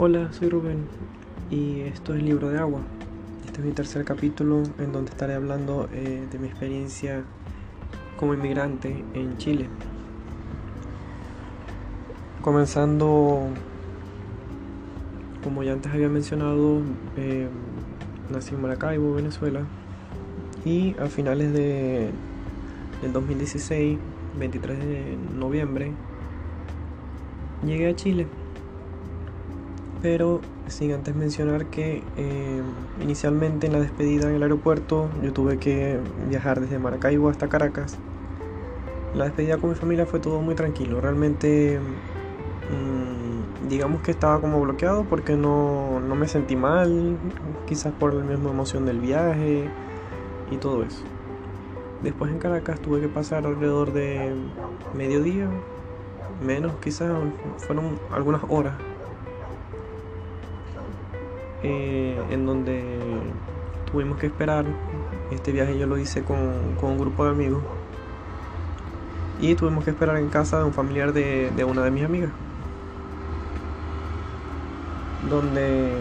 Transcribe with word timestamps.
Hola, 0.00 0.32
soy 0.32 0.48
Rubén 0.48 0.86
y 1.50 1.80
esto 1.80 2.14
es 2.14 2.22
Libro 2.22 2.50
de 2.50 2.58
Agua. 2.58 2.82
Este 3.44 3.58
es 3.58 3.66
mi 3.66 3.72
tercer 3.72 4.04
capítulo 4.04 4.62
en 4.78 4.92
donde 4.92 5.10
estaré 5.10 5.34
hablando 5.34 5.88
eh, 5.92 6.24
de 6.30 6.38
mi 6.38 6.46
experiencia 6.46 7.24
como 8.16 8.32
inmigrante 8.32 9.04
en 9.14 9.36
Chile. 9.38 9.66
Comenzando, 12.42 13.48
como 15.42 15.64
ya 15.64 15.72
antes 15.72 15.92
había 15.92 16.08
mencionado, 16.08 16.80
eh, 17.16 17.48
nací 18.30 18.54
en 18.54 18.62
Maracaibo, 18.62 19.14
Venezuela, 19.14 19.62
y 20.64 20.94
a 21.00 21.06
finales 21.06 21.52
de, 21.52 22.12
del 23.02 23.12
2016, 23.12 23.98
23 24.38 24.78
de 24.78 25.16
noviembre, 25.36 25.90
llegué 27.64 27.88
a 27.88 27.96
Chile 27.96 28.28
pero 30.02 30.40
sin 30.68 30.92
antes 30.92 31.14
mencionar 31.14 31.66
que 31.66 32.02
eh, 32.16 32.62
inicialmente 33.02 33.66
en 33.66 33.72
la 33.72 33.80
despedida 33.80 34.28
en 34.28 34.36
el 34.36 34.42
aeropuerto 34.42 35.10
yo 35.22 35.32
tuve 35.32 35.58
que 35.58 35.98
viajar 36.28 36.60
desde 36.60 36.78
Maracaibo 36.78 37.28
hasta 37.28 37.48
Caracas. 37.48 37.96
La 39.14 39.24
despedida 39.24 39.56
con 39.56 39.70
mi 39.70 39.76
familia 39.76 40.06
fue 40.06 40.20
todo 40.20 40.40
muy 40.40 40.54
tranquilo, 40.54 41.00
realmente 41.00 41.80
mm, 41.80 43.68
digamos 43.68 44.02
que 44.02 44.10
estaba 44.10 44.40
como 44.40 44.60
bloqueado 44.60 45.04
porque 45.04 45.36
no, 45.36 46.00
no 46.00 46.14
me 46.14 46.28
sentí 46.28 46.56
mal, 46.56 47.16
quizás 47.66 47.92
por 47.92 48.14
la 48.14 48.22
misma 48.22 48.50
emoción 48.50 48.84
del 48.84 49.00
viaje 49.00 49.68
y 50.50 50.56
todo 50.58 50.82
eso. 50.82 51.02
Después 52.02 52.30
en 52.30 52.38
Caracas 52.38 52.78
tuve 52.80 53.00
que 53.00 53.08
pasar 53.08 53.44
alrededor 53.46 53.92
de 53.92 54.32
mediodía, 54.94 55.48
menos 56.46 56.72
quizás, 56.80 57.10
fueron 57.56 57.98
algunas 58.12 58.42
horas 58.48 58.74
eh, 61.62 62.20
en 62.30 62.46
donde 62.46 62.98
tuvimos 63.90 64.18
que 64.18 64.26
esperar. 64.26 64.64
Este 65.30 65.52
viaje 65.52 65.78
yo 65.78 65.86
lo 65.86 65.98
hice 65.98 66.22
con, 66.22 66.38
un 66.80 66.98
grupo 66.98 67.24
de 67.24 67.30
amigos. 67.30 67.62
Y 69.40 69.54
tuvimos 69.54 69.84
que 69.84 69.90
esperar 69.90 70.16
en 70.16 70.28
casa 70.28 70.58
de 70.58 70.64
un 70.64 70.72
familiar 70.72 71.12
de, 71.12 71.64
una 71.64 71.82
de 71.82 71.90
mis 71.90 72.04
amigas. 72.04 72.30
Donde 75.28 75.92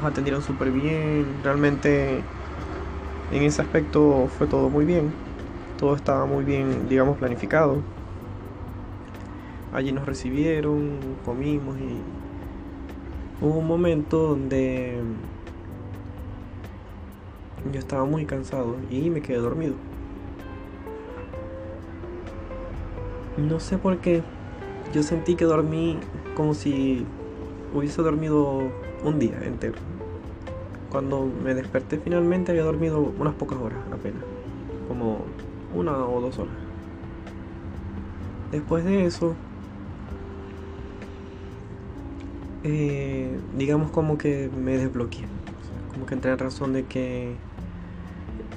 nos 0.00 0.10
atendieron 0.10 0.42
súper 0.42 0.70
bien. 0.70 1.26
Realmente 1.42 2.22
en 3.32 3.42
ese 3.42 3.62
aspecto 3.62 4.28
fue 4.38 4.46
todo 4.46 4.70
muy 4.70 4.84
bien. 4.84 5.12
Todo 5.78 5.96
estaba 5.96 6.24
muy 6.26 6.44
bien, 6.44 6.88
digamos, 6.88 7.18
planificado. 7.18 7.82
Allí 9.72 9.90
nos 9.90 10.06
recibieron, 10.06 11.00
comimos 11.24 11.76
y 11.78 11.98
Hubo 13.44 13.58
un 13.58 13.66
momento 13.66 14.28
donde 14.28 15.02
yo 17.70 17.78
estaba 17.78 18.06
muy 18.06 18.24
cansado 18.24 18.76
y 18.88 19.10
me 19.10 19.20
quedé 19.20 19.36
dormido. 19.36 19.74
No 23.36 23.60
sé 23.60 23.76
por 23.76 23.98
qué. 23.98 24.22
Yo 24.94 25.02
sentí 25.02 25.34
que 25.34 25.44
dormí 25.44 25.98
como 26.34 26.54
si 26.54 27.04
hubiese 27.74 28.00
dormido 28.00 28.62
un 29.04 29.18
día 29.18 29.38
entero. 29.44 29.74
Cuando 30.90 31.26
me 31.26 31.52
desperté 31.54 31.98
finalmente 31.98 32.50
había 32.50 32.64
dormido 32.64 33.12
unas 33.18 33.34
pocas 33.34 33.58
horas 33.58 33.80
apenas. 33.92 34.22
Como 34.88 35.18
una 35.74 35.92
o 36.06 36.18
dos 36.22 36.38
horas. 36.38 36.54
Después 38.52 38.86
de 38.86 39.04
eso 39.04 39.34
eh, 42.64 43.38
digamos 43.56 43.90
como 43.90 44.16
que 44.18 44.48
me 44.48 44.78
desbloqueé. 44.78 45.26
como 45.92 46.06
que 46.06 46.14
entré 46.14 46.32
en 46.32 46.38
razón 46.38 46.72
de 46.72 46.84
que 46.84 47.36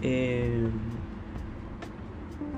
eh, 0.01 0.67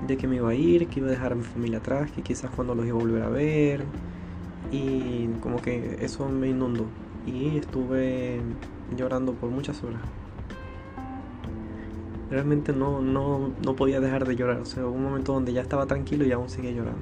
de 0.06 0.16
que 0.16 0.28
me 0.28 0.36
iba 0.36 0.50
a 0.50 0.54
ir, 0.54 0.86
que 0.88 1.00
iba 1.00 1.08
a 1.08 1.10
dejar 1.10 1.32
a 1.32 1.34
mi 1.34 1.42
familia 1.42 1.78
atrás, 1.78 2.10
que 2.12 2.22
quizás 2.22 2.50
cuando 2.50 2.74
los 2.74 2.86
iba 2.86 2.96
a 2.96 3.00
volver 3.00 3.22
a 3.22 3.28
ver. 3.28 3.84
Y 4.72 5.26
como 5.40 5.60
que 5.60 5.98
eso 6.00 6.28
me 6.28 6.48
inundó. 6.48 6.86
Y 7.26 7.58
estuve 7.58 8.40
llorando 8.96 9.34
por 9.34 9.50
muchas 9.50 9.82
horas. 9.82 10.00
Realmente 12.30 12.72
no, 12.72 13.00
no, 13.00 13.50
no 13.64 13.76
podía 13.76 14.00
dejar 14.00 14.26
de 14.26 14.36
llorar. 14.36 14.60
O 14.60 14.64
sea, 14.64 14.86
hubo 14.86 14.92
un 14.92 15.02
momento 15.02 15.32
donde 15.32 15.52
ya 15.52 15.62
estaba 15.62 15.86
tranquilo 15.86 16.24
y 16.24 16.32
aún 16.32 16.48
seguía 16.48 16.70
llorando. 16.70 17.00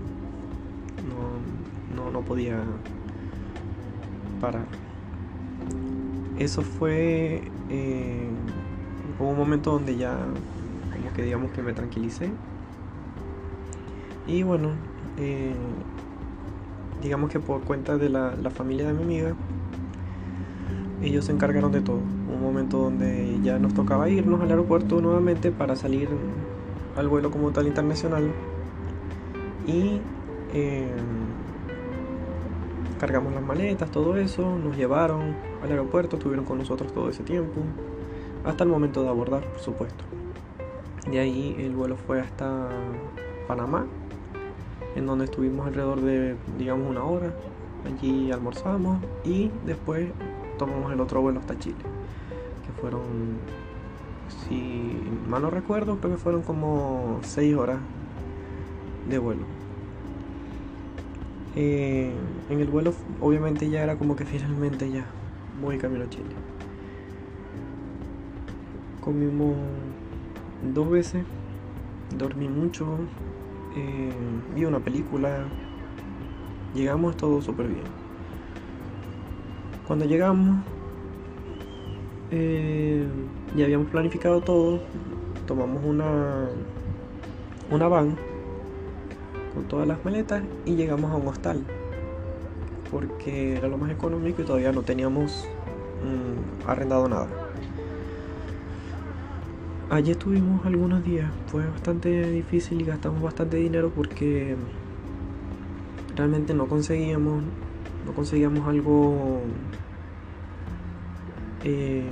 No, 1.09 2.03
no, 2.05 2.11
no 2.11 2.23
podía 2.23 2.63
para. 4.41 4.65
Eso 6.39 6.63
fue 6.63 7.43
eh, 7.69 8.29
un 9.19 9.37
momento 9.37 9.73
donde 9.73 9.97
ya 9.97 10.17
como 10.93 11.13
que 11.15 11.23
digamos 11.23 11.51
que 11.53 11.63
me 11.63 11.73
tranquilicé. 11.73 12.31
Y 14.27 14.43
bueno 14.43 14.71
eh, 15.19 15.53
digamos 17.03 17.31
que 17.31 17.41
por 17.41 17.63
cuenta 17.63 17.97
de 17.97 18.09
la, 18.09 18.33
familia 18.55 18.87
de 18.87 18.93
mi 18.93 19.03
amiga 19.03 19.35
ellos 21.03 21.27
se 21.27 21.33
encargaron 21.33 21.73
de 21.73 21.81
todo. 21.81 21.99
Un 21.99 22.43
momento 22.43 22.79
donde 22.79 23.39
ya 23.43 23.59
nos 23.59 23.75
tocaba 23.75 24.09
irnos 24.09 24.41
al 24.41 24.51
aeropuerto 24.51 25.01
nuevamente 25.01 25.51
para 25.51 25.77
salir 25.77 26.09
al 26.97 27.09
vuelo 27.09 27.31
como 27.31 27.51
tal 27.53 27.67
internacional. 27.67 28.31
Y 29.67 30.01
eh, 30.53 30.91
cargamos 32.99 33.33
las 33.33 33.43
maletas, 33.43 33.91
todo 33.91 34.17
eso, 34.17 34.59
nos 34.59 34.77
llevaron 34.77 35.35
al 35.63 35.71
aeropuerto, 35.71 36.17
estuvieron 36.17 36.45
con 36.45 36.59
nosotros 36.59 36.93
todo 36.93 37.09
ese 37.09 37.23
tiempo, 37.23 37.61
hasta 38.45 38.65
el 38.65 38.71
momento 38.71 39.03
de 39.03 39.09
abordar, 39.09 39.45
por 39.45 39.61
supuesto. 39.61 40.05
De 41.11 41.19
ahí 41.19 41.57
el 41.59 41.75
vuelo 41.75 41.97
fue 41.97 42.21
hasta 42.21 42.69
Panamá, 43.47 43.87
en 44.95 45.07
donde 45.07 45.25
estuvimos 45.25 45.67
alrededor 45.67 46.01
de, 46.01 46.37
digamos, 46.59 46.91
una 46.91 47.05
hora. 47.05 47.33
Allí 47.87 48.31
almorzamos 48.33 48.99
y 49.25 49.51
después 49.65 50.09
tomamos 50.59 50.93
el 50.93 51.01
otro 51.01 51.23
vuelo 51.23 51.39
hasta 51.41 51.59
Chile, 51.59 51.77
que 52.67 52.81
fueron, 52.81 53.03
si 54.49 55.01
mal 55.29 55.43
no 55.43 55.51
recuerdo, 55.51 55.97
creo 55.99 56.13
que 56.13 56.19
fueron 56.19 56.43
como 56.43 57.21
6 57.23 57.57
horas 57.57 57.79
de 59.09 59.19
vuelo. 59.19 59.58
Eh, 61.57 62.13
en 62.51 62.61
el 62.61 62.69
vuelo 62.69 62.93
obviamente 63.21 63.69
ya 63.69 63.83
era 63.83 63.97
como 63.97 64.15
que 64.15 64.25
finalmente 64.25 64.91
ya 64.91 65.07
voy 65.61 65.79
camino 65.79 66.05
a 66.05 66.11
Chile. 66.11 66.25
Comimos 69.01 69.57
dos 70.75 70.91
veces, 70.91 71.25
dormí 72.17 72.49
mucho, 72.49 72.99
eh, 73.77 74.13
vi 74.55 74.65
una 74.65 74.81
película, 74.81 75.47
llegamos 76.75 77.17
todo 77.17 77.41
súper 77.41 77.69
bien. 77.69 77.85
Cuando 79.87 80.05
llegamos, 80.05 80.59
eh, 82.31 83.07
ya 83.57 83.65
habíamos 83.65 83.89
planificado 83.89 84.43
todo, 84.43 84.81
tomamos 85.47 85.83
una, 85.83 86.49
una 87.71 87.89
van 87.89 88.28
todas 89.69 89.87
las 89.87 90.05
maletas 90.05 90.43
y 90.65 90.77
llegamos 90.77 91.11
a 91.11 91.17
un 91.17 91.29
hostal 91.29 91.65
porque 92.91 93.57
era 93.57 93.69
lo 93.69 93.79
más 93.79 93.91
económico 93.91 94.43
y 94.43 94.45
todavía 94.45 94.73
no 94.73 94.83
teníamos 94.83 95.47
mm, 96.03 96.69
arrendado 96.69 97.09
nada. 97.09 97.29
Allí 99.91 100.11
estuvimos 100.11 100.65
algunos 100.67 101.03
días, 101.03 101.31
fue 101.47 101.67
bastante 101.67 102.31
difícil 102.31 102.83
y 102.83 102.85
gastamos 102.85 103.23
bastante 103.23 103.57
dinero 103.57 103.91
porque 103.95 104.55
realmente 106.15 106.53
no 106.53 106.67
conseguíamos, 106.67 107.43
no 108.05 108.13
conseguíamos 108.13 108.69
algo 108.69 109.41
eh, 111.65 112.05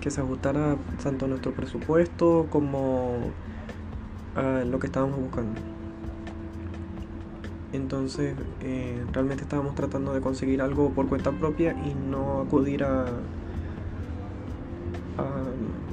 que 0.00 0.10
se 0.10 0.20
ajustara 0.20 0.76
tanto 1.02 1.26
a 1.26 1.28
nuestro 1.28 1.52
presupuesto 1.52 2.48
como 2.50 3.18
a 4.34 4.64
lo 4.64 4.80
que 4.80 4.88
estábamos 4.88 5.20
buscando. 5.20 5.73
Entonces 7.74 8.36
eh, 8.62 9.04
realmente 9.12 9.42
estábamos 9.42 9.74
tratando 9.74 10.14
de 10.14 10.20
conseguir 10.20 10.62
algo 10.62 10.90
por 10.90 11.08
cuenta 11.08 11.32
propia 11.32 11.72
y 11.72 11.92
no 12.08 12.42
acudir 12.42 12.84
a, 12.84 13.06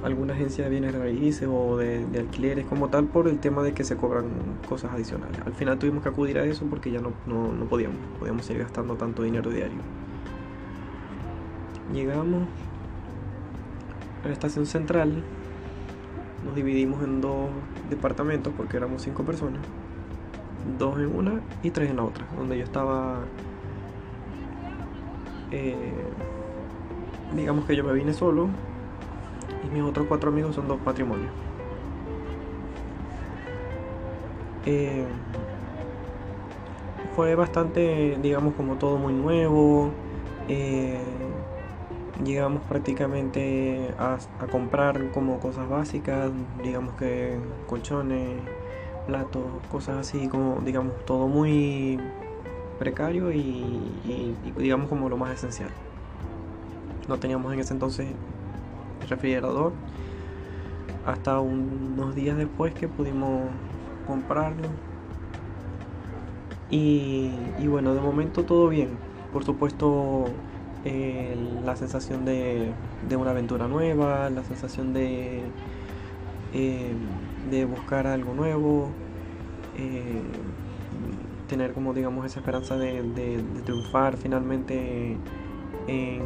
alguna 0.04 0.34
agencia 0.34 0.64
de 0.64 0.70
bienes 0.70 0.96
raíces 0.96 1.48
o 1.52 1.78
de, 1.78 2.06
alquileres 2.18 2.66
como 2.66 2.90
tal 2.90 3.06
por 3.06 3.28
el 3.28 3.40
tema 3.40 3.64
de 3.64 3.74
que 3.74 3.84
se 3.84 3.96
cobran 3.98 4.26
cosas 4.70 4.92
adicionales. 4.94 5.40
Al 5.44 5.54
final 5.54 5.80
tuvimos 5.80 6.04
que 6.04 6.10
acudir 6.10 6.38
a 6.38 6.44
eso 6.46 6.66
porque 6.68 6.92
ya 6.92 7.00
no, 7.02 7.14
no 7.26 7.66
podíamos, 7.66 7.98
podíamos 8.20 8.46
seguir 8.46 8.62
gastando 8.62 8.96
tanto 8.96 9.24
dinero 9.24 9.50
diario. 9.50 9.80
Llegamos 11.94 12.44
a 14.24 14.28
la 14.28 14.34
estación 14.34 14.68
central, 14.68 15.24
nos 16.46 16.56
dividimos 16.56 17.04
en 17.04 17.22
dos 17.22 17.50
departamentos 17.90 18.54
porque 18.56 18.78
éramos 18.78 19.02
cinco 19.02 19.24
personas 19.24 19.62
dos 20.78 20.98
en 20.98 21.16
una 21.16 21.42
y 21.64 21.72
tres 21.72 21.90
en 21.90 21.98
la 21.98 22.04
otra, 22.04 22.26
donde 22.38 22.58
yo 22.58 22.64
estaba 22.64 23.20
eh, 25.52 25.76
digamos 27.36 27.66
que 27.66 27.76
yo 27.76 27.84
me 27.84 27.94
vine 27.94 28.14
solo 28.14 28.50
y 29.66 29.74
mis 29.74 29.84
otros 29.84 30.08
cuatro 30.08 30.30
amigos 30.30 30.56
son 30.56 30.68
dos 30.68 30.80
matrimonios. 30.86 31.32
Eh, 34.66 35.06
fue 37.16 37.36
bastante, 37.36 38.18
digamos, 38.22 38.54
como 38.54 38.76
todo 38.76 38.98
muy 38.98 39.14
nuevo. 39.14 39.92
Eh, 40.48 41.00
llegamos 42.24 42.62
prácticamente 42.64 43.94
a, 43.98 44.18
comprar 44.52 45.12
como 45.12 45.40
cosas 45.40 45.68
básicas, 45.68 46.32
digamos 46.64 46.94
que 46.96 47.38
colchones, 47.68 48.38
platos, 49.08 49.44
cosas 49.72 49.98
así, 49.98 50.28
como 50.28 50.62
digamos 50.62 50.94
todo 51.06 51.28
muy 51.28 52.00
precario 52.80 53.32
y, 53.32 54.36
digamos 54.58 54.90
como 54.90 55.10
lo 55.10 55.18
más 55.18 55.34
esencial. 55.34 55.70
No 57.08 57.18
teníamos 57.18 57.54
en 57.54 57.60
ese 57.60 57.74
entonces 57.74 58.08
refrigerador 59.10 59.74
hasta 61.06 61.40
unos 61.40 62.16
días 62.16 62.38
después 62.38 62.74
que 62.74 62.88
pudimos 62.88 63.44
comprarlo. 64.08 64.68
Y, 66.70 67.32
y 67.60 67.68
bueno, 67.68 67.94
de 67.94 68.02
momento 68.02 68.46
todo 68.46 68.70
bien. 68.70 68.90
Por 69.34 69.44
supuesto, 69.44 70.28
la 71.64 71.76
sensación 71.76 72.26
de, 72.26 72.74
una 73.16 73.32
aventura 73.32 73.68
nueva, 73.68 74.30
la 74.30 74.44
sensación 74.44 74.94
de, 74.94 75.42
eh, 76.54 76.94
de 77.50 77.66
buscar 77.66 78.08
algo 78.08 78.34
nuevo, 78.34 78.90
eh, 79.78 80.22
tener 81.48 81.74
como 81.74 81.94
digamos 81.94 82.26
esa 82.26 82.40
esperanza 82.40 82.78
de, 82.78 83.44
triunfar 83.66 84.18
finalmente 84.18 85.18
en, 85.88 86.22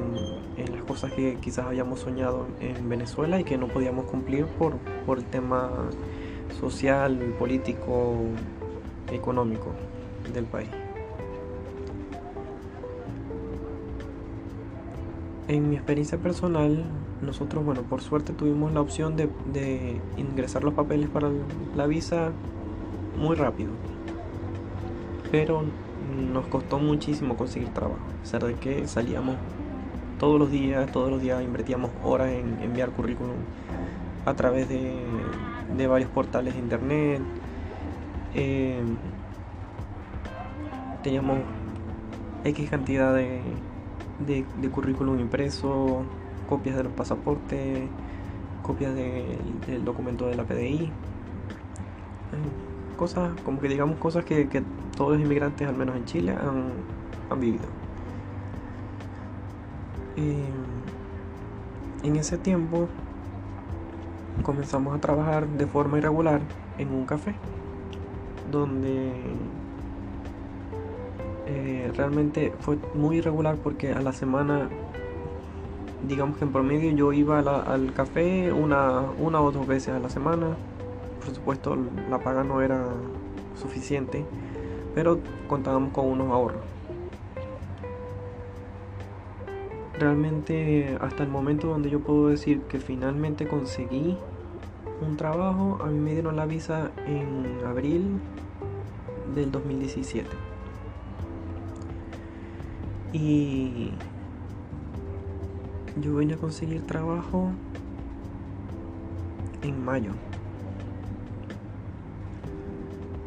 las 0.71 0.83
cosas 0.85 1.11
que 1.13 1.37
quizás 1.41 1.65
habíamos 1.65 1.99
soñado 1.99 2.47
en 2.59 2.87
Venezuela 2.87 3.39
y 3.39 3.43
que 3.43 3.57
no 3.57 3.67
podíamos 3.67 4.05
cumplir 4.05 4.45
por, 4.45 4.77
por 5.05 5.19
el 5.19 5.25
tema 5.25 5.69
social, 6.59 7.17
político, 7.37 8.15
económico 9.11 9.73
del 10.33 10.45
país. 10.45 10.69
En 15.47 15.69
mi 15.69 15.75
experiencia 15.75 16.17
personal, 16.17 16.85
nosotros, 17.21 17.63
bueno, 17.63 17.81
por 17.83 18.01
suerte 18.01 18.33
tuvimos 18.33 18.73
la 18.73 18.81
opción 18.81 19.15
de, 19.15 19.29
ingresar 20.17 20.63
los 20.63 20.73
papeles 20.73 21.09
para 21.09 21.29
la 21.75 21.87
visa 21.87 22.31
muy 23.17 23.35
rápido. 23.35 23.71
Pero 25.31 25.63
nos 26.31 26.45
costó 26.47 26.79
muchísimo 26.79 27.35
conseguir 27.35 27.69
trabajo. 27.69 27.99
A 28.19 28.21
pesar 28.21 28.43
de 28.43 28.53
que 28.55 28.87
salíamos 28.87 29.35
todos 30.19 30.39
los 30.39 30.51
días, 30.51 30.91
todos 30.91 31.09
los 31.09 31.21
días 31.21 31.41
invertíamos 31.43 31.91
horas 32.03 32.29
en 32.29 32.59
enviar 32.61 32.91
currículum 32.91 33.35
a 34.25 34.33
través 34.33 34.67
de, 34.69 35.87
varios 35.87 36.09
portales 36.09 36.53
de 36.53 36.59
internet. 36.59 37.21
Eh, 38.33 38.81
teníamos 41.03 41.39
X 42.43 42.69
cantidad 42.69 43.13
de, 43.13 43.41
de, 44.19 44.69
currículum 44.69 45.19
impreso, 45.19 46.03
copias 46.47 46.75
del 46.75 46.87
pasaporte, 46.87 47.87
copias 48.63 48.93
del 48.95 49.85
documento 49.85 50.27
de 50.27 50.35
la 50.35 50.43
PDI. 50.43 50.91
Cosas, 52.97 53.31
como 53.43 53.59
que 53.59 53.67
digamos 53.67 53.97
cosas 53.97 54.23
que, 54.25 54.47
todos 54.95 55.13
los 55.13 55.21
inmigrantes, 55.21 55.67
al 55.67 55.75
menos 55.75 55.95
en 55.95 56.05
Chile, 56.05 56.31
han, 56.31 57.39
vivido. 57.39 57.65
en 62.03 62.15
ese 62.15 62.37
tiempo 62.37 62.87
comenzamos 64.43 64.95
a 64.95 65.01
trabajar 65.01 65.47
de 65.47 65.65
forma 65.65 65.97
irregular 65.97 66.39
en 66.77 66.93
un 66.93 67.05
café 67.05 67.35
donde 68.51 69.11
eh, 71.47 71.91
realmente 71.95 72.53
fue 72.59 72.77
muy 72.93 73.17
irregular 73.17 73.57
porque 73.57 73.93
a 73.93 74.01
la 74.01 74.13
semana, 74.13 74.69
digamos 76.07 76.37
que 76.37 76.45
en 76.45 76.51
promedio 76.51 76.91
yo 76.91 77.13
iba 77.13 77.39
al 77.39 77.93
café 77.93 78.51
una, 78.51 79.01
una 79.19 79.41
o 79.41 79.51
dos 79.51 79.67
veces 79.67 79.89
a 79.89 79.99
la 79.99 80.09
semana. 80.09 80.55
Por 81.23 81.33
supuesto 81.33 81.77
la 82.09 82.19
paga 82.19 82.43
no 82.43 82.61
era 82.61 82.85
suficiente, 83.59 84.25
pero 84.93 85.19
contábamos 85.47 85.91
con 85.91 86.05
unos 86.05 86.31
ahorros. 86.31 86.61
Realmente 89.97 90.97
hasta 90.99 91.23
el 91.23 91.29
momento 91.29 91.67
donde 91.67 91.89
yo 91.89 91.99
puedo 92.01 92.27
decir 92.27 92.61
que 92.63 92.79
finalmente 92.79 93.47
conseguí 93.47 94.17
un 95.01 95.17
trabajo, 95.17 95.79
a 95.81 95.87
mí 95.87 95.99
me 95.99 96.11
dieron 96.11 96.35
la 96.35 96.45
visa 96.45 96.91
en 97.05 97.65
abril 97.65 98.19
del 99.33 99.51
2017. 99.51 100.29
Y 103.13 103.91
yo 106.01 106.15
vine 106.15 106.33
a 106.33 106.37
conseguir 106.37 106.85
trabajo 106.85 107.51
en 109.61 109.83
mayo. 109.83 110.11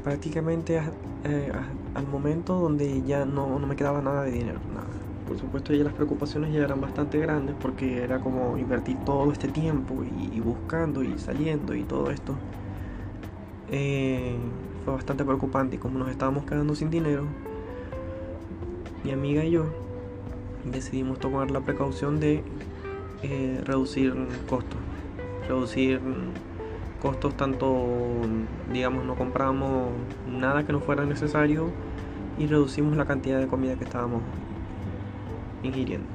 Prácticamente 0.04 0.80
eh, 1.24 1.52
al 1.94 2.06
momento 2.06 2.54
donde 2.54 3.02
ya 3.02 3.24
no, 3.24 3.58
me 3.58 3.76
quedaba 3.76 4.00
nada 4.02 4.22
de 4.22 4.32
dinero, 4.32 4.60
nada. 4.74 4.86
Por 5.26 5.38
supuesto 5.38 5.74
ya 5.74 5.84
las 5.84 5.92
preocupaciones 5.92 6.52
ya 6.54 6.60
eran 6.60 6.80
bastante 6.80 7.18
grandes 7.18 7.54
porque 7.60 8.02
era 8.02 8.18
como 8.20 8.56
invertir 8.56 8.96
todo 9.04 9.30
este 9.30 9.48
tiempo 9.48 10.02
y, 10.04 10.40
buscando 10.40 11.02
y 11.02 11.18
saliendo 11.18 11.74
y 11.74 11.82
todo 11.82 12.10
esto. 12.10 12.34
Eh, 13.70 14.36
fue 14.84 14.94
bastante 14.94 15.24
preocupante 15.24 15.76
y 15.76 15.78
como 15.78 15.98
nos 15.98 16.08
estábamos 16.08 16.44
quedando 16.44 16.74
sin 16.74 16.88
dinero, 16.88 17.24
mi 19.04 19.10
amiga 19.10 19.44
y 19.44 19.50
yo 19.50 19.87
decidimos 20.64 21.18
tomar 21.18 21.50
la 21.50 21.60
precaución 21.60 22.20
de 22.20 22.42
eh, 23.22 23.60
reducir 23.64 24.14
costos. 24.48 24.78
Reducir 25.48 26.00
costos 27.00 27.36
tanto, 27.36 27.76
digamos, 28.72 29.04
no 29.04 29.14
compramos 29.14 29.90
nada 30.28 30.64
que 30.64 30.72
no 30.72 30.80
fuera 30.80 31.04
necesario 31.04 31.70
y 32.38 32.46
reducimos 32.46 32.96
la 32.96 33.06
cantidad 33.06 33.38
de 33.38 33.46
comida 33.46 33.76
que 33.76 33.84
estábamos 33.84 34.22
ingiriendo. 35.62 36.06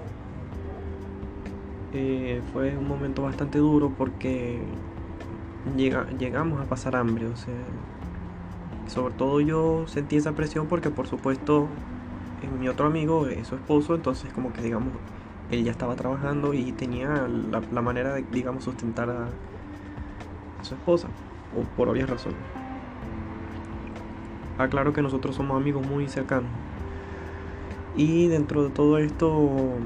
Eh, 1.93 2.41
fue 2.51 2.75
un 2.75 2.88
momento 2.88 3.21
bastante 3.21 3.59
duro 3.59 3.93
porque 3.95 4.59
llegamos 5.77 6.59
a 6.59 6.65
pasar 6.65 6.95
hambre, 6.95 7.27
o 7.27 7.35
sea, 7.35 7.53
sobre 8.88 9.13
todo 9.13 9.39
yo 9.41 9.85
sentí 9.88 10.17
esa 10.17 10.33
presión 10.33 10.67
porque 10.67 10.89
por 10.89 11.07
supuesto 11.07 11.67
mi 12.47 12.67
otro 12.67 12.88
amigo 12.88 13.27
es 13.27 13.47
su 13.47 13.55
esposo, 13.55 13.95
entonces 13.95 14.31
como 14.33 14.53
que 14.53 14.62
digamos, 14.62 14.89
él 15.51 15.63
ya 15.63 15.71
estaba 15.71 15.95
trabajando 15.95 16.53
y 16.53 16.71
tenía 16.71 17.27
la, 17.27 17.81
manera 17.81 18.13
de, 18.13 18.23
digamos, 18.31 18.63
sustentar 18.63 19.09
a, 19.09 19.27
su 20.62 20.75
esposa, 20.75 21.09
o 21.57 21.62
por 21.75 21.89
obvias 21.89 22.09
razones. 22.09 22.38
Aclaro 24.57 24.93
que 24.93 25.01
nosotros 25.01 25.35
somos 25.35 25.59
amigos 25.59 25.85
muy 25.85 26.07
cercanos. 26.07 26.50
Y 27.95 28.27
dentro 28.27 28.63
de 28.63 28.69
todo 28.69 28.97
esto, 28.97 29.77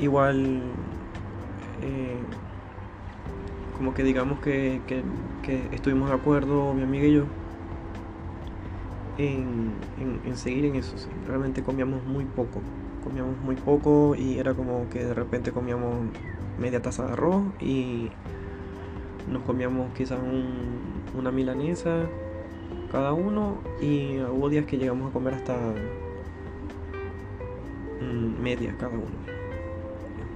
igual, 0.00 0.62
eh, 1.82 2.18
como 3.76 3.94
que 3.94 4.02
digamos 4.02 4.40
que, 4.40 4.80
que 4.86 5.68
estuvimos 5.72 6.08
de 6.08 6.16
acuerdo, 6.16 6.74
mi 6.74 6.82
amiga 6.82 7.06
y 7.06 7.12
yo, 7.12 7.24
en, 9.18 9.72
seguir 10.36 10.64
en 10.66 10.76
eso. 10.76 10.96
Realmente 11.26 11.62
comíamos 11.62 12.04
muy 12.04 12.24
poco. 12.24 12.60
Comíamos 13.04 13.36
muy 13.38 13.56
poco 13.56 14.14
y 14.14 14.38
era 14.38 14.54
como 14.54 14.88
que 14.88 15.04
de 15.04 15.14
repente 15.14 15.52
comíamos 15.52 15.94
media 16.58 16.80
taza 16.80 17.06
de 17.06 17.12
arroz 17.12 17.42
y 17.60 18.10
nos 19.30 19.42
comíamos 19.42 19.92
quizás 19.94 20.18
una 21.16 21.30
milanesa 21.30 22.06
cada 22.90 23.12
uno 23.12 23.56
y 23.80 24.20
hubo 24.20 24.48
días 24.50 24.66
que 24.66 24.76
llegamos 24.76 25.10
a 25.10 25.12
comer 25.12 25.34
hasta 25.34 25.56
mm, 28.00 28.42
media 28.42 28.76
cada 28.78 28.92
uno. 28.92 29.32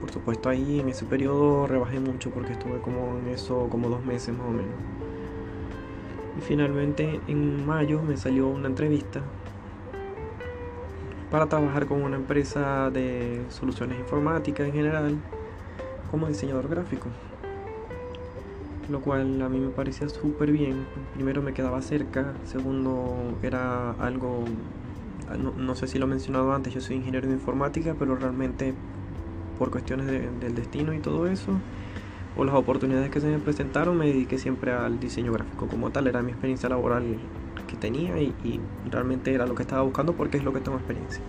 Por 0.00 0.10
supuesto 0.10 0.48
ahí 0.48 0.80
en 0.80 0.88
ese 0.88 1.04
periodo 1.04 1.66
rebajé 1.66 2.00
mucho 2.00 2.30
porque 2.30 2.52
estuve 2.52 2.80
como 2.80 3.18
en 3.18 3.28
eso 3.28 3.68
como 3.70 3.88
dos 3.88 4.04
meses 4.04 4.36
más 4.36 4.46
o 4.46 4.50
menos. 4.50 4.95
Y 6.38 6.40
finalmente 6.40 7.20
en 7.28 7.66
mayo 7.66 8.02
me 8.02 8.16
salió 8.16 8.48
una 8.48 8.68
entrevista 8.68 9.20
para 11.30 11.46
trabajar 11.46 11.86
con 11.86 12.02
una 12.02 12.16
empresa 12.16 12.90
de 12.90 13.42
soluciones 13.48 13.98
informáticas 13.98 14.66
en 14.66 14.72
general 14.72 15.16
como 16.10 16.28
diseñador 16.28 16.68
gráfico. 16.68 17.08
Lo 18.88 19.00
cual 19.00 19.42
a 19.42 19.48
mí 19.48 19.58
me 19.58 19.70
parecía 19.70 20.08
súper 20.08 20.52
bien. 20.52 20.86
Primero 21.14 21.42
me 21.42 21.52
quedaba 21.52 21.82
cerca, 21.82 22.34
segundo 22.44 23.36
era 23.42 23.92
algo 23.92 24.44
no, 25.34 25.74
sé 25.74 25.88
si 25.88 25.98
lo 25.98 26.06
he 26.06 26.08
mencionado 26.08 26.52
antes, 26.52 26.72
yo 26.72 26.80
soy 26.80 26.96
ingeniero 26.96 27.26
de 27.26 27.34
informática, 27.34 27.96
pero 27.98 28.14
realmente 28.16 28.74
por 29.58 29.70
cuestiones 29.70 30.06
del 30.06 30.54
destino 30.54 30.92
y 30.92 31.00
todo 31.00 31.26
eso, 31.26 31.52
o 32.36 32.44
las 32.44 32.54
oportunidades 32.54 33.10
que 33.10 33.20
se 33.20 33.28
me 33.28 33.38
presentaron, 33.38 33.96
me 33.96 34.06
dediqué 34.06 34.38
siempre 34.38 34.72
al 34.72 35.00
diseño 35.00 35.32
gráfico 35.32 35.66
como 35.66 35.90
tal, 35.90 36.06
era 36.06 36.22
mi 36.22 36.30
experiencia 36.30 36.68
laboral 36.68 37.18
que 37.66 37.76
tenía 37.76 38.20
y, 38.20 38.60
realmente 38.90 39.34
era 39.34 39.46
lo 39.46 39.54
que 39.54 39.62
estaba 39.62 39.82
buscando 39.82 40.12
porque 40.12 40.38
es 40.38 40.44
lo 40.44 40.52
que 40.52 40.60
tengo 40.60 40.76
experiencia. 40.76 41.22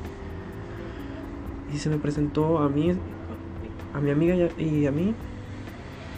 Y 1.74 1.78
se 1.78 1.90
me 1.90 1.98
presentó 1.98 2.60
a 2.60 2.70
mí, 2.70 2.94
a 3.94 4.00
mi 4.00 4.12
amiga 4.12 4.50
y 4.58 4.86
a 4.86 4.92
mí, 4.92 5.14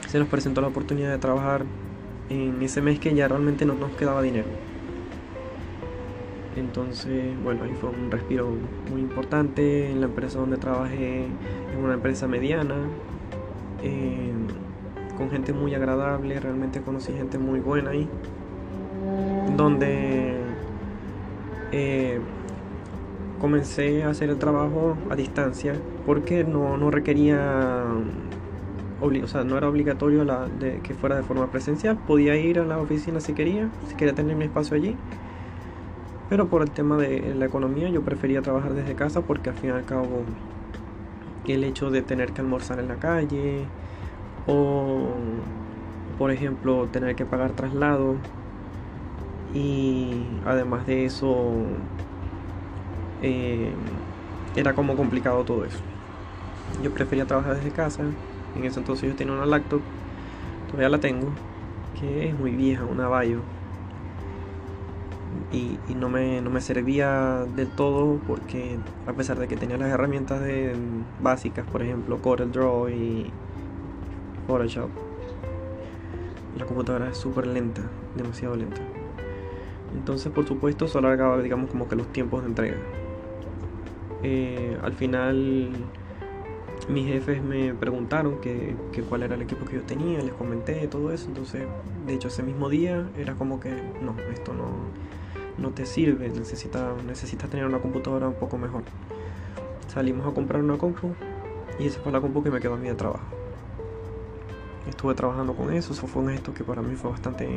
se 0.08 0.20
nos 0.20 0.28
presentó 0.28 0.62
la 0.62 0.68
oportunidad 0.68 1.12
de 1.12 1.18
trabajar 1.20 1.66
en 2.30 2.62
ese 2.62 2.82
mes 2.82 3.00
que 3.00 3.14
ya 3.14 3.28
realmente 3.28 3.66
no 3.66 3.76
nos 3.76 3.92
quedaba 3.92 4.22
dinero. 4.22 4.48
Entonces, 6.56 7.34
bueno, 7.44 7.64
ahí 7.64 7.74
fue 7.80 7.90
un 7.90 8.12
respiro 8.12 8.50
muy 8.92 9.02
importante. 9.02 9.92
En 9.92 10.02
la 10.02 10.08
empresa 10.08 10.40
donde 10.40 10.58
trabajé 10.58 11.26
es 11.26 11.78
una 11.82 11.94
empresa 11.94 12.28
mediana, 12.28 12.76
eh, 13.84 14.34
con 15.20 15.30
gente 15.30 15.52
muy 15.52 15.76
agradable, 15.76 16.40
realmente 16.40 16.82
conocí 16.82 17.12
gente 17.12 17.38
muy 17.38 17.60
buena 17.60 17.92
ahí, 17.92 18.08
donde 19.58 20.38
eh, 21.74 22.20
comencé 23.40 24.04
a 24.04 24.10
hacer 24.10 24.30
el 24.30 24.40
trabajo 24.40 24.98
a 25.10 25.16
distancia 25.18 25.76
porque 26.06 26.46
no, 26.46 26.78
no 26.78 26.90
requería 26.90 27.86
o 29.02 29.28
sea, 29.28 29.44
no 29.44 29.58
era 29.58 29.70
obligatorio 29.70 30.24
la, 30.24 30.48
de, 30.48 30.80
que 30.80 30.94
fuera 30.94 31.16
de 31.16 31.24
forma 31.24 31.52
presencial. 31.52 31.98
Podía 31.98 32.36
ir 32.36 32.60
a 32.60 32.66
la 32.66 32.78
oficina 32.78 33.22
si 33.22 33.34
quería, 33.34 33.70
si 33.88 33.96
quería 33.96 34.14
tener 34.14 34.36
mi 34.36 34.46
espacio 34.46 34.76
allí. 34.76 34.96
Pero 36.30 36.48
por 36.48 36.62
el 36.62 36.72
tema 36.72 36.98
de 36.98 37.34
la 37.34 37.46
economía 37.46 37.90
yo 37.90 38.02
prefería 38.02 38.42
trabajar 38.42 38.74
desde 38.74 38.96
casa 38.96 39.22
porque 39.22 39.50
al 39.50 39.56
fin 39.56 39.70
y 39.70 39.74
al 39.74 39.86
cabo 39.86 40.24
el 41.48 41.64
hecho 41.64 41.90
de 41.90 42.02
tener 42.02 42.34
que 42.34 42.42
almorzar 42.42 42.80
en 42.80 42.88
la 42.90 42.96
calle 42.96 43.66
o 44.50 45.10
por 46.18 46.32
ejemplo 46.32 46.88
tener 46.92 47.16
que 47.16 47.26
pagar 47.26 47.52
traslado 47.52 48.16
y 49.54 50.26
además 50.46 50.86
de 50.86 51.06
eso 51.06 51.52
eh, 53.22 53.72
era 54.56 54.74
como 54.74 54.96
complicado 54.96 55.44
todo 55.44 55.66
eso. 55.66 55.80
Yo 56.84 56.92
prefería 56.92 57.26
trabajar 57.26 57.56
desde 57.56 57.72
casa 57.72 58.04
en 58.56 58.66
ese 58.66 58.80
entonces 58.80 59.10
yo 59.10 59.16
tenía 59.16 59.34
una 59.34 59.46
laptop, 59.46 59.82
todavía 60.68 60.90
la 60.90 61.00
tengo, 61.00 61.30
que 62.00 62.30
es 62.30 62.40
muy 62.40 62.52
vieja, 62.52 62.84
una 62.86 63.08
Bayo. 63.08 63.40
Y, 65.52 65.78
no, 65.96 66.10
me, 66.10 66.42
no, 66.42 66.50
me, 66.52 66.62
servía 66.62 67.46
del 67.56 67.68
todo 67.68 68.20
porque 68.28 68.78
a 69.08 69.14
pesar 69.14 69.40
de 69.40 69.48
que 69.48 69.58
tenía 69.58 69.78
las 69.78 69.90
herramientas 69.90 70.42
de, 70.42 70.76
básicas, 71.22 71.66
por 71.66 71.82
ejemplo 71.82 72.20
Draw 72.20 72.90
y 72.90 73.32
Photoshop, 74.50 74.90
la 76.58 76.66
computadora 76.66 77.10
es 77.10 77.18
súper 77.18 77.46
lenta, 77.46 77.84
demasiado 78.16 78.56
lenta. 78.56 78.82
Entonces 79.94 80.32
por 80.32 80.48
supuesto 80.48 80.86
eso 80.86 80.98
alargaba 80.98 81.40
digamos 81.40 81.70
como 81.70 81.88
que 81.88 81.96
los 81.96 82.12
tiempos 82.12 82.42
de 82.42 82.48
entrega. 82.48 82.78
Eh, 84.24 84.76
al 84.82 84.94
final 84.94 85.70
mis 86.88 87.06
jefes 87.06 87.44
me 87.44 87.76
preguntaron 87.76 88.42
que, 88.42 88.76
cuál 89.08 89.22
era 89.22 89.36
el 89.36 89.44
equipo 89.44 89.66
que 89.66 89.76
yo 89.76 89.84
tenía, 89.84 90.18
les 90.24 90.34
comenté 90.34 90.88
todo 90.88 91.14
eso, 91.14 91.28
entonces 91.28 91.68
de 92.08 92.16
hecho 92.16 92.30
ese 92.30 92.42
mismo 92.42 92.70
día 92.70 93.08
era 93.20 93.36
como 93.36 93.60
que 93.60 93.70
no, 94.02 94.16
esto 94.34 94.56
no, 94.56 94.66
no 95.60 95.70
te 95.76 95.86
sirve, 95.86 96.28
necesitas 96.30 97.50
tener 97.52 97.68
una 97.68 97.78
computadora 97.78 98.28
un 98.28 98.34
poco 98.34 98.58
mejor. 98.58 98.82
Salimos 99.94 100.26
a 100.26 100.34
comprar 100.34 100.64
una 100.64 100.80
compu 100.80 101.14
y 101.78 101.86
esa 101.86 102.00
fue 102.00 102.12
la 102.12 102.20
compu 102.20 102.42
que 102.42 102.50
me 102.50 102.60
quedó 102.60 102.74
a 102.74 102.78
mí 102.78 102.88
de 102.88 102.96
trabajo. 102.96 103.39
Estuve 104.90 105.14
trabajando 105.14 105.54
con 105.54 105.72
eso, 105.72 105.94
eso 105.94 106.08
fue 106.08 106.24
un 106.24 106.30
gesto 106.30 106.54
que 106.54 106.64
para 106.64 106.82
mí 106.82 106.96
fue 106.96 107.12
bastante 107.12 107.48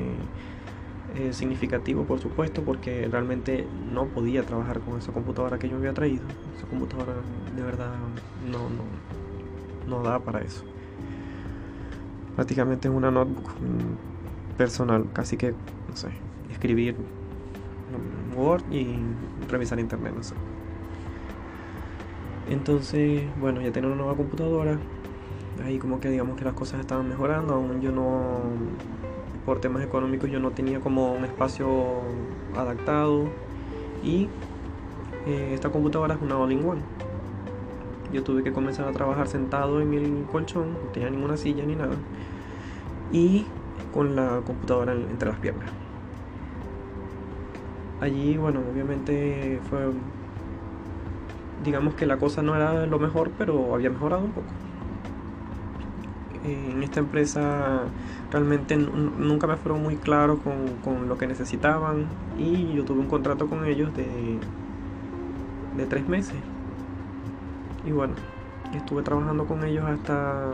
eh, 1.15 1.33
significativo, 1.33 2.05
por 2.05 2.21
supuesto, 2.21 2.62
porque 2.62 3.09
realmente 3.11 3.67
no 3.93 4.07
podía 4.07 4.45
trabajar 4.45 4.81
con 4.81 4.99
esa 4.99 5.12
computadora 5.12 5.59
que 5.59 5.69
yo 5.69 5.77
había 5.77 5.93
traído. 5.93 6.23
Esa 6.57 6.67
computadora 6.67 7.15
de 7.57 7.62
verdad 7.62 7.91
no, 8.51 8.59
no, 8.69 8.85
no 9.89 10.03
da 10.03 10.19
para 10.21 10.41
eso. 10.41 10.62
Prácticamente 12.37 12.89
es 12.89 12.95
una 12.95 13.11
notebook 13.11 13.51
personal, 14.57 15.07
casi 15.12 15.37
que, 15.37 15.55
no 15.89 15.97
sé, 15.97 16.09
escribir 16.51 16.97
Word 18.37 18.62
y 18.71 18.99
revisar 19.51 19.81
internet, 19.81 20.15
no 20.15 20.23
sé. 20.23 20.35
Entonces, 22.51 23.23
bueno, 23.41 23.61
ya 23.61 23.73
tengo 23.73 23.89
una 23.89 23.97
nueva 23.97 24.17
computadora. 24.17 24.79
Ahí 25.64 25.78
como 25.78 26.00
que 26.00 26.09
digamos 26.11 26.37
que 26.37 26.44
las 26.44 26.54
cosas 26.54 26.80
estaban 26.80 27.09
mejorando, 27.09 27.54
aún 27.54 27.80
yo 27.80 27.92
no 27.92 28.40
por 29.44 29.61
temas 29.61 29.82
económicos 29.82 30.30
yo 30.30 30.38
no 30.38 30.52
tenía 30.52 30.78
como 30.78 31.12
un 31.12 31.25
espacio 31.25 31.66
adaptado 32.56 33.25
y 34.04 34.28
eh, 35.26 35.50
esta 35.52 35.71
computadora 35.71 36.14
es 36.14 36.23
una 36.23 36.38
all-in-one 36.38 36.80
yo 38.12 38.23
tuve 38.23 38.42
que 38.42 38.52
comenzar 38.52 38.87
a 38.87 38.92
trabajar 38.92 39.26
sentado 39.26 39.80
en 39.80 39.94
el 39.94 40.25
colchón, 40.30 40.75
no 40.75 40.90
tenía 40.92 41.09
ninguna 41.11 41.37
silla 41.37 41.64
ni 41.64 41.75
nada. 41.75 41.97
Y 43.11 43.47
con 43.92 44.14
la 44.14 44.42
computadora 44.44 44.92
entre 44.92 45.30
las 45.30 45.38
piernas. 45.38 45.71
Allí, 48.00 48.37
bueno, 48.37 48.61
obviamente 48.71 49.61
fue, 49.71 49.90
digamos 51.64 51.94
que 51.94 52.04
la 52.04 52.18
cosa 52.18 52.42
no 52.42 52.54
era 52.54 52.87
lo 52.87 52.99
mejor, 52.99 53.30
pero 53.38 53.75
había 53.75 53.90
mejorado 53.90 54.25
un 54.25 54.32
poco. 54.32 54.49
En 56.44 56.82
esta 56.82 57.00
empresa 57.00 57.82
realmente 58.30 58.76
nunca 58.76 59.46
me 59.46 59.56
fueron 59.56 59.82
muy 59.82 59.96
claros 59.96 60.40
con, 60.40 60.76
con, 60.82 61.08
lo 61.08 61.16
que 61.16 61.26
necesitaban 61.26 62.06
y 62.38 62.75
yo 62.75 62.84
tuve 62.84 62.99
un 62.99 63.06
contrato 63.06 63.46
con 63.46 63.64
ellos 63.64 63.94
de, 63.94 64.06
de 65.76 65.87
tres 65.87 66.08
meses 66.08 66.37
y 67.87 67.92
bueno, 67.92 68.14
estuve 68.75 69.02
trabajando 69.02 69.46
con 69.46 69.64
ellos 69.64 69.84
hasta 69.84 70.52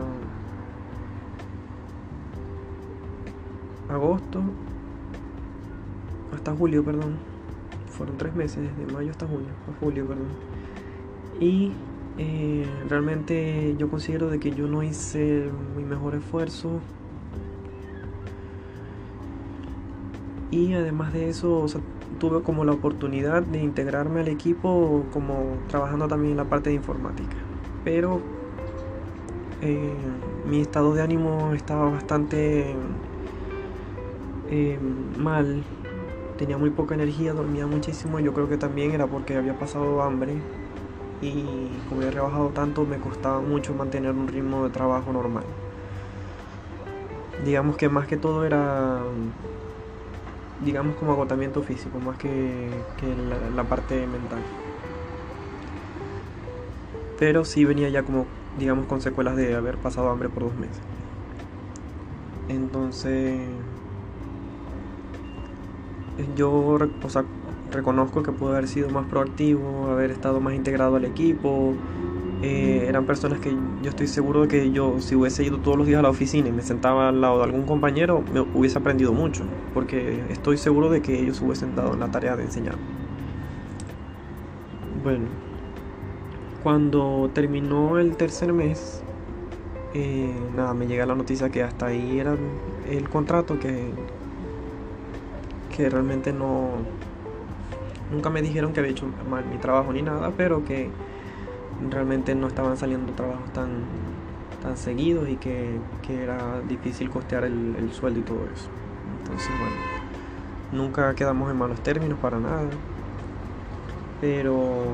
agosto, 3.89 4.41
hasta 6.33 6.55
julio, 6.55 6.83
perdón. 6.83 7.17
Fueron 7.89 8.17
tres 8.17 8.33
meses, 8.35 8.69
desde 8.77 8.93
mayo 8.93 9.11
hasta 9.11 9.27
junio, 9.27 9.49
hasta 9.59 9.79
julio, 9.79 10.05
perdón. 10.07 10.27
Y 11.39 11.73
eh, 12.21 12.65
realmente 12.89 13.75
yo 13.77 13.89
considero 13.89 14.29
de 14.29 14.41
que 14.41 14.51
yo 14.51 14.67
no 14.67 14.83
hice 14.83 15.49
mi 15.77 15.85
mejor 15.85 16.15
esfuerzo. 16.15 16.81
Y 20.51 20.73
además 20.73 21.13
de 21.13 21.29
eso, 21.29 21.65
tuve 22.19 22.41
como 22.41 22.65
la 22.65 22.73
oportunidad 22.73 23.43
de 23.43 23.59
integrarme 23.59 24.19
al 24.19 24.27
equipo 24.27 25.05
como 25.13 25.59
trabajando 25.69 26.09
también 26.09 26.31
en 26.31 26.37
la 26.37 26.43
parte 26.43 26.71
de 26.71 26.75
informática. 26.75 27.37
Pero 27.85 28.19
eh, 29.61 29.93
mi 30.45 30.59
estado 30.59 30.93
de 30.93 31.01
ánimo 31.01 31.53
estaba 31.53 31.89
bastante 31.89 32.75
eh, 34.49 34.77
mal, 35.17 35.63
tenía 36.37 36.57
muy 36.57 36.71
poca 36.71 36.95
energía, 36.95 37.31
dormía 37.31 37.65
muchísimo, 37.65 38.19
yo 38.19 38.33
creo 38.33 38.49
que 38.49 38.57
también 38.57 38.91
era 38.91 39.07
porque 39.07 39.37
había 39.37 39.57
pasado 39.57 40.01
hambre 40.01 40.33
y 41.21 41.67
como 41.87 42.01
había 42.01 42.11
rebajado 42.11 42.49
tanto 42.49 42.85
me 42.85 42.97
costaba 42.97 43.41
mucho 43.41 43.73
mantener 43.73 44.11
un 44.11 44.27
ritmo 44.27 44.63
de 44.63 44.69
trabajo 44.69 45.11
normal. 45.11 45.43
Digamos 47.45 47.77
que 47.77 47.89
más 47.89 48.07
que 48.07 48.17
todo 48.17 48.45
era 48.45 49.01
digamos 50.63 50.95
como 50.97 51.13
agotamiento 51.13 51.61
físico 51.61 51.99
más 51.99 52.17
que, 52.17 52.69
la, 53.55 53.63
parte 53.63 53.95
mental. 53.95 54.39
Pero 57.17 57.45
sí 57.45 57.65
venía 57.65 57.89
ya 57.89 58.03
como, 58.03 58.25
digamos, 58.57 58.85
con 58.85 59.01
secuelas 59.01 59.35
de 59.35 59.55
haber 59.55 59.77
pasado 59.77 60.09
hambre 60.09 60.29
por 60.29 60.43
dos 60.43 60.55
meses. 60.55 60.79
Entonces, 62.47 63.39
yo 66.35 66.51
o 66.51 67.09
sea, 67.09 67.23
reconozco 67.71 68.23
que 68.23 68.31
pude 68.31 68.51
haber 68.51 68.67
sido 68.67 68.89
más 68.89 69.05
proactivo, 69.07 69.87
haber 69.89 70.11
estado 70.11 70.39
más 70.39 70.53
integrado 70.53 70.95
al 70.95 71.05
equipo, 71.05 71.73
eh, 72.41 72.85
eran 72.87 73.05
personas 73.05 73.39
que 73.39 73.53
yo 73.81 73.89
estoy 73.89 74.07
seguro 74.07 74.43
de 74.43 74.47
que 74.47 74.71
yo 74.71 75.01
si 75.01 75.13
hubiese 75.15 75.43
ido 75.43 75.57
todos 75.57 75.77
los 75.77 75.85
días 75.85 75.99
a 75.99 76.03
la 76.03 76.09
oficina 76.09 76.47
y 76.47 76.53
me 76.53 76.61
sentaba 76.61 77.09
al 77.09 77.19
lado 77.19 77.39
de 77.39 77.43
algún 77.43 77.63
compañero, 77.63 78.23
me 78.33 78.39
hubiese 78.39 78.77
aprendido 78.77 79.11
mucho, 79.11 79.43
porque 79.73 80.23
estoy 80.29 80.57
seguro 80.57 80.89
de 80.89 81.01
que 81.01 81.19
ellos 81.19 81.41
hubiesen 81.41 81.75
dado 81.75 81.97
la 81.97 82.09
tarea 82.11 82.37
de 82.37 82.43
enseñar. 82.43 82.75
Bueno, 85.03 85.25
cuando 86.63 87.29
terminó 87.33 87.99
el 87.99 88.15
tercer 88.15 88.53
mes, 88.53 89.03
eh, 89.93 90.33
nada, 90.55 90.73
me 90.73 90.87
llega 90.87 91.05
la 91.05 91.15
noticia 91.15 91.49
que 91.49 91.63
hasta 91.63 91.87
ahí 91.87 92.19
era 92.19 92.37
el 92.89 93.09
contrato 93.09 93.59
que, 93.59 93.91
que 95.75 95.89
realmente 95.89 96.31
no, 96.31 96.69
Nunca 98.11 98.29
me 98.29 98.41
dijeron 98.41 98.73
que 98.73 98.79
había 98.79 98.91
hecho 98.91 99.07
mal 99.29 99.45
mi 99.45 99.57
trabajo 99.57 99.93
ni 99.93 100.01
nada, 100.01 100.31
pero 100.35 100.65
que 100.65 100.89
realmente 101.89 102.35
no 102.35 102.47
estaban 102.47 102.75
saliendo 102.77 103.13
trabajos 103.13 103.51
tan, 103.53 103.83
tan 104.61 104.77
seguidos 104.77 105.29
y 105.29 105.37
que, 105.37 105.79
era 106.09 106.59
difícil 106.67 107.11
costear 107.11 107.43
el, 107.43 107.75
el 107.77 107.93
sueldo 107.93 108.19
y 108.19 108.23
todo 108.23 108.39
eso. 108.51 108.67
Entonces, 109.21 109.51
bueno, 109.59 109.75
nunca 110.71 111.13
quedamos 111.13 111.51
en 111.51 111.57
malos 111.57 111.79
términos 111.81 112.17
para 112.19 112.39
nada. 112.39 112.67
Pero, 114.21 114.85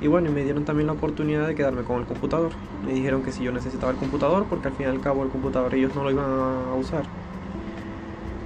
y 0.00 0.06
bueno, 0.06 0.28
y 0.28 0.32
me 0.32 0.44
dieron 0.44 0.64
también 0.64 0.86
la 0.86 0.92
oportunidad 0.92 1.48
de 1.48 1.54
quedarme 1.54 1.82
con 1.82 1.98
el 1.98 2.06
computador. 2.06 2.52
Me 2.86 2.92
dijeron 2.92 3.22
que 3.22 3.32
si 3.32 3.42
yo 3.42 3.52
necesitaba 3.52 3.90
el 3.90 3.98
computador, 3.98 4.46
porque 4.48 4.68
al 4.68 4.74
fin 4.74 4.86
y 4.86 4.90
al 4.90 5.00
cabo 5.00 5.24
el 5.24 5.30
computador 5.30 5.74
ellos 5.74 5.94
no 5.96 6.04
lo 6.04 6.10
iban 6.10 6.30
a 6.30 6.74
usar. 6.74 7.02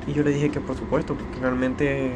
Y 0.06 0.12
yo 0.12 0.22
le 0.22 0.30
dije 0.30 0.50
que 0.50 0.60
por 0.60 0.76
supuesto, 0.76 1.14
porque 1.14 1.40
realmente 1.40 2.12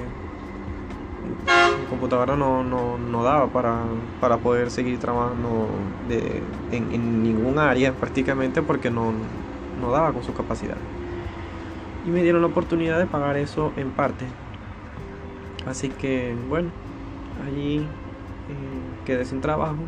computadora 1.89 2.37
no, 2.37 2.63
no, 2.63 3.23
daba 3.23 3.49
para, 3.49 3.83
para, 4.21 4.39
poder 4.39 4.71
seguir 4.71 4.99
trabajando 4.99 5.69
de, 6.09 6.43
en, 6.71 6.93
en, 6.93 7.23
ningún 7.23 7.59
área 7.59 7.93
prácticamente 7.93 8.63
porque 8.63 8.91
no, 8.91 9.13
no 9.81 9.91
daba 9.91 10.13
con 10.13 10.23
su 10.23 10.35
capacidad. 10.35 10.77
Y 12.07 12.11
me 12.11 12.23
dieron 12.23 12.43
la 12.43 12.49
oportunidad 12.49 12.99
de 12.99 13.07
pagar 13.07 13.37
eso 13.37 13.73
en 13.77 13.91
parte. 13.91 14.25
Así 15.67 15.89
que 15.89 16.35
bueno, 16.49 16.71
allí 17.47 17.79
eh, 17.79 17.85
quedé 19.05 19.25
sin 19.25 19.41
trabajo. 19.41 19.79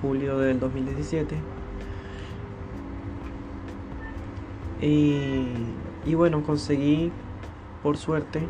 Julio 0.00 0.38
del 0.38 0.60
2017. 0.60 1.36
Y, 4.80 5.48
y 6.06 6.14
bueno, 6.14 6.42
conseguí, 6.44 7.10
por 7.82 7.96
suerte, 7.96 8.40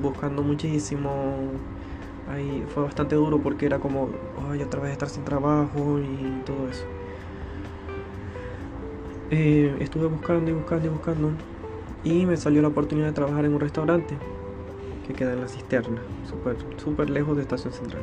buscando 0.00 0.42
muchísimo. 0.42 1.10
Ahí 2.30 2.64
fue 2.72 2.84
bastante 2.84 3.14
duro 3.14 3.38
porque 3.38 3.66
era 3.66 3.78
como, 3.78 4.08
ay, 4.48 4.62
otra 4.62 4.80
vez 4.80 4.92
estar 4.92 5.08
sin 5.08 5.24
trabajo 5.24 5.98
y 5.98 6.42
todo 6.46 6.68
eso. 6.68 6.84
Eh, 9.30 9.76
estuve 9.80 10.06
buscando 10.06 10.50
y 10.50 10.54
buscando 10.54 10.86
y 10.86 10.90
buscando 10.90 11.30
y 12.04 12.26
me 12.26 12.36
salió 12.36 12.62
la 12.62 12.68
oportunidad 12.68 13.06
de 13.06 13.12
trabajar 13.12 13.44
en 13.44 13.54
un 13.54 13.60
restaurante 13.60 14.16
que 15.06 15.14
queda 15.14 15.32
en 15.32 15.40
la 15.40 15.48
cisterna, 15.48 16.02
súper 16.28 16.56
super 16.76 17.08
lejos 17.08 17.36
de 17.36 17.42
Estación 17.42 17.72
Central. 17.72 18.02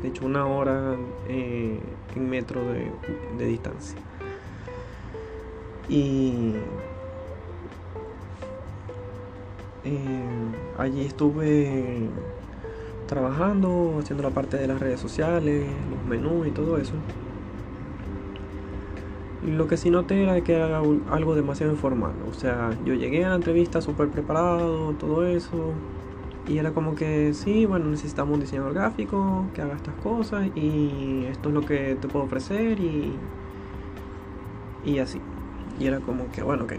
De 0.00 0.08
hecho, 0.08 0.24
una 0.24 0.46
hora 0.46 0.96
eh, 1.28 1.80
en 2.14 2.30
metro 2.30 2.60
de, 2.64 2.90
de 3.38 3.46
distancia. 3.46 3.98
Y 5.88 6.54
allí 10.78 11.04
estuve 11.04 12.08
trabajando, 13.06 13.98
haciendo 14.00 14.22
la 14.22 14.30
parte 14.30 14.56
de 14.56 14.66
las 14.66 14.80
redes 14.80 15.00
sociales, 15.00 15.66
los 15.90 16.08
menús 16.08 16.46
y 16.46 16.50
todo 16.50 16.78
eso. 16.78 16.94
Lo 19.46 19.68
que 19.68 19.76
sí 19.76 19.90
noté 19.90 20.22
era 20.22 20.40
que 20.40 20.54
era 20.54 20.80
algo 21.10 21.34
demasiado 21.34 21.72
informal. 21.72 22.12
O 22.30 22.32
sea, 22.32 22.70
yo 22.86 22.94
llegué 22.94 23.24
a 23.24 23.28
la 23.30 23.34
entrevista 23.34 23.82
súper 23.82 24.08
preparado, 24.08 24.92
todo 24.94 25.26
eso. 25.26 25.72
Y 26.48 26.58
era 26.58 26.72
como 26.72 26.94
que, 26.94 27.32
sí, 27.34 27.66
bueno, 27.66 27.86
necesitamos 27.86 28.34
un 28.34 28.40
diseñador 28.40 28.74
gráfico 28.74 29.46
que 29.54 29.62
haga 29.62 29.74
estas 29.74 29.94
cosas 29.96 30.48
y 30.54 31.24
esto 31.30 31.48
es 31.48 31.54
lo 31.54 31.64
que 31.64 31.96
te 32.00 32.08
puedo 32.08 32.26
ofrecer 32.26 32.80
y, 32.80 33.12
y 34.84 34.98
así. 34.98 35.20
Y 35.78 35.86
era 35.86 36.00
como 36.00 36.30
que, 36.32 36.42
bueno, 36.42 36.64
ok. 36.64 36.74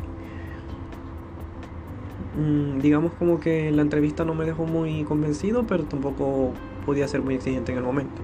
Mm, 2.37 2.79
digamos 2.81 3.13
como 3.13 3.39
que 3.39 3.71
la 3.71 3.81
entrevista 3.81 4.25
no 4.25 4.33
me 4.33 4.45
dejó 4.45 4.65
muy 4.65 5.03
convencido, 5.05 5.65
pero 5.65 5.83
tampoco 5.85 6.51
podía 6.85 7.07
ser 7.07 7.21
muy 7.21 7.35
exigente 7.35 7.71
en 7.71 7.77
el 7.77 7.83
momento. 7.83 8.21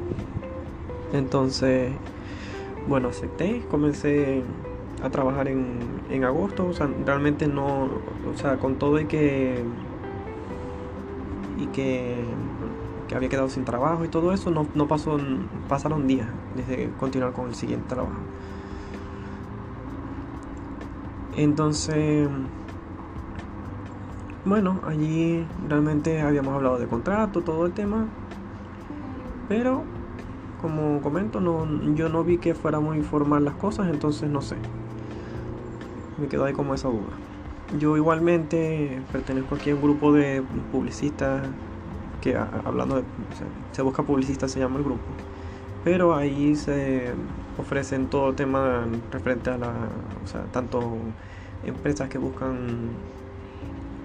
Entonces, 1.13 1.91
bueno, 2.87 3.09
acepté, 3.09 3.63
comencé 3.69 4.43
a 5.01 5.09
trabajar 5.09 5.47
en, 5.47 5.79
en 6.09 6.23
agosto, 6.23 6.67
o 6.67 6.73
sea, 6.73 6.89
realmente 7.05 7.47
no, 7.47 7.83
o 7.85 8.37
sea, 8.37 8.57
con 8.57 8.75
todo 8.75 8.99
y 8.99 9.05
que 9.05 9.63
y 11.57 11.67
que, 11.67 12.23
que 13.07 13.15
había 13.15 13.29
quedado 13.29 13.49
sin 13.49 13.65
trabajo 13.65 14.03
y 14.03 14.07
todo 14.07 14.33
eso, 14.33 14.51
no, 14.51 14.67
no 14.73 14.87
pasó, 14.87 15.19
pasaron 15.69 16.07
días 16.07 16.27
desde 16.55 16.89
continuar 16.99 17.33
con 17.33 17.49
el 17.49 17.55
siguiente 17.55 17.87
trabajo. 17.87 18.19
Entonces, 21.37 22.27
bueno, 24.45 24.81
allí 24.83 25.45
realmente 25.67 26.21
habíamos 26.21 26.55
hablado 26.55 26.79
de 26.79 26.87
contrato, 26.87 27.41
todo 27.41 27.65
el 27.65 27.73
tema. 27.73 28.07
Pero, 29.47 29.83
como 30.61 31.01
comento, 31.01 31.39
no, 31.41 31.65
yo 31.95 32.09
no 32.09 32.23
vi 32.23 32.37
que 32.37 32.53
fuera 32.53 32.79
muy 32.79 33.01
formal 33.01 33.45
las 33.45 33.55
cosas, 33.55 33.89
entonces 33.89 34.29
no 34.29 34.41
sé. 34.41 34.55
Me 36.17 36.27
quedó 36.27 36.45
ahí 36.45 36.53
como 36.53 36.73
esa 36.73 36.87
duda. 36.87 37.17
Yo 37.79 37.97
igualmente 37.97 39.01
pertenezco 39.11 39.55
aquí 39.55 39.69
a 39.69 39.75
un 39.75 39.81
grupo 39.81 40.11
de 40.13 40.41
publicistas 40.71 41.41
que 42.21 42.37
hablando 42.37 42.95
de 42.95 43.03
se 43.71 43.81
busca 43.81 44.03
publicista 44.03 44.47
se 44.47 44.59
llama 44.59 44.77
el 44.77 44.83
grupo 44.83 44.99
pero 45.83 46.15
ahí 46.15 46.55
se 46.55 47.13
ofrecen 47.57 48.07
todo 48.07 48.33
tema 48.33 48.85
referente 49.11 49.49
a 49.49 49.57
la 49.57 49.89
o 50.23 50.27
sea 50.27 50.43
tanto 50.51 50.79
empresas 51.65 52.09
que 52.09 52.17
buscan 52.17 52.91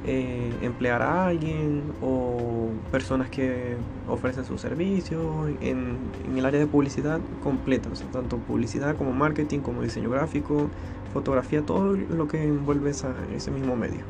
eh, 0.06 0.52
emplear 0.62 1.02
a 1.02 1.26
alguien 1.26 1.82
o 2.00 2.70
personas 2.92 3.28
que 3.28 3.76
ofrecen 4.08 4.44
sus 4.44 4.60
servicios 4.60 5.50
en, 5.60 5.96
el 6.36 6.46
área 6.46 6.60
de 6.60 6.66
publicidad 6.66 7.20
completa, 7.42 7.88
tanto 8.12 8.38
publicidad 8.38 8.96
como 8.96 9.12
marketing, 9.12 9.60
como 9.60 9.82
diseño 9.82 10.10
gráfico, 10.10 10.68
fotografía, 11.12 11.62
todo 11.62 11.96
lo 11.96 12.28
que 12.28 12.42
envuelve 12.44 12.90
ese 12.90 13.50
mismo 13.50 13.74
medio. 13.74 14.00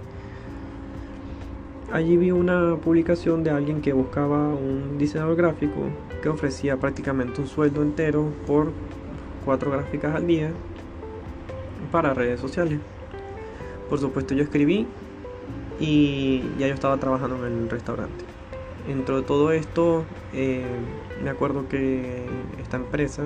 Allí 1.92 2.16
vi 2.16 2.32
una 2.32 2.76
publicación 2.76 3.42
de 3.44 3.50
alguien 3.50 3.80
que 3.80 3.92
buscaba 3.92 4.48
un 4.48 4.98
diseñador 4.98 5.36
gráfico 5.36 5.80
que 6.20 6.28
ofrecía 6.28 6.76
prácticamente 6.76 7.40
un 7.40 7.46
sueldo 7.46 7.80
entero 7.80 8.32
por 8.46 8.72
cuatro 9.44 9.70
gráficas 9.70 10.14
al 10.14 10.26
día 10.26 10.50
para 11.90 12.12
redes 12.12 12.40
sociales. 12.40 12.80
Por 13.88 14.00
supuesto 14.00 14.34
yo 14.34 14.42
escribí 14.42 14.86
y 15.78 16.42
ya 16.58 16.68
yo 16.68 16.74
estaba 16.74 16.96
trabajando 16.98 17.46
en 17.46 17.52
el 17.52 17.70
restaurante. 17.70 18.24
Dentro 18.86 19.16
de 19.16 19.22
todo 19.22 19.52
esto, 19.52 20.06
eh, 20.32 20.64
me 21.22 21.30
acuerdo 21.30 21.68
que 21.68 22.26
esta 22.58 22.76
empresa 22.76 23.24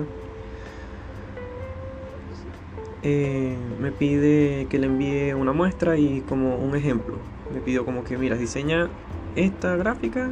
eh, 3.03 3.57
me 3.79 3.91
pide 3.91 4.67
que 4.69 4.79
le 4.79 4.87
envíe 4.87 5.33
una 5.33 5.53
muestra 5.53 5.97
y 5.97 6.21
como 6.21 6.55
un 6.57 6.75
ejemplo. 6.75 7.17
Me 7.53 7.59
pidió 7.61 7.85
como 7.85 8.03
que, 8.03 8.17
mira, 8.17 8.35
diseña 8.35 8.89
esta 9.35 9.75
gráfica 9.75 10.31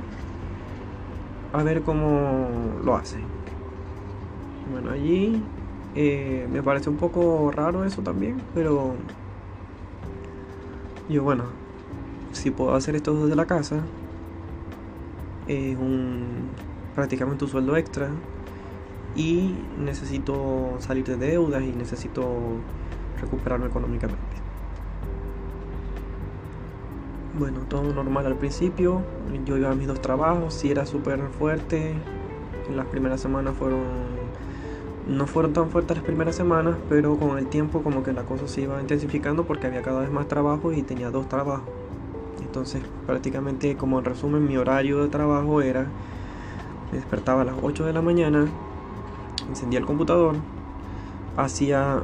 a 1.53 1.63
ver 1.63 1.81
cómo 1.81 2.79
lo 2.83 2.95
hace. 2.95 3.17
Bueno, 4.71 4.91
allí 4.91 5.41
eh, 5.95 6.47
me 6.51 6.61
parece 6.61 6.89
un 6.89 6.97
poco 6.97 7.51
raro 7.51 7.83
eso 7.83 8.01
también, 8.01 8.41
pero 8.53 8.95
yo 11.09 11.23
bueno, 11.23 11.45
si 12.39 12.51
puedo 12.51 12.73
hacer 12.73 12.95
esto 12.95 13.13
desde 13.13 13.35
la 13.35 13.45
casa, 13.45 13.81
es 15.47 15.77
un 15.77 16.49
prácticamente 16.95 17.45
un 17.45 17.51
sueldo 17.51 17.77
extra 17.77 18.09
y 19.15 19.55
necesito 19.77 20.75
salir 20.79 21.05
de 21.05 21.17
deudas 21.17 21.63
y 21.63 21.71
necesito 21.71 22.25
recuperarme 23.21 23.67
económicamente. 23.67 24.39
Bueno, 27.37 27.59
todo 27.69 27.93
normal 27.93 28.25
al 28.25 28.35
principio. 28.35 29.01
Yo 29.45 29.57
iba 29.57 29.71
a 29.71 29.75
mis 29.75 29.87
dos 29.87 30.01
trabajos, 30.01 30.53
sí 30.53 30.71
era 30.71 30.85
súper 30.85 31.21
fuerte. 31.37 31.93
Las 32.75 32.85
primeras 32.87 33.21
semanas 33.21 33.53
fueron. 33.57 33.79
No 35.07 35.25
fueron 35.25 35.53
tan 35.53 35.69
fuertes 35.69 35.97
las 35.97 36.05
primeras 36.05 36.35
semanas, 36.35 36.75
pero 36.87 37.17
con 37.17 37.39
el 37.39 37.47
tiempo, 37.47 37.81
como 37.81 38.03
que 38.03 38.13
la 38.13 38.23
cosa 38.23 38.47
se 38.47 38.61
iba 38.61 38.79
intensificando 38.79 39.45
porque 39.45 39.67
había 39.67 39.81
cada 39.81 40.01
vez 40.01 40.11
más 40.11 40.27
trabajo 40.27 40.71
y 40.73 40.83
tenía 40.83 41.09
dos 41.09 41.27
trabajos. 41.29 41.78
Entonces, 42.49 42.81
prácticamente, 43.05 43.77
como 43.77 43.99
en 43.99 44.05
resumen, 44.05 44.47
mi 44.47 44.57
horario 44.57 45.03
de 45.03 45.09
trabajo 45.09 45.61
era: 45.61 45.85
me 46.91 46.97
despertaba 46.97 47.43
a 47.43 47.45
las 47.45 47.55
8 47.61 47.85
de 47.85 47.93
la 47.93 48.01
mañana, 48.01 48.47
encendía 49.47 49.77
el 49.77 49.85
computador, 49.85 50.33
hacía 51.37 52.01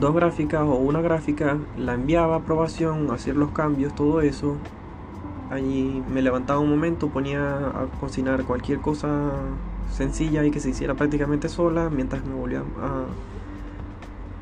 dos 0.00 0.14
gráficas 0.16 0.62
o 0.62 0.74
una 0.74 1.00
gráfica, 1.00 1.58
la 1.78 1.94
enviaba 1.94 2.34
a 2.34 2.38
aprobación, 2.38 3.08
hacer 3.12 3.36
los 3.36 3.52
cambios, 3.52 3.94
todo 3.94 4.20
eso. 4.20 4.56
Allí 5.48 6.02
me 6.12 6.22
levantaba 6.22 6.58
un 6.58 6.70
momento, 6.70 7.08
ponía 7.08 7.56
a 7.56 7.86
cocinar 8.00 8.42
cualquier 8.42 8.80
cosa 8.80 9.30
sencilla 9.92 10.44
y 10.44 10.50
que 10.50 10.58
se 10.58 10.70
hiciera 10.70 10.94
prácticamente 10.94 11.48
sola, 11.48 11.88
mientras 11.88 12.24
me 12.24 12.34
volvía 12.34 12.64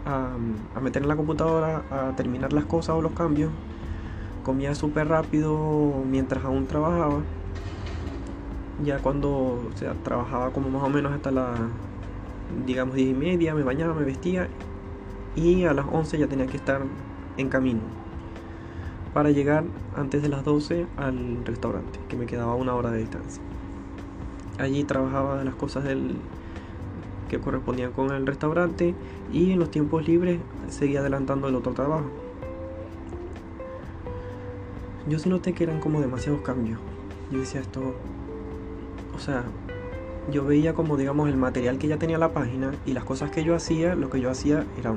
a, 0.07 0.33
a, 0.75 0.81
meter 0.81 1.03
en 1.03 1.09
la 1.09 1.17
computadora 1.17 1.83
a 1.91 2.17
terminar 2.17 2.55
las 2.55 2.65
cosas 2.65 2.97
o 2.97 3.03
los 3.03 3.13
cambios. 3.13 3.51
Comía 4.49 4.75
súper 4.75 5.09
rápido 5.09 5.93
mientras 6.11 6.43
aún 6.43 6.67
trabajaba. 6.67 7.21
ya 8.83 8.99
cuando 8.99 9.69
sea, 9.75 9.93
trabajaba 10.03 10.53
como 10.53 10.71
más 10.71 10.83
o 10.85 10.89
menos 10.89 11.13
hasta 11.13 11.31
las, 11.31 11.59
digamos, 12.65 12.95
10 12.95 13.11
y 13.11 13.13
media, 13.13 13.55
me 13.55 13.63
bañaba, 13.63 13.93
me 13.93 14.07
vestía 14.07 14.49
y 15.37 15.67
a 15.67 15.75
las 15.75 15.85
11 15.93 16.19
ya 16.19 16.29
tenía 16.29 16.47
que 16.47 16.57
estar 16.57 16.81
en 17.37 17.51
camino 17.51 17.83
para 19.13 19.33
llegar 19.33 19.65
antes 19.95 20.23
de 20.23 20.31
las 20.31 20.47
12 20.47 20.87
al 20.97 21.45
restaurante, 21.45 22.01
que 22.09 22.17
me 22.17 22.25
quedaba 22.25 22.55
una 22.55 22.75
hora 22.75 22.91
de 22.91 23.01
distancia. 23.01 23.43
Allí 24.59 24.83
trabajaba 24.83 25.45
las 25.45 25.57
cosas 25.57 25.85
del, 25.85 26.17
que 27.29 27.39
correspondían 27.39 27.93
con 27.93 28.13
el 28.13 28.27
restaurante 28.27 28.95
y 29.31 29.53
en 29.53 29.59
los 29.59 29.71
tiempos 29.71 30.09
libres 30.09 30.41
seguía 30.71 31.01
adelantando 31.01 31.49
el 31.49 31.55
otro 31.55 31.75
trabajo. 31.75 32.28
Yo 35.09 35.19
sí 35.19 35.29
noté 35.29 35.55
que 35.55 35.65
eran 35.65 35.81
como 35.81 36.01
demasiados 36.01 36.43
cambios. 36.43 36.79
Yo 37.31 37.41
decía 37.41 37.61
esto, 37.61 37.95
o 39.15 39.19
sea, 39.19 39.45
yo 40.31 40.45
veía 40.45 40.75
como 40.75 40.97
digamos 40.97 41.29
el 41.29 41.37
material 41.37 41.79
que 41.79 41.89
ya 41.89 41.99
tenía 41.99 42.19
la 42.19 42.33
página 42.33 42.73
y 42.85 42.93
las 42.93 43.05
cosas 43.05 43.31
que 43.31 43.45
yo 43.45 43.55
hacía, 43.55 43.95
lo 43.95 44.11
que 44.11 44.21
yo 44.21 44.31
hacía 44.31 44.67
era 44.79 44.95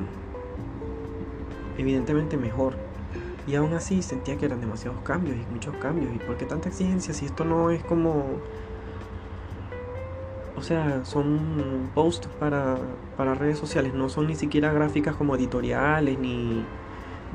evidentemente 1.78 2.38
mejor. 2.38 2.76
Y 3.48 3.56
aún 3.56 3.74
así 3.74 4.02
sentía 4.02 4.38
que 4.38 4.46
eran 4.46 4.62
demasiados 4.62 5.02
cambios 5.02 5.38
y 5.38 5.54
muchos 5.54 5.76
cambios. 5.78 6.14
¿Y 6.14 6.20
por 6.20 6.38
qué 6.38 6.46
tanta 6.46 6.70
exigencia 6.70 7.14
si 7.14 7.26
esto 7.26 7.46
no 7.46 7.72
es 7.72 7.84
como 7.84 8.40
o 10.62 10.64
sea, 10.64 11.04
son 11.06 11.90
posts 11.96 12.28
para, 12.40 12.78
para 13.18 13.34
redes 13.34 13.58
sociales, 13.58 13.96
no 13.96 14.10
son 14.10 14.28
ni 14.28 14.36
siquiera 14.36 14.72
gráficas 14.72 15.16
como 15.16 15.36
editoriales, 15.36 16.20
ni, 16.20 16.64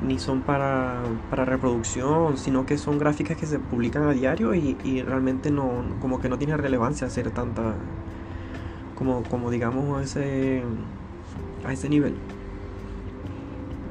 ni 0.01 0.19
son 0.19 0.41
para, 0.41 1.01
para 1.29 1.45
reproducción, 1.45 2.37
sino 2.37 2.65
que 2.65 2.77
son 2.77 2.99
gráficas 2.99 3.37
que 3.37 3.45
se 3.45 3.59
publican 3.59 4.03
a 4.03 4.11
diario 4.11 4.53
y, 4.53 4.77
y, 4.83 5.01
realmente 5.01 5.49
no, 5.51 5.83
como 5.99 6.19
que 6.19 6.29
no 6.29 6.37
tiene 6.37 6.55
relevancia 6.55 7.07
hacer 7.07 7.31
tanta, 7.31 7.73
como, 8.95 9.23
como 9.23 9.49
digamos 9.49 9.99
a 9.99 10.03
ese, 10.03 10.63
a 11.65 11.73
ese 11.73 11.89
nivel. 11.89 12.15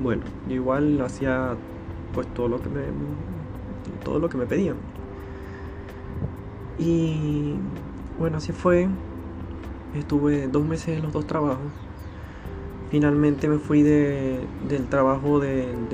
Bueno, 0.00 0.22
yo 0.48 0.54
igual 0.54 1.00
hacía 1.00 1.56
pues 2.12 2.26
todo 2.34 2.48
lo 2.48 2.60
que 2.60 2.68
me, 2.68 2.82
todo 4.04 4.18
lo 4.18 4.28
que 4.28 4.36
me 4.36 4.46
pedían. 4.46 4.76
Y 6.78 7.54
bueno, 8.18 8.38
así 8.38 8.52
fue. 8.52 8.88
Estuve 9.94 10.48
dos 10.48 10.64
meses 10.64 10.96
en 10.96 11.02
los 11.02 11.12
dos 11.12 11.26
trabajos. 11.26 11.85
Finalmente 12.90 13.48
me 13.48 13.58
fui 13.58 13.82
de, 13.82 14.46
del 14.68 14.86
trabajo 14.86 15.40
del, 15.40 15.88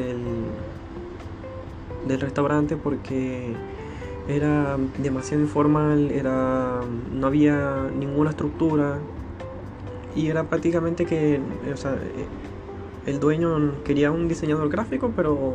del 2.06 2.20
restaurante 2.20 2.76
porque 2.76 3.54
era 4.28 4.78
demasiado 4.98 5.42
informal, 5.42 6.10
era, 6.10 6.80
no 7.12 7.26
había 7.26 7.90
ninguna 7.98 8.30
estructura 8.30 8.98
y 10.14 10.28
era 10.28 10.44
prácticamente 10.44 11.06
que 11.06 11.40
o 11.72 11.76
sea, 11.76 11.98
el 13.06 13.20
dueño 13.20 13.82
quería 13.84 14.10
un 14.10 14.28
diseñador 14.28 14.68
gráfico 14.68 15.12
pero 15.16 15.54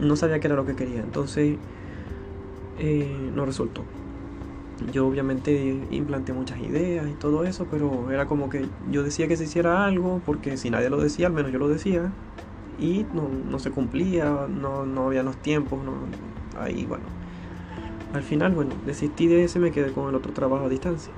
no 0.00 0.16
sabía 0.16 0.38
qué 0.40 0.46
era 0.46 0.56
lo 0.56 0.64
que 0.64 0.74
quería, 0.74 1.00
entonces 1.00 1.56
eh, 2.78 3.30
no 3.34 3.44
resultó 3.44 3.82
yo 4.92 5.06
obviamente 5.06 5.86
implanté 5.90 6.32
muchas 6.32 6.60
ideas 6.60 7.08
y 7.08 7.14
todo 7.14 7.44
eso, 7.44 7.66
pero 7.70 8.10
era 8.10 8.26
como 8.26 8.48
que 8.48 8.66
yo 8.90 9.02
decía 9.02 9.28
que 9.28 9.36
se 9.36 9.44
hiciera 9.44 9.84
algo, 9.84 10.20
porque 10.24 10.56
si 10.56 10.70
nadie 10.70 10.90
lo 10.90 10.98
decía, 10.98 11.26
al 11.26 11.32
menos 11.32 11.52
yo 11.52 11.58
lo 11.58 11.68
decía, 11.68 12.12
y 12.78 13.04
no, 13.12 13.58
se 13.58 13.70
cumplía, 13.70 14.46
no, 14.48 14.86
no 14.86 15.06
había 15.06 15.22
los 15.22 15.36
tiempos, 15.38 15.80
no, 15.84 15.94
ahí 16.60 16.84
bueno. 16.84 17.04
Al 18.14 18.22
final, 18.22 18.52
bueno, 18.52 18.70
desistí 18.86 19.26
de 19.26 19.44
ese, 19.44 19.58
me 19.58 19.70
quedé 19.70 19.92
con 19.92 20.08
el 20.08 20.14
otro 20.14 20.32
trabajo 20.32 20.66
a 20.66 20.68
distancia. 20.68 21.12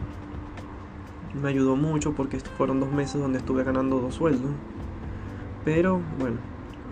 Me 1.40 1.50
ayudó 1.50 1.76
mucho 1.76 2.12
porque 2.14 2.40
fueron 2.40 2.80
dos 2.80 2.90
meses 2.90 3.20
donde 3.20 3.38
estuve 3.38 3.62
ganando 3.62 4.00
dos 4.00 4.14
sueldos. 4.14 4.50
Pero 5.64 6.00
bueno, 6.18 6.38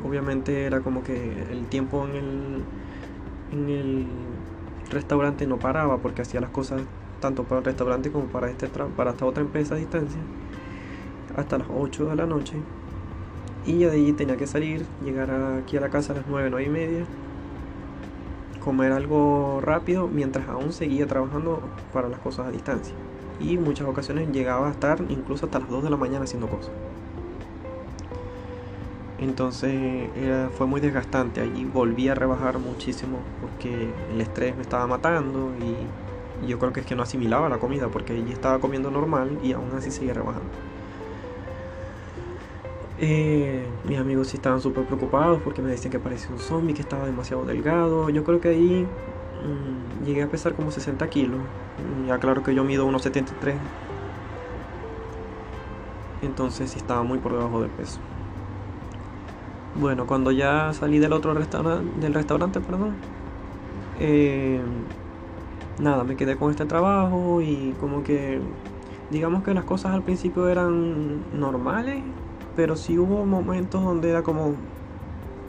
obviamente 0.06 0.64
era 0.64 0.80
como 0.80 1.02
que 1.02 1.32
el 1.50 1.66
tiempo 1.66 2.06
en 2.06 2.14
el, 2.14 2.62
en 3.52 3.68
el 3.68 4.06
restaurante 4.90 5.46
no 5.46 5.58
paraba 5.58 5.98
porque 5.98 6.22
hacía 6.22 6.40
las 6.40 6.50
cosas 6.50 6.82
tanto 7.20 7.44
para 7.44 7.58
el 7.58 7.64
restaurante 7.64 8.10
como 8.10 8.26
para, 8.26 8.50
este 8.50 8.68
para 8.68 9.10
esta 9.10 9.26
otra 9.26 9.42
empresa 9.42 9.74
a 9.74 9.78
distancia 9.78 10.20
hasta 11.36 11.58
las 11.58 11.68
8 11.70 12.06
de 12.06 12.16
la 12.16 12.26
noche 12.26 12.54
y 13.66 13.78
ya 13.78 13.90
de 13.90 13.96
allí 13.96 14.12
tenía 14.12 14.36
que 14.36 14.46
salir, 14.46 14.86
llegar 15.04 15.30
aquí 15.30 15.76
a 15.76 15.80
la 15.80 15.90
casa 15.90 16.12
a 16.12 16.16
las 16.16 16.24
9, 16.26 16.48
9 16.50 16.66
y 16.66 16.70
media, 16.70 17.04
comer 18.64 18.92
algo 18.92 19.60
rápido 19.62 20.08
mientras 20.08 20.48
aún 20.48 20.72
seguía 20.72 21.06
trabajando 21.06 21.60
para 21.92 22.08
las 22.08 22.18
cosas 22.20 22.46
a 22.46 22.50
distancia. 22.50 22.94
Y 23.40 23.58
muchas 23.58 23.86
ocasiones 23.86 24.30
llegaba 24.32 24.68
a 24.68 24.70
estar 24.70 25.00
incluso 25.10 25.46
hasta 25.46 25.58
las 25.58 25.68
2 25.68 25.84
de 25.84 25.90
la 25.90 25.96
mañana 25.96 26.24
haciendo 26.24 26.48
cosas. 26.48 26.72
Entonces 29.18 30.10
fue 30.56 30.66
muy 30.66 30.80
desgastante. 30.80 31.40
Allí 31.40 31.64
volví 31.64 32.08
a 32.08 32.14
rebajar 32.14 32.58
muchísimo 32.58 33.18
porque 33.40 33.90
el 34.12 34.20
estrés 34.20 34.56
me 34.56 34.62
estaba 34.62 34.86
matando 34.86 35.52
y, 35.60 36.46
yo 36.46 36.58
creo 36.60 36.72
que 36.72 36.80
es 36.80 36.86
que 36.86 36.94
no 36.94 37.02
asimilaba 37.02 37.48
la 37.48 37.58
comida 37.58 37.88
porque 37.88 38.12
allí 38.12 38.32
estaba 38.32 38.60
comiendo 38.60 38.92
normal 38.92 39.38
y 39.42 39.52
aún 39.52 39.72
así 39.74 39.90
seguía 39.90 40.14
rebajando. 40.14 40.48
Eh, 43.00 43.64
mis 43.88 43.98
amigos 43.98 44.28
sí 44.28 44.36
estaban 44.36 44.60
súper 44.60 44.84
preocupados 44.84 45.40
porque 45.42 45.62
me 45.62 45.70
decían 45.70 45.90
que 45.90 45.98
parecía 45.98 46.30
un 46.30 46.38
zombie, 46.38 46.74
que 46.74 46.82
estaba 46.82 47.06
demasiado 47.06 47.44
delgado. 47.44 48.08
Yo 48.10 48.22
creo 48.22 48.40
que 48.40 48.48
ahí 48.48 48.86
mm, 49.44 50.04
llegué 50.04 50.22
a 50.22 50.28
pesar 50.28 50.54
como 50.54 50.70
60 50.70 51.08
kilos. 51.08 51.40
Ya 52.06 52.18
claro 52.18 52.42
que 52.42 52.54
yo 52.54 52.62
mido 52.64 52.86
unos 52.86 53.02
73. 53.02 53.56
Entonces 56.22 56.70
sí 56.70 56.78
estaba 56.78 57.02
muy 57.02 57.18
por 57.18 57.32
debajo 57.32 57.60
del 57.60 57.70
peso. 57.70 58.00
Bueno, 59.80 60.06
cuando 60.06 60.32
ya 60.32 60.72
salí 60.72 60.98
del 60.98 61.12
otro 61.12 61.34
restaurante, 61.34 62.00
del 62.00 62.12
restaurante, 62.12 62.60
perdón, 62.60 62.94
eh, 64.00 64.60
nada, 65.78 66.02
me 66.02 66.16
quedé 66.16 66.36
con 66.36 66.50
este 66.50 66.66
trabajo 66.66 67.40
y 67.42 67.76
como 67.78 68.02
que, 68.02 68.40
digamos 69.10 69.44
que 69.44 69.54
las 69.54 69.62
cosas 69.62 69.94
al 69.94 70.02
principio 70.02 70.48
eran 70.48 71.22
normales, 71.38 72.02
pero 72.56 72.74
sí 72.74 72.98
hubo 72.98 73.24
momentos 73.24 73.84
donde 73.84 74.10
era 74.10 74.24
como, 74.24 74.54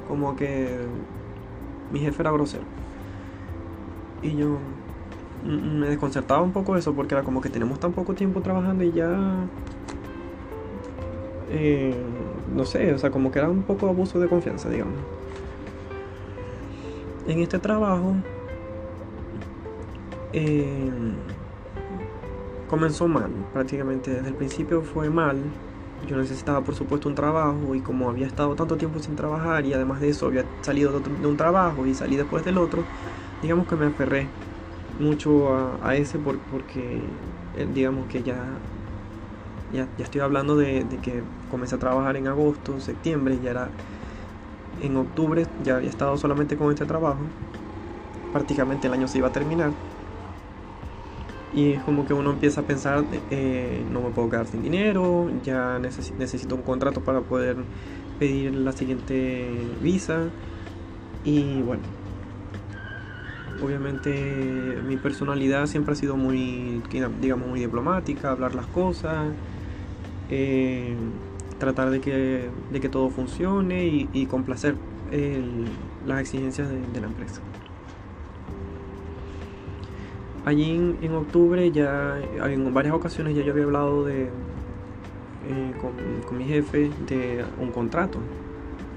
como 0.08 0.36
que 0.36 0.78
mi 1.92 2.00
jefe 2.00 2.22
era 2.22 2.30
grosero. 2.30 2.66
Y 4.22 4.36
yo 4.36 4.60
me 5.44 5.88
desconcertaba 5.88 6.44
un 6.44 6.52
poco 6.52 6.78
eso 6.78 6.94
porque 6.94 7.16
era 7.16 7.24
como 7.24 7.42
que 7.42 7.50
tenemos 7.50 7.80
tan 7.80 7.94
poco 7.94 8.14
tiempo 8.14 8.42
trabajando 8.42 8.84
y 8.84 8.92
ya... 8.92 9.48
Eh, 11.52 11.94
no 12.56 12.66
sé, 12.66 12.94
o 12.94 12.98
sea, 12.98 13.12
como 13.12 13.32
que 13.32 13.40
era 13.40 13.50
un 13.50 13.64
poco 13.64 13.88
abuso 13.88 14.20
de 14.20 14.28
confianza, 14.28 14.70
digamos. 14.70 14.96
En 17.28 17.40
este 17.40 17.60
trabajo 17.60 18.16
eh, 20.34 20.92
comenzó 22.68 23.08
mal, 23.08 23.32
prácticamente 23.52 24.12
desde 24.12 24.30
el 24.30 24.36
principio 24.36 24.82
fue 24.82 25.10
mal. 25.10 25.38
Yo 26.08 26.16
necesitaba 26.18 26.62
por 26.62 26.76
supuesto 26.76 27.10
un 27.10 27.16
trabajo 27.16 27.76
y 27.76 27.82
como 27.82 28.10
había 28.10 28.26
estado 28.26 28.56
tanto 28.56 28.78
tiempo 28.78 29.00
sin 29.00 29.16
trabajar 29.16 29.66
y 29.66 29.74
además 29.74 30.00
de 30.00 30.10
eso 30.10 30.28
había 30.28 30.46
salido 30.62 31.00
de, 31.00 31.28
un 31.28 31.36
trabajo 31.36 31.86
y 31.86 31.94
salí 31.94 32.16
después 32.16 32.46
del 32.46 32.58
otro, 32.58 32.84
digamos 33.42 33.68
que 33.68 33.76
me 33.76 33.88
aferré 33.88 34.30
mucho 35.00 35.56
a, 35.84 35.96
ese 35.96 36.20
porque 36.20 37.02
eh, 37.58 37.68
digamos 37.74 38.08
que 38.08 38.24
ya 38.24 38.44
ya, 39.74 39.88
estoy 39.98 40.22
hablando 40.22 40.56
de, 40.56 40.86
que 41.02 41.22
comencé 41.50 41.76
a 41.76 41.80
trabajar 41.80 42.18
en 42.18 42.28
agosto, 42.28 42.80
septiembre, 42.80 43.38
ya 43.44 43.52
era 43.52 43.70
en 44.82 44.98
octubre, 44.98 45.46
ya 45.64 45.78
había 45.78 45.90
estado 45.90 46.18
solamente 46.18 46.56
con 46.58 46.72
este 46.72 46.86
trabajo, 46.86 47.20
prácticamente 48.32 48.88
el 48.88 48.94
año 48.94 49.08
se 49.08 49.18
iba 49.18 49.28
a 49.28 49.32
terminar. 49.32 49.72
Y 51.56 51.74
es 51.74 51.82
como 51.82 52.06
que 52.06 52.14
uno 52.14 52.32
empieza 52.32 52.62
a 52.62 52.64
pensar, 52.64 53.04
eh, 53.32 53.84
no 53.92 54.02
me 54.02 54.12
puedo 54.12 54.30
quedar 54.30 54.48
sin 54.48 54.62
dinero, 54.62 55.30
ya 55.44 55.80
necesito 55.80 56.56
un 56.56 56.62
contrato 56.62 57.02
para 57.02 57.22
poder 57.22 57.58
pedir 58.20 58.54
la 58.54 58.72
siguiente 58.72 59.50
visa. 59.82 60.28
Y 61.26 61.62
bueno, 61.64 61.82
obviamente 63.64 64.78
mi 64.88 64.98
personalidad 64.98 65.66
siempre 65.66 65.94
ha 65.94 65.96
sido 65.96 66.16
muy, 66.16 66.82
digamos, 67.20 67.48
muy 67.48 67.60
diplomática, 67.60 68.32
hablar 68.32 68.54
las 68.54 68.68
cosas, 68.68 69.28
eh, 70.30 70.96
tratar 71.58 71.90
de 71.90 72.00
que, 72.02 72.50
de 72.72 72.80
que 72.80 72.90
todo 72.90 73.10
funcione 73.10 73.86
y, 73.86 74.26
complacer 74.28 74.76
las 76.06 76.22
exigencias 76.22 76.70
de, 76.70 77.02
la 77.02 77.08
empresa. 77.08 77.42
Allí 80.46 80.96
en, 81.02 81.14
octubre 81.14 81.72
ya 81.72 82.20
en 82.46 82.74
varias 82.74 82.94
ocasiones 82.94 83.36
ya 83.36 83.44
yo 83.44 83.52
había 83.52 83.66
hablado 83.66 84.06
de 84.06 84.24
eh, 84.24 85.74
con, 85.82 85.92
con 86.28 86.38
mi 86.38 86.46
jefe 86.46 86.92
de 87.08 87.44
un 87.60 87.72
contrato. 87.72 88.20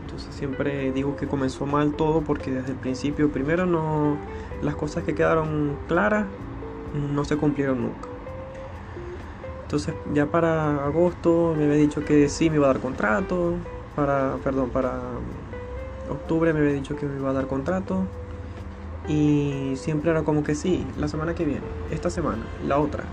Entonces 0.05 0.35
siempre 0.35 0.92
digo 0.92 1.16
que 1.16 1.27
comenzó 1.27 1.66
mal 1.66 1.95
todo 1.95 2.21
porque 2.21 2.51
desde 2.51 2.73
el 2.73 2.79
principio 2.79 3.31
primero 3.31 3.66
no 3.66 4.16
las 4.62 4.77
cosas 4.77 5.05
que 5.05 5.14
quedaron 5.14 5.77
claras 5.88 6.27
no 7.14 7.25
se 7.25 7.37
cumplieron 7.37 7.83
nunca. 7.83 8.12
Entonces 9.73 9.95
ya 10.13 10.27
para 10.27 10.85
agosto 10.85 11.55
me 11.57 11.65
había 11.65 11.77
dicho 11.77 12.05
que 12.05 12.29
sí 12.29 12.51
me 12.51 12.57
iba 12.57 12.67
a 12.67 12.75
dar 12.75 12.83
contrato, 12.83 13.57
para, 13.97 14.37
perdón, 14.45 14.69
para 14.69 15.01
octubre 16.11 16.53
me 16.53 16.61
había 16.61 16.75
dicho 16.75 16.95
que 16.95 17.07
me 17.07 17.17
iba 17.17 17.31
a 17.31 17.33
dar 17.33 17.47
contrato 17.47 18.07
y 19.09 19.73
siempre 19.77 20.11
era 20.11 20.25
como 20.25 20.45
que 20.45 20.55
sí, 20.55 20.87
la 20.99 21.09
semana 21.09 21.35
que 21.35 21.47
viene, 21.47 21.65
esta 21.91 22.11
semana, 22.11 22.45
la 22.69 22.79
otra, 22.79 23.05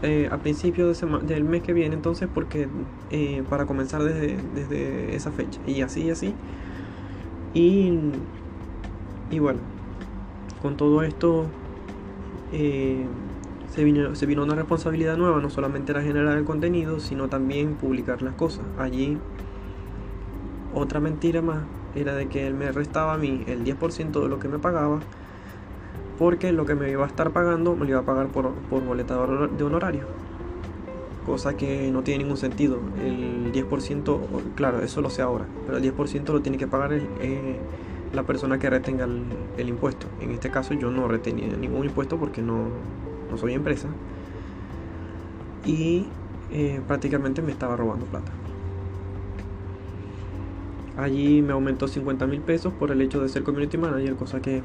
eh, 0.00 0.26
a 0.32 0.38
principio 0.38 0.90
del 0.94 1.44
mes 1.44 1.62
que 1.62 1.74
viene, 1.74 1.94
entonces, 1.94 2.30
porque 2.32 2.66
eh, 3.10 3.42
para 3.50 3.66
comenzar 3.66 4.02
desde, 4.02 4.38
desde, 4.54 5.14
esa 5.14 5.30
fecha, 5.32 5.60
y 5.66 5.82
así 5.82 6.04
y 6.04 6.10
así. 6.10 6.34
Y, 7.52 7.92
y 9.30 9.38
bueno, 9.38 9.60
con 10.62 10.78
todo 10.78 11.02
esto 11.02 11.50
eh, 12.54 13.04
se, 13.76 13.84
vino, 14.26 14.42
una 14.42 14.54
responsabilidad 14.54 15.16
nueva, 15.16 15.40
no 15.40 15.50
solamente 15.50 15.92
era 15.92 16.02
generar 16.02 16.38
el 16.38 16.44
contenido, 16.44 16.98
sino 16.98 17.28
también 17.28 17.74
publicar 17.74 18.22
las 18.22 18.34
cosas. 18.34 18.64
Allí, 18.78 19.18
otra 20.74 20.98
mentira 20.98 21.42
más 21.42 21.58
era 21.94 22.14
de 22.14 22.28
que 22.28 22.46
él 22.46 22.54
me 22.54 22.72
restaba 22.72 23.14
a 23.14 23.18
mí 23.18 23.44
el 23.46 23.64
10% 23.64 24.22
de 24.22 24.28
lo 24.28 24.38
que 24.38 24.48
me 24.48 24.58
pagaba 24.58 25.00
porque 26.18 26.52
lo 26.52 26.64
que 26.64 26.74
me 26.74 26.90
iba 26.90 27.04
a 27.04 27.08
estar 27.08 27.30
pagando 27.30 27.74
me 27.76 27.84
lo 27.84 27.90
iba 27.90 28.00
a 28.00 28.04
pagar 28.04 28.28
por, 28.28 28.52
por 28.54 28.82
boleta 28.82 29.14
de 29.14 29.64
honorario. 29.64 30.04
Cosa 31.24 31.56
que 31.56 31.90
no 31.90 32.02
tiene 32.02 32.22
ningún 32.22 32.36
sentido. 32.36 32.78
El 33.04 33.52
10%, 33.52 34.20
claro, 34.54 34.80
eso 34.80 35.00
lo 35.00 35.10
sé 35.10 35.22
ahora, 35.22 35.44
pero 35.66 35.78
el 35.78 35.84
10% 35.84 36.32
lo 36.32 36.40
tiene 36.40 36.56
que 36.56 36.66
pagar 36.66 36.92
eh, 36.94 37.58
la 38.12 38.22
persona 38.22 38.58
que 38.58 38.70
retenga 38.70 39.06
el, 39.56 39.68
impuesto. 39.68 40.06
En 40.20 40.30
este 40.30 40.50
caso 40.50 40.74
yo 40.74 40.90
no 40.90 41.08
retenía 41.08 41.48
ningún 41.48 41.84
impuesto 41.84 42.16
porque 42.16 42.42
no, 42.42 42.68
no 43.30 43.36
soy 43.36 43.54
empresa. 43.54 43.88
Y 45.64 46.06
eh, 46.52 46.80
prácticamente 46.86 47.42
me 47.42 47.52
estaba 47.52 47.76
robando 47.76 48.06
plata. 48.06 48.32
Allí 50.96 51.42
me 51.42 51.52
aumentó 51.52 51.88
50 51.88 52.26
mil 52.26 52.40
pesos 52.40 52.72
por 52.72 52.90
el 52.90 53.02
hecho 53.02 53.20
de 53.20 53.28
ser 53.28 53.42
community 53.42 53.76
manager, 53.76 54.16
cosa 54.16 54.40
que 54.40 54.62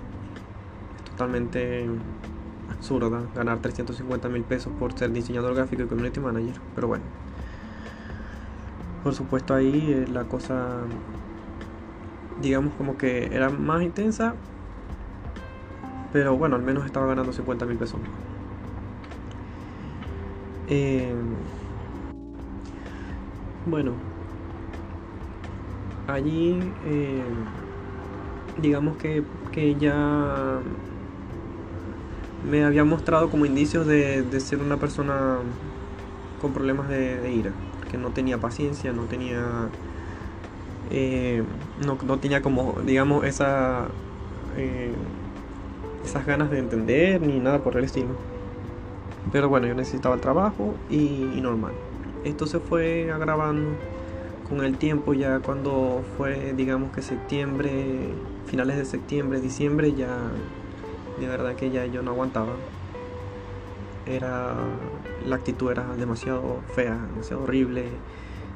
totalmente 1.09 1.87
absurda 2.71 3.21
ganar 3.35 3.59
350 3.59 4.29
mil 4.29 4.43
pesos 4.43 4.71
por 4.79 4.97
ser 4.97 5.11
diseñador 5.11 5.55
gráfico 5.55 5.83
y 5.83 5.87
community 5.87 6.19
manager. 6.19 6.55
Pero 6.73 6.87
bueno, 6.87 7.03
por 9.03 9.13
supuesto 9.13 9.53
ahí 9.53 9.91
eh, 9.91 10.07
la 10.07 10.23
cosa, 10.23 10.77
digamos 12.41 12.73
como 12.75 12.97
que 12.97 13.35
era 13.35 13.49
más 13.49 13.81
intensa. 13.81 14.35
Pero 16.13 16.37
bueno, 16.37 16.55
al 16.55 16.61
menos 16.61 16.85
estaba 16.85 17.07
ganando 17.07 17.33
50 17.33 17.65
mil 17.65 17.77
pesos 17.77 17.99
eh, 20.73 21.13
bueno, 23.65 23.91
allí 26.07 26.61
eh, 26.85 27.25
digamos 28.57 28.95
que, 28.95 29.21
que 29.51 29.75
ya 29.75 30.61
me 32.49 32.63
había 32.63 32.85
mostrado 32.85 33.29
como 33.29 33.45
indicios 33.45 33.85
de, 33.85 34.39
ser 34.39 34.61
una 34.61 34.77
persona 34.77 35.39
con 36.41 36.53
problemas 36.53 36.87
de, 36.87 37.29
ira, 37.29 37.51
que 37.91 37.97
no 37.97 38.11
tenía 38.11 38.37
paciencia, 38.37 38.93
no 38.93 39.03
tenía, 39.03 39.67
eh, 40.89 41.43
no, 41.85 41.97
tenía 42.17 42.41
como, 42.41 42.77
digamos, 42.85 43.25
esa, 43.25 43.89
esas 46.05 46.25
ganas 46.25 46.49
de 46.49 46.59
entender 46.59 47.21
ni 47.21 47.39
nada 47.39 47.59
por 47.59 47.75
el 47.75 47.83
estilo. 47.83 48.30
Pero 49.31 49.49
bueno, 49.49 49.67
yo 49.67 49.75
necesitaba 49.75 50.15
el 50.15 50.21
trabajo 50.21 50.75
y, 50.89 51.39
normal. 51.41 51.73
Esto 52.23 52.45
se 52.45 52.59
fue 52.59 53.11
agravando 53.11 53.77
con 54.47 54.63
el 54.63 54.77
tiempo 54.77 55.13
ya 55.13 55.39
cuando 55.39 56.03
fue 56.17 56.53
digamos 56.53 56.91
que 56.91 57.01
septiembre, 57.01 58.13
finales 58.45 58.77
de 58.77 58.85
septiembre, 58.85 59.39
diciembre 59.39 59.93
ya 59.93 60.17
de 61.19 61.27
verdad 61.27 61.55
que 61.55 61.71
ya 61.71 61.85
yo 61.85 62.01
no 62.01 62.11
aguantaba. 62.11 62.53
Era 64.05 64.55
la 65.25 65.35
actitud 65.35 65.71
era 65.71 65.95
demasiado 65.95 66.61
fea, 66.73 66.97
demasiado 67.13 67.43
horrible, 67.43 67.85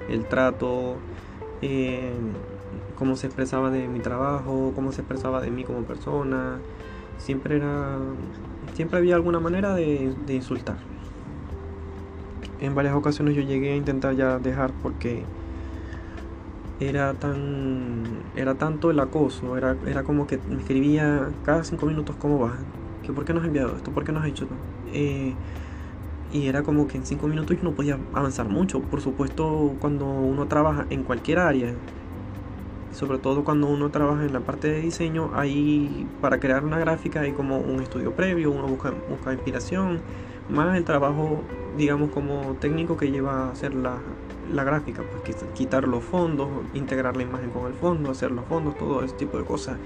el 0.09 0.25
trato, 0.25 0.97
eh, 1.61 2.13
cómo 2.95 3.15
se 3.15 3.27
expresaba 3.27 3.69
de 3.69 3.87
mi 3.87 3.99
trabajo, 3.99 4.73
cómo 4.75 4.91
se 4.91 5.01
expresaba 5.01 5.41
de 5.41 5.51
mí 5.51 5.63
como 5.63 5.83
persona, 5.83 6.59
siempre 7.17 7.57
era, 7.57 7.97
siempre 8.75 8.99
había 8.99 9.15
alguna 9.15 9.39
manera 9.39 9.73
de, 9.73 10.13
insultar. 10.29 10.77
En 12.59 12.75
varias 12.75 12.93
ocasiones 12.93 13.35
yo 13.35 13.41
llegué 13.41 13.73
a 13.73 13.75
intentar 13.75 14.15
ya 14.15 14.37
dejar 14.37 14.71
porque 14.83 15.23
era 16.79 17.13
tan 17.13 18.03
era 18.35 18.55
tanto 18.55 18.91
el 18.91 18.99
acoso 18.99 19.55
era, 19.55 19.77
era 19.87 20.03
como 20.03 20.27
que 20.27 20.37
me 20.49 20.57
escribía 20.57 21.29
cada 21.45 21.63
cinco 21.63 21.85
minutos 21.85 22.17
cómo 22.17 22.37
vas 22.37 22.59
que 23.01 23.13
por 23.13 23.23
qué 23.23 23.33
no 23.33 23.39
has 23.39 23.45
enviado 23.45 23.77
esto 23.77 23.91
por 23.91 24.03
qué 24.03 24.11
no 24.11 24.19
has 24.19 24.27
hecho 24.27 24.43
esto 24.43 24.55
eh, 24.91 25.33
y 26.33 26.47
era 26.47 26.63
como 26.63 26.87
que 26.87 26.97
en 26.97 27.05
cinco 27.05 27.27
minutos 27.27 27.55
yo 27.55 27.63
no 27.63 27.71
podía 27.71 27.97
avanzar 28.13 28.49
mucho. 28.49 28.81
Por 28.81 28.99
supuesto 28.99 29.75
cuando 29.79 30.05
uno 30.05 30.47
trabaja 30.47 30.85
en 30.89 31.03
cualquier 31.03 31.39
área 31.39 31.73
sobre 32.95 33.19
todo 33.19 33.43
cuando 33.43 33.67
uno 33.67 33.91
trabaja 33.91 34.25
en 34.25 34.33
la 34.33 34.39
parte 34.39 34.69
de 34.69 34.81
diseño 34.81 35.31
ahí 35.35 36.07
para 36.21 36.39
crear 36.39 36.63
una 36.63 36.79
gráfica 36.79 37.21
hay 37.21 37.33
como 37.33 37.59
un 37.59 37.81
estudio 37.81 38.13
previo 38.13 38.51
uno 38.51 38.67
busca, 38.67 38.91
busca 39.09 39.33
inspiración 39.33 39.99
más 40.49 40.75
el 40.77 40.83
trabajo 40.83 41.43
digamos 41.77 42.09
como 42.11 42.55
técnico 42.59 42.97
que 42.97 43.11
lleva 43.11 43.47
a 43.47 43.51
hacer 43.51 43.73
la, 43.73 43.97
la 44.51 44.63
gráfica, 44.63 45.03
pues 45.03 45.35
quitar 45.53 45.87
los 45.87 46.03
fondos, 46.03 46.47
integrar 46.73 47.17
la 47.17 47.23
imagen 47.23 47.49
con 47.49 47.67
el 47.67 47.73
fondo, 47.73 48.11
hacer 48.11 48.31
los 48.31 48.45
fondos, 48.45 48.77
todo 48.77 49.03
ese 49.03 49.15
tipo 49.15 49.37
de 49.37 49.45
cosas, 49.45 49.77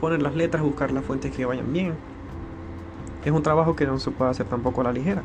poner 0.00 0.22
las 0.22 0.34
letras, 0.34 0.62
buscar 0.62 0.90
las 0.90 1.04
fuentes 1.04 1.34
que 1.34 1.44
vayan 1.44 1.72
bien. 1.72 1.94
Es 3.24 3.32
un 3.32 3.42
trabajo 3.42 3.76
que 3.76 3.86
no 3.86 3.98
se 3.98 4.10
puede 4.10 4.30
hacer 4.30 4.46
tampoco 4.46 4.80
a 4.80 4.84
la 4.84 4.92
ligera. 4.92 5.22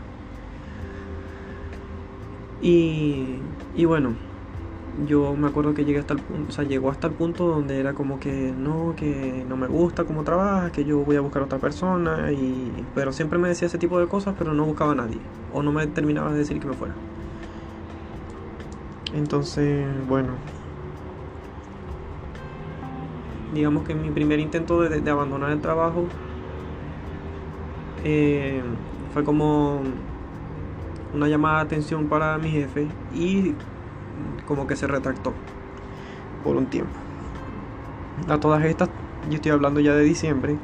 Y, 2.61 3.39
y 3.75 3.85
bueno, 3.85 4.13
yo 5.07 5.35
me 5.35 5.47
acuerdo 5.47 5.73
que 5.73 5.83
llegué 5.83 5.99
hasta 5.99 6.13
el 6.13 6.21
punto, 6.21 6.49
o 6.49 6.51
sea, 6.51 6.63
llegó 6.63 6.89
hasta 6.89 7.07
el 7.07 7.13
punto 7.13 7.47
donde 7.47 7.79
era 7.79 7.93
como 7.93 8.19
que 8.19 8.53
no, 8.57 8.93
que 8.95 9.45
no 9.47 9.57
me 9.57 9.67
gusta 9.67 10.05
cómo 10.05 10.23
trabaja, 10.23 10.71
que 10.71 10.85
yo 10.85 10.99
voy 10.99 11.17
a 11.17 11.21
buscar 11.21 11.41
a 11.41 11.45
otra 11.45 11.59
persona, 11.59 12.31
y, 12.31 12.71
pero 12.95 13.11
siempre 13.11 13.37
me 13.37 13.49
decía 13.49 13.67
ese 13.67 13.77
tipo 13.77 13.99
de 13.99 14.07
cosas, 14.07 14.35
pero 14.37 14.53
no 14.53 14.65
buscaba 14.65 14.93
a 14.93 14.95
nadie, 14.95 15.19
o 15.53 15.61
no 15.61 15.71
me 15.71 15.85
terminaba 15.87 16.31
de 16.31 16.39
decir 16.39 16.59
que 16.59 16.67
me 16.67 16.73
fuera. 16.73 16.95
Entonces, 19.13 19.85
bueno, 20.07 20.33
digamos 23.53 23.85
que 23.85 23.95
mi 23.95 24.11
primer 24.11 24.39
intento 24.39 24.81
de, 24.81 25.09
abandonar 25.09 25.51
el 25.51 25.61
trabajo 25.61 26.05
eh, 28.03 28.61
fue 29.13 29.23
como 29.23 29.81
una 31.13 31.27
llamada 31.27 31.59
de 31.59 31.63
atención 31.63 32.07
para 32.07 32.37
mi 32.37 32.51
jefe 32.51 32.87
y 33.13 33.55
como 34.47 34.67
que 34.67 34.75
se 34.75 34.87
retractó 34.87 35.33
por 36.43 36.55
un 36.57 36.67
tiempo. 36.67 36.93
A 38.29 38.39
todas 38.39 38.63
estas, 38.65 38.89
yo 39.29 39.35
estoy 39.35 39.51
hablando 39.51 39.79
ya 39.79 39.93
de 39.93 40.03
diciembre, 40.03 40.57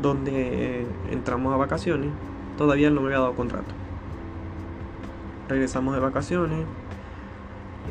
donde 0.00 0.86
entramos 1.10 1.52
a 1.54 1.56
vacaciones, 1.56 2.10
todavía 2.56 2.90
no 2.90 3.00
me 3.00 3.08
había 3.08 3.20
dado 3.20 3.34
contrato. 3.34 3.74
Regresamos 5.48 5.94
de 5.94 6.00
vacaciones, 6.00 6.66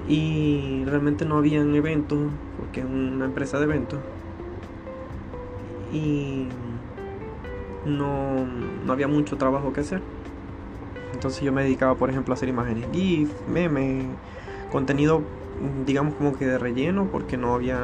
y 0.07 0.83
realmente 0.85 1.25
no 1.25 1.37
habían 1.37 1.73
eventos 1.75 2.19
porque 2.59 2.81
es 2.81 2.85
una 2.85 3.25
empresa 3.25 3.57
de 3.57 3.63
eventos 3.63 3.99
y 5.91 6.47
no, 7.85 8.45
había 8.87 9.07
mucho 9.07 9.37
trabajo 9.37 9.73
que 9.73 9.81
hacer 9.81 10.01
entonces 11.13 11.41
yo 11.41 11.51
me 11.51 11.63
dedicaba 11.63 11.95
por 11.95 12.09
ejemplo 12.09 12.33
a 12.33 12.35
hacer 12.35 12.49
imágenes 12.49 12.85
GIF, 12.91 13.31
memes, 13.47 14.05
contenido 14.71 15.21
digamos 15.85 16.15
como 16.15 16.37
que 16.37 16.45
de 16.45 16.57
relleno 16.57 17.07
porque 17.11 17.37
no 17.37 17.53
había 17.53 17.79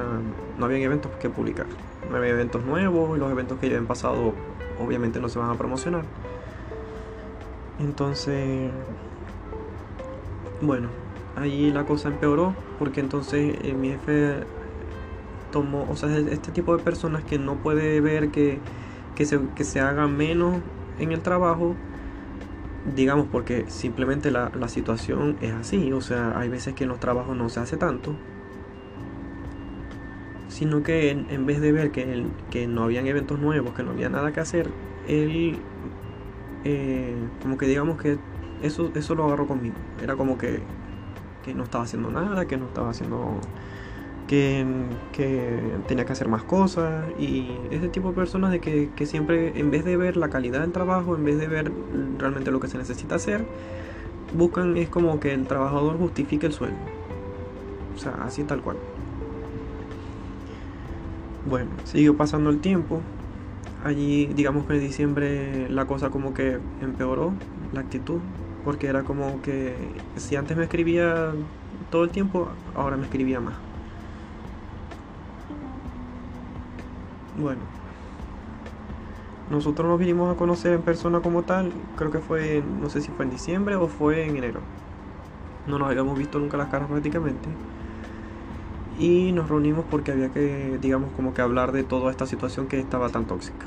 no 0.58 0.66
había 0.66 0.78
eventos 0.80 1.12
que 1.20 1.30
publicar. 1.30 1.68
No 2.10 2.18
había 2.18 2.32
eventos 2.32 2.66
nuevos 2.66 3.16
y 3.16 3.20
los 3.20 3.32
eventos 3.32 3.60
que 3.60 3.68
ya 3.68 3.76
habían 3.76 3.88
pasado 3.88 4.34
obviamente 4.80 5.20
no 5.20 5.30
se 5.30 5.40
van 5.40 5.50
a 5.50 5.56
promocionar. 5.56 6.04
Entonces 7.80 8.72
bueno 10.62 10.90
ahí 11.36 11.72
la 11.72 11.86
cosa 11.86 12.10
empeoró 12.10 12.54
porque 12.78 13.00
entonces 13.00 13.56
eh, 13.64 13.74
mi 13.74 13.90
jefe 13.90 14.44
tomó, 15.52 15.86
o 15.90 15.96
sea, 15.96 16.18
este 16.18 16.52
tipo 16.52 16.76
de 16.76 16.84
personas 16.84 17.24
que 17.24 17.38
no 17.38 17.56
puede 17.56 18.02
ver 18.02 18.30
que, 18.30 18.60
que, 19.16 19.26
se, 19.26 19.40
que 19.56 19.64
se 19.64 19.80
haga 19.80 20.08
menos 20.08 20.58
en 20.98 21.12
el 21.12 21.22
trabajo, 21.22 21.76
digamos, 22.96 23.28
porque 23.32 23.66
simplemente 23.68 24.32
la, 24.32 24.52
la, 24.60 24.68
situación 24.68 25.38
es 25.42 25.54
así, 25.54 25.92
o 25.94 26.02
sea, 26.02 26.38
hay 26.40 26.50
veces 26.50 26.74
que 26.74 26.84
en 26.84 26.90
los 26.90 27.00
trabajos 27.00 27.38
no 27.38 27.50
se 27.50 27.60
hace 27.60 27.78
tanto, 27.78 28.16
sino 30.48 30.84
que 30.84 31.12
en, 31.12 31.46
vez 31.46 31.62
de 31.62 31.72
ver 31.72 31.92
que, 31.92 32.26
que 32.50 32.68
no 32.68 32.84
habían 32.84 33.08
eventos 33.08 33.40
nuevos, 33.40 33.74
que 33.74 33.84
no 33.84 33.92
había 33.92 34.10
nada 34.10 34.32
que 34.32 34.40
hacer, 34.40 34.70
él 35.08 35.58
eh, 36.64 37.16
como 37.42 37.58
que 37.58 37.66
digamos 37.66 38.00
que 38.00 38.18
eso, 38.62 38.92
eso 38.94 39.16
lo 39.16 39.26
agarró 39.26 39.48
conmigo. 39.48 39.76
Era 40.02 40.16
como 40.16 40.38
que, 40.38 40.60
que 41.44 41.54
no 41.54 41.64
estaba 41.64 41.84
haciendo 41.84 42.12
nada, 42.12 42.46
que 42.46 42.58
no 42.58 42.66
estaba 42.66 42.90
haciendo 42.90 43.40
que, 44.32 45.60
tenía 45.88 46.06
que 46.06 46.14
hacer 46.14 46.30
más 46.30 46.44
cosas 46.44 47.06
y 47.20 47.52
ese 47.70 47.90
tipo 47.90 48.10
de 48.10 48.16
personas 48.16 48.52
de 48.52 48.62
que, 48.62 48.90
que, 48.96 49.06
siempre 49.06 49.60
en 49.60 49.72
vez 49.72 49.84
de 49.84 49.98
ver 49.98 50.16
la 50.16 50.30
calidad 50.30 50.62
del 50.62 50.72
trabajo, 50.72 51.16
en 51.16 51.26
vez 51.26 51.38
de 51.38 51.48
ver 51.48 51.72
realmente 52.18 52.50
lo 52.50 52.62
que 52.62 52.70
se 52.70 52.78
necesita 52.78 53.16
hacer, 53.16 53.46
buscan 54.38 54.78
es 54.78 54.88
como 54.88 55.20
que 55.20 55.34
el 55.34 55.48
trabajador 55.48 55.98
justifique 55.98 56.46
el 56.46 56.54
sueldo. 56.54 56.78
O 57.94 58.00
sea, 58.00 58.14
así 58.24 58.44
tal 58.44 58.62
cual. 58.62 58.78
Bueno, 61.50 61.70
siguió 61.84 62.16
pasando 62.16 62.50
el 62.52 62.62
tiempo. 62.62 63.02
Allí, 63.84 64.28
digamos 64.28 64.66
que 64.66 64.76
en 64.76 64.80
diciembre 64.80 65.68
la 65.70 65.86
cosa 65.86 66.10
como 66.10 66.34
que 66.34 66.60
empeoró, 66.82 67.34
la 67.74 67.82
actitud, 67.82 68.20
porque 68.64 68.88
era 68.88 69.04
como 69.04 69.42
que 69.42 69.76
si 70.16 70.38
antes 70.38 70.56
me 70.56 70.64
escribía 70.64 71.34
todo 71.90 72.06
el 72.06 72.12
tiempo, 72.12 72.48
ahora 72.76 72.96
me 72.96 73.04
escribía 73.04 73.42
más. 73.42 73.71
Bueno, 77.42 77.62
nosotros 79.50 79.88
nos 79.90 80.00
vinimos 80.00 80.32
a 80.32 80.38
conocer 80.38 80.74
en 80.74 80.84
persona 80.84 81.22
como 81.22 81.42
tal, 81.42 81.74
creo 81.96 82.12
que 82.12 82.20
fue, 82.20 82.64
no 82.80 82.88
sé 82.88 83.02
si 83.02 83.10
fue 83.10 83.26
en 83.26 83.32
diciembre 83.32 83.76
o 83.76 83.88
fue 83.88 84.28
en 84.28 84.38
enero. 84.38 84.62
No 85.66 85.80
nos 85.80 85.90
habíamos 85.90 86.18
visto 86.20 86.38
nunca 86.38 86.56
las 86.56 86.70
caras 86.70 86.88
prácticamente. 86.88 87.50
Y 89.00 89.32
nos 89.32 89.50
reunimos 89.50 89.86
porque 89.90 90.12
había 90.12 90.30
que, 90.30 90.78
digamos, 90.80 91.12
como 91.14 91.34
que 91.34 91.42
hablar 91.42 91.72
de 91.72 91.84
toda 91.84 92.12
esta 92.12 92.28
situación 92.28 92.68
que 92.68 92.80
estaba 92.80 93.10
tan 93.10 93.26
tóxica. 93.26 93.66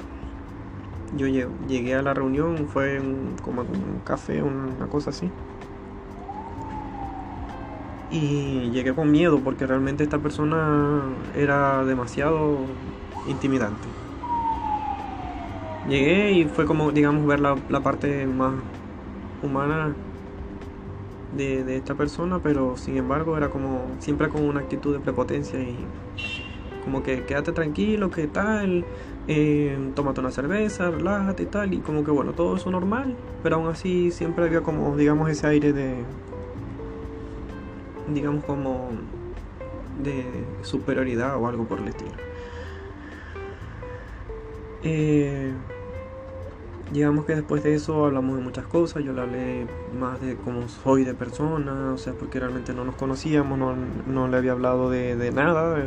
Yo 1.16 1.26
llegué 1.26 1.94
a 1.96 2.02
la 2.02 2.14
reunión, 2.14 2.68
fue 2.68 3.00
como 3.42 3.62
un 3.62 4.00
café, 4.04 4.40
una 4.42 4.87
cosa 4.87 5.10
así. 5.10 5.30
Y 8.10 8.70
llegué 8.70 8.94
con 8.94 9.10
miedo 9.10 9.40
porque 9.42 9.66
realmente 9.66 10.04
esta 10.04 10.18
persona 10.18 11.02
era 11.34 11.84
demasiado 11.84 12.66
intimidante. 13.26 13.88
Llegué 15.88 16.32
y 16.32 16.44
fue 16.46 16.64
como, 16.64 16.92
digamos, 16.92 17.26
ver 17.26 17.40
la, 17.40 17.56
parte 17.82 18.26
más 18.26 18.54
humana 19.42 19.94
de, 21.37 21.76
esta 21.76 21.94
persona, 21.94 22.38
pero 22.42 22.76
sin 22.76 22.96
embargo 22.96 23.37
era 23.37 23.50
como 23.50 23.82
siempre 23.98 24.28
con 24.28 24.44
una 24.44 24.60
actitud 24.60 24.94
de 24.94 25.00
prepotencia 25.00 25.60
y 25.60 25.76
como 26.84 27.02
que 27.02 27.24
quédate 27.24 27.52
tranquilo, 27.52 28.10
que 28.10 28.26
tal, 28.26 28.84
eh, 29.28 29.76
tómate 29.94 30.20
una 30.20 30.30
cerveza, 30.30 30.90
relájate 30.90 31.42
y 31.42 31.46
tal, 31.46 31.74
y 31.74 31.78
como 31.78 32.02
que 32.02 32.10
bueno, 32.10 32.32
todo 32.32 32.56
eso 32.56 32.70
normal, 32.70 33.14
pero 33.42 33.56
aún 33.56 33.68
así 33.68 34.10
siempre 34.10 34.44
había 34.44 34.62
como, 34.62 34.96
digamos, 34.96 35.28
ese 35.30 35.46
aire 35.46 35.72
de, 35.74 35.96
digamos, 38.08 38.44
como 38.44 38.88
de 40.02 40.24
superioridad 40.62 41.37
o 41.37 41.46
algo 41.46 41.64
por 41.64 41.80
el 41.80 41.88
estilo. 41.88 42.12
Eh, 44.87 45.55
digamos 46.92 47.25
que 47.25 47.35
después 47.35 47.62
de 47.62 47.75
eso 47.75 48.05
hablamos 48.05 48.37
de 48.37 48.42
muchas 48.42 48.66
cosas, 48.66 49.03
yo 49.03 49.14
le 49.14 49.23
hablé 49.23 49.66
más 49.99 50.20
de 50.20 50.37
cómo 50.37 50.68
soy 50.68 51.05
de 51.05 51.14
persona, 51.14 51.92
o 51.92 51.99
sea, 51.99 52.12
porque 52.12 52.38
realmente 52.38 52.75
no 52.75 52.85
nos 52.85 52.94
conocíamos, 52.94 53.59
no, 53.59 54.29
le 54.29 54.37
había 54.37 54.53
hablado 54.53 54.90
de, 54.90 55.33
nada, 55.33 55.83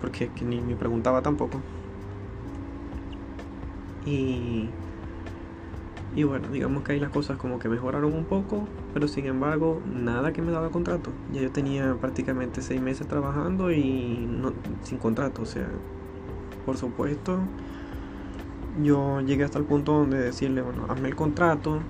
porque 0.00 0.30
ni 0.42 0.58
me 0.60 0.74
preguntaba 0.74 1.20
tampoco. 1.20 1.60
Y, 4.06 4.68
y 6.16 6.22
bueno, 6.22 6.48
digamos 6.50 6.82
que 6.82 6.92
ahí 6.92 7.00
las 7.00 7.10
cosas 7.10 7.36
como 7.36 7.58
que 7.58 7.68
mejoraron 7.68 8.14
un 8.14 8.24
poco, 8.24 8.66
pero 8.94 9.06
sin 9.06 9.26
embargo, 9.26 9.82
nada 9.86 10.32
que 10.32 10.40
me 10.40 10.50
daba 10.50 10.70
contrato. 10.70 11.10
Ya 11.32 11.42
yo 11.42 11.50
tenía 11.50 11.94
prácticamente 12.00 12.62
seis 12.62 12.80
meses 12.80 13.06
trabajando 13.06 13.70
y 13.70 14.26
no, 14.26 14.52
sin 14.82 14.96
contrato, 14.96 15.42
o 15.42 15.46
sea, 15.46 15.68
por 16.64 16.78
supuesto 16.78 17.38
yo 18.82 19.20
llegué 19.20 19.44
hasta 19.44 19.58
el 19.58 19.64
punto 19.64 19.92
donde 19.92 20.18
decirle, 20.18 20.62
bueno, 20.62 20.86
hazme 20.88 21.08
el 21.08 21.14
contrato 21.14 21.80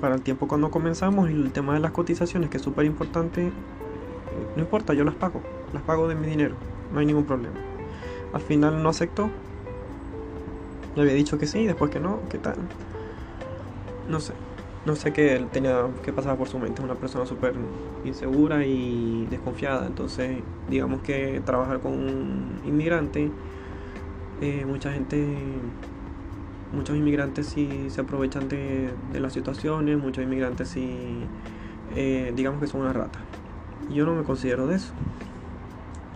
para 0.00 0.14
el 0.14 0.22
tiempo 0.22 0.48
cuando 0.48 0.70
comenzamos 0.70 1.30
y 1.30 1.32
el 1.32 1.52
tema 1.52 1.74
de 1.74 1.80
las 1.80 1.92
cotizaciones, 1.92 2.50
que 2.50 2.56
es 2.56 2.62
súper 2.62 2.86
importante, 2.86 3.52
no 4.56 4.62
importa, 4.62 4.94
yo 4.94 5.04
las 5.04 5.14
pago, 5.14 5.42
las 5.72 5.82
pago 5.82 6.08
de 6.08 6.14
mi 6.14 6.26
dinero, 6.26 6.56
no 6.92 7.00
hay 7.00 7.06
ningún 7.06 7.24
problema. 7.24 7.56
Al 8.32 8.40
final 8.40 8.82
no 8.82 8.88
aceptó, 8.88 9.30
le 10.94 11.02
había 11.02 11.14
dicho 11.14 11.38
que 11.38 11.46
sí, 11.46 11.66
después 11.66 11.90
que 11.90 12.00
no, 12.00 12.20
¿qué 12.28 12.38
tal? 12.38 12.56
No 14.08 14.20
sé, 14.20 14.32
no 14.86 14.96
sé 14.96 15.12
qué 15.12 15.44
tenía 15.52 15.86
que 16.02 16.12
pasar 16.12 16.36
por 16.36 16.48
su 16.48 16.58
mente, 16.58 16.80
es 16.80 16.84
una 16.84 16.94
persona 16.94 17.26
súper 17.26 17.54
insegura 18.04 18.64
y 18.64 19.26
desconfiada, 19.30 19.86
entonces 19.86 20.38
digamos 20.68 21.02
que 21.02 21.42
trabajar 21.44 21.80
con 21.80 21.92
un 21.92 22.60
inmigrante, 22.64 23.30
eh, 24.40 24.64
mucha 24.66 24.92
gente 24.92 25.36
muchos 26.72 26.96
inmigrantes 26.96 27.46
sí 27.46 27.86
se 27.88 28.00
aprovechan 28.00 28.48
de, 28.48 28.92
las 29.14 29.32
situaciones, 29.32 29.98
muchos 29.98 30.24
inmigrantes 30.24 30.68
sí, 30.68 31.24
eh, 31.96 32.32
digamos 32.34 32.60
que 32.60 32.66
son 32.66 32.82
una 32.82 32.92
rata. 32.92 33.18
Yo 33.90 34.04
no 34.04 34.14
me 34.14 34.22
considero 34.22 34.66
de 34.66 34.76
eso. 34.76 34.92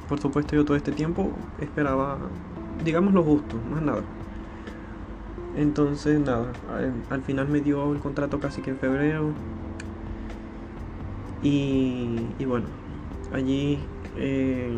Por 0.08 0.20
supuesto, 0.20 0.54
yo 0.54 0.64
todo 0.64 0.76
este 0.76 0.92
tiempo 0.92 1.30
esperaba, 1.58 2.18
digamos, 2.84 3.14
lo 3.14 3.22
justo, 3.22 3.56
más 3.70 3.82
nada. 3.82 4.02
Entonces, 5.56 6.20
nada, 6.20 6.52
al, 7.10 7.22
final 7.22 7.48
me 7.48 7.60
dio 7.60 7.92
el 7.92 8.00
contrato 8.00 8.40
casi 8.40 8.62
que 8.62 8.70
en 8.70 8.78
febrero. 8.78 9.32
Y, 11.42 12.26
y 12.38 12.44
bueno, 12.44 12.66
allí 13.32 13.78
eh, 14.16 14.70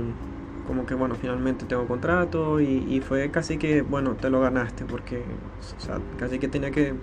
como 0.67 0.87
que 0.87 0.95
bueno, 0.95 1.15
finalmente 1.15 1.67
tengo 1.67 1.87
contrato 1.87 2.61
y, 2.61 3.01
fue 3.01 3.31
casi 3.31 3.59
que, 3.59 3.83
bueno, 3.83 4.15
te 4.15 4.31
lo 4.31 4.41
ganaste 4.41 4.85
porque, 4.85 5.23
o 5.77 5.81
sea, 5.81 5.99
casi 6.19 6.39
que 6.39 6.49
tenía 6.49 6.71
que 6.71 6.95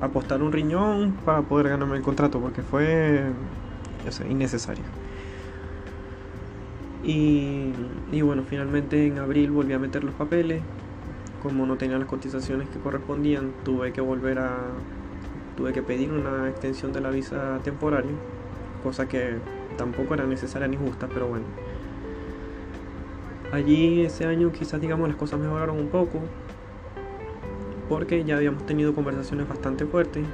apostar 0.00 0.42
un 0.42 0.52
riñón 0.52 1.12
para 1.24 1.42
poder 1.42 1.68
ganarme 1.68 1.96
el 1.96 2.02
contrato 2.02 2.40
porque 2.40 2.62
fue 2.62 3.24
innecesario. 4.28 4.84
Y, 7.02 7.72
y 8.10 8.22
bueno, 8.22 8.44
finalmente 8.48 9.06
en 9.06 9.18
abril 9.18 9.50
volví 9.50 9.74
a 9.74 9.78
meter 9.78 10.04
los 10.04 10.14
papeles. 10.14 10.62
Como 11.42 11.66
no 11.66 11.76
tenía 11.76 11.98
las 11.98 12.08
cotizaciones 12.08 12.70
que 12.70 12.78
correspondían, 12.78 13.52
tuve 13.64 13.92
que 13.92 14.00
volver 14.00 14.38
a. 14.38 14.56
Tuve 15.58 15.74
que 15.74 15.82
pedir 15.82 16.10
una 16.10 16.48
extensión 16.48 16.94
de 16.94 17.02
la 17.02 17.10
visa 17.10 17.60
temporaria, 17.62 18.10
cosa 18.82 19.06
que 19.06 19.36
tampoco 19.76 20.14
era 20.14 20.24
necesaria 20.24 20.66
ni 20.66 20.76
justa, 20.78 21.06
pero 21.12 21.28
bueno 21.28 21.44
Allí 23.54 24.00
ese 24.00 24.24
año 24.24 24.50
quizás 24.50 24.80
digamos 24.80 25.06
las 25.06 25.16
cosas 25.16 25.38
mejoraron 25.38 25.78
un 25.78 25.86
poco 25.86 26.18
porque 27.88 28.24
ya 28.24 28.36
habíamos 28.36 28.66
tenido 28.66 28.96
conversaciones 28.96 29.46
bastante 29.46 29.86
fuertes 29.86 30.24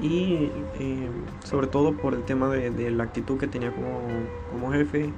y 0.00 0.50
eh, 0.78 1.08
sobre 1.42 1.66
todo 1.66 1.96
por 1.96 2.14
el 2.14 2.22
tema 2.22 2.48
de, 2.48 2.92
la 2.92 3.02
actitud 3.02 3.38
que 3.38 3.48
tenía 3.48 3.72
como, 3.72 4.70
jefe 4.70 5.10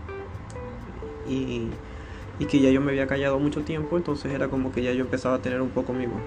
y, 1.29 1.69
que 2.49 2.59
ya 2.59 2.71
yo 2.71 2.81
me 2.81 2.93
había 2.93 3.07
callado 3.07 3.39
mucho 3.39 3.61
tiempo, 3.61 3.99
entonces 3.99 4.33
era 4.33 4.49
como 4.49 4.73
que 4.73 4.83
ya 4.83 4.93
yo 4.95 5.05
empezaba 5.05 5.35
a 5.35 5.39
tener 5.43 5.61
un 5.61 5.69
poco 5.69 5.93
mi 5.93 6.07
voz. 6.07 6.23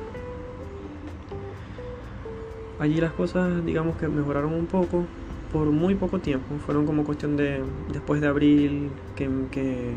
Allí 2.79 3.01
las 3.01 3.13
cosas 3.13 3.65
digamos 3.65 3.97
que 3.97 4.07
mejoraron 4.07 4.53
un 4.53 4.67
poco 4.67 5.05
por 5.51 5.71
muy 5.71 5.95
poco 5.95 6.19
tiempo, 6.19 6.55
fueron 6.63 6.85
como 6.85 7.03
cuestión 7.03 7.35
de 7.35 7.63
después 7.91 8.21
de 8.21 8.27
abril 8.27 8.91
que 9.15 9.95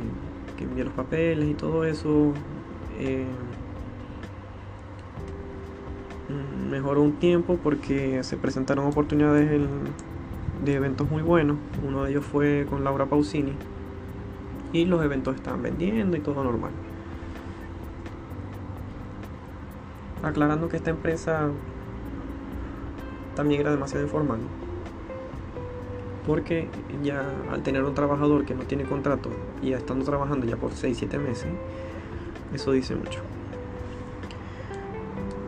que 0.58 0.64
envié 0.64 0.84
los 0.84 0.92
papeles 0.92 1.48
y 1.48 1.54
todo 1.54 1.84
eso. 1.84 2.34
Eh, 2.98 3.24
mejoró 6.68 7.02
un 7.02 7.12
tiempo 7.12 7.58
porque 7.62 8.22
se 8.22 8.36
presentaron 8.36 8.86
oportunidades 8.86 9.62
de 10.64 10.74
eventos 10.74 11.10
muy 11.10 11.22
buenos. 11.22 11.56
Uno 11.86 12.04
de 12.04 12.10
ellos 12.10 12.24
fue 12.26 12.66
con 12.68 12.84
Laura 12.84 13.06
Pausini. 13.06 13.52
Y 14.72 14.84
los 14.84 15.02
eventos 15.02 15.34
estaban 15.36 15.62
vendiendo 15.62 16.16
y 16.16 16.20
todo 16.20 16.44
normal. 16.44 16.72
Aclarando 20.22 20.68
que 20.68 20.76
esta 20.76 20.90
empresa 20.90 21.48
también 23.34 23.62
era 23.62 23.70
demasiado 23.70 24.04
informal 24.04 24.40
porque 26.28 26.68
ya 27.02 27.24
al 27.50 27.62
tener 27.62 27.82
un 27.84 27.94
trabajador 27.94 28.44
que 28.44 28.54
no 28.54 28.64
tiene 28.64 28.84
contrato 28.84 29.30
y 29.62 29.72
estando 29.72 30.04
trabajando 30.04 30.46
ya 30.46 30.56
por 30.56 30.72
6-7 30.72 31.18
meses, 31.18 31.48
eso 32.54 32.72
dice 32.72 32.94
mucho. 32.94 33.20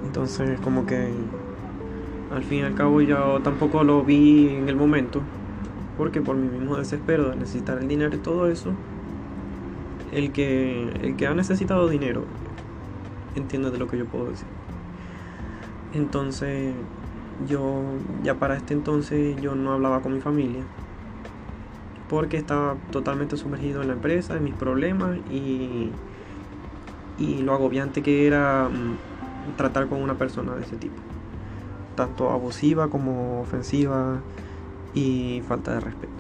Entonces 0.05 0.59
como 0.61 0.87
que 0.87 1.09
al 2.35 2.45
fin 2.45 2.61
y 2.61 2.63
al 2.63 2.75
cabo 2.75 3.01
yo 3.01 3.41
tampoco 3.43 3.85
lo 3.85 4.03
vi 4.03 4.49
en 4.49 4.69
el 4.69 4.77
momento, 4.77 5.21
porque 5.97 6.21
por 6.21 6.37
mi 6.37 6.49
mismo 6.49 6.77
desespero 6.77 7.31
de 7.31 7.37
necesitar 7.37 7.79
el 7.79 7.89
dinero 7.89 8.15
y 8.15 8.19
todo 8.19 8.49
eso, 8.49 8.73
el 10.13 10.33
que, 10.33 10.89
el 11.03 11.17
que 11.17 11.27
ha 11.27 11.35
necesitado 11.35 11.89
dinero 11.89 12.25
entiende 13.37 13.71
de 13.71 13.79
lo 13.79 13.89
que 13.89 13.99
yo 13.99 14.07
puedo 14.07 14.31
decir. 14.31 14.47
Entonces 15.95 16.75
yo 17.49 17.83
ya 18.23 18.35
para 18.35 18.57
este 18.57 18.75
entonces 18.75 19.41
yo 19.41 19.55
no 19.55 19.73
hablaba 19.73 20.01
con 20.01 20.13
mi 20.13 20.21
familia 20.21 20.63
porque 22.11 22.37
estaba 22.37 22.77
totalmente 22.91 23.37
sumergido 23.37 23.83
en 23.83 23.89
la 23.89 23.95
empresa, 23.95 24.37
en 24.37 24.43
mis 24.43 24.55
problemas 24.55 25.17
y, 25.31 25.91
y 27.19 27.43
lo 27.43 27.55
agobiante 27.55 28.03
que 28.03 28.27
era 28.27 28.69
mm, 28.69 29.57
tratar 29.57 29.87
con 29.87 30.03
una 30.03 30.15
persona 30.15 30.57
de 30.57 30.63
ese 30.63 30.77
tipo, 30.77 30.97
tanto 31.97 32.31
abusiva 32.31 32.89
como 32.89 33.41
ofensiva 33.41 34.19
y 34.93 35.41
falta 35.47 35.75
de 35.75 35.81
respeto. 35.81 36.13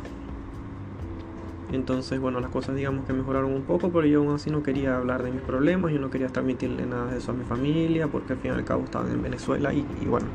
Entonces, 1.72 2.20
bueno, 2.20 2.41
las 2.41 2.51
cosas 2.51 2.76
digamos 2.76 3.05
que 3.05 3.12
mejoraron 3.12 3.53
un 3.53 3.62
poco, 3.62 3.91
pero 3.91 4.07
yo 4.07 4.20
aún 4.20 4.34
así 4.34 4.51
no 4.51 4.62
quería 4.62 4.97
hablar 4.97 5.24
de 5.24 5.32
mis 5.32 5.43
problemas, 5.43 5.93
yo 5.93 5.99
no 5.99 6.11
quería 6.11 6.28
transmitirle 6.28 6.86
nada 6.86 7.07
de 7.07 7.18
eso 7.18 7.32
a 7.32 7.34
mi 7.34 7.45
familia, 7.45 8.07
porque 8.07 8.34
al 8.34 8.38
fin 8.38 8.53
y 8.53 8.55
al 8.55 8.64
cabo 8.64 8.84
estaban 8.84 9.11
en 9.11 9.22
Venezuela 9.22 9.72
y, 9.74 9.84
y 10.01 10.07
bueno, 10.07 10.26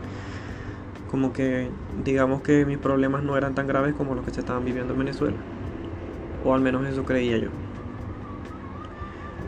como 1.15 1.31
que 1.31 1.69
digamos 2.03 2.41
que 2.41 2.65
mis 2.65 2.77
problemas 2.77 3.23
no 3.23 3.37
eran 3.37 3.55
tan 3.55 3.67
graves 3.67 3.93
como 3.93 4.15
los 4.15 4.25
que 4.25 4.31
se 4.31 4.41
estaban 4.41 4.65
viviendo 4.65 4.91
en 4.91 4.99
Venezuela, 4.99 5.37
o 6.43 6.53
al 6.53 6.59
menos 6.59 6.85
eso 6.85 7.05
creía 7.05 7.37
yo. 7.37 7.47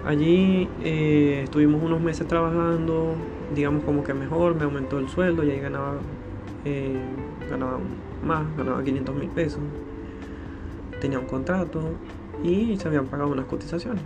Allí 0.06 0.70
eh, 0.82 1.42
estuvimos 1.44 1.84
unos 1.84 2.00
meses 2.00 2.26
trabajando, 2.26 3.16
digamos 3.54 3.84
como 3.84 4.06
que 4.06 4.14
mejor, 4.14 4.56
me 4.56 4.64
aumentó 4.64 4.98
el 4.98 5.10
sueldo 5.10 5.44
y 5.44 5.52
ahí 5.52 5.60
ganaba, 5.60 5.96
eh, 6.64 6.96
ganaba 7.50 7.80
más, 8.24 8.46
ganaba 8.56 8.82
500 8.82 9.14
mil 9.14 9.28
pesos 9.28 9.60
tenía 11.02 11.20
un 11.20 11.26
contrato 11.26 11.82
y 12.46 12.78
se 12.78 12.88
habían 12.88 13.08
pagado 13.08 13.30
unas 13.30 13.46
cotizaciones. 13.46 14.02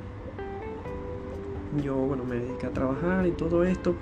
Yo, 1.83 1.95
bueno, 1.95 2.23
me 2.25 2.37
dediqué 2.37 2.65
a 2.65 2.71
trabajar 2.71 3.27
y 3.27 3.31
todo 3.31 3.63
esto, 3.63 3.93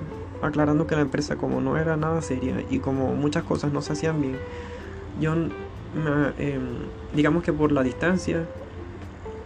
aclarando 0.41 0.87
que 0.87 0.95
la 0.95 1.01
empresa 1.01 1.35
como 1.35 1.61
no 1.61 1.77
era 1.77 1.97
nada 1.97 2.21
seria 2.21 2.63
y 2.69 2.79
como 2.79 3.13
muchas 3.15 3.43
cosas 3.43 3.71
no 3.71 3.81
se 3.81 3.93
hacían 3.93 4.21
bien, 4.21 4.37
yo, 5.19 5.33
em, 6.37 6.61
digamos 7.13 7.43
que 7.43 7.53
por 7.53 7.71
la 7.71 7.83
distancia, 7.83 8.47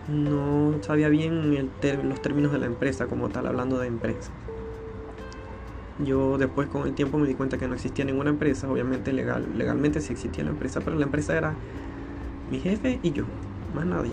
no 0.08 0.76
sabía 0.82 1.10
bien 1.10 1.72
los 2.04 2.22
términos 2.22 2.52
de 2.52 2.60
la 2.60 2.66
empresa 2.66 3.08
como 3.08 3.30
tal, 3.30 3.48
hablando 3.48 3.80
de 3.80 3.88
empresa. 3.88 4.32
Yo 6.00 6.38
después 6.38 6.68
con 6.68 6.88
el 6.88 6.94
tiempo 6.94 7.18
me 7.18 7.28
di 7.28 7.36
cuenta 7.36 7.58
que 7.58 7.68
no 7.68 7.76
existía 7.76 8.04
ninguna 8.04 8.32
empresa, 8.32 8.70
obviamente 8.70 9.14
legal, 9.14 9.46
legalmente 9.56 10.02
sí 10.02 10.14
existía 10.14 10.44
la 10.44 10.50
empresa, 10.50 10.82
pero 10.82 10.98
la 10.98 11.06
empresa 11.06 11.38
era 11.38 11.56
mi 12.52 12.60
jefe 12.60 13.00
y 13.02 13.12
yo, 13.12 13.26
más 13.74 13.86
nadie. 13.86 14.12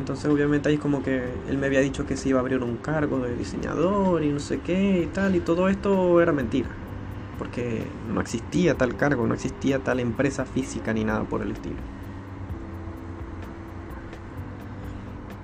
Entonces 0.00 0.30
obviamente 0.30 0.70
ahí 0.70 0.78
como 0.78 1.02
que 1.02 1.22
él 1.48 1.58
me 1.58 1.66
había 1.66 1.80
dicho 1.80 2.06
que 2.06 2.16
se 2.16 2.30
iba 2.30 2.38
a 2.38 2.40
abrir 2.40 2.62
un 2.62 2.78
cargo 2.78 3.18
de 3.20 3.36
diseñador 3.36 4.24
y 4.24 4.32
no 4.32 4.40
sé 4.40 4.58
qué 4.60 5.02
y 5.02 5.06
tal, 5.06 5.36
y 5.36 5.40
todo 5.40 5.68
esto 5.68 6.20
era 6.22 6.32
mentira, 6.32 6.70
porque 7.38 7.82
no 8.12 8.20
existía 8.22 8.74
tal 8.74 8.96
cargo, 8.96 9.26
no 9.26 9.34
existía 9.34 9.78
tal 9.78 10.00
empresa 10.00 10.46
física 10.46 10.94
ni 10.94 11.04
nada 11.04 11.24
por 11.24 11.42
el 11.42 11.52
estilo. 11.52 11.76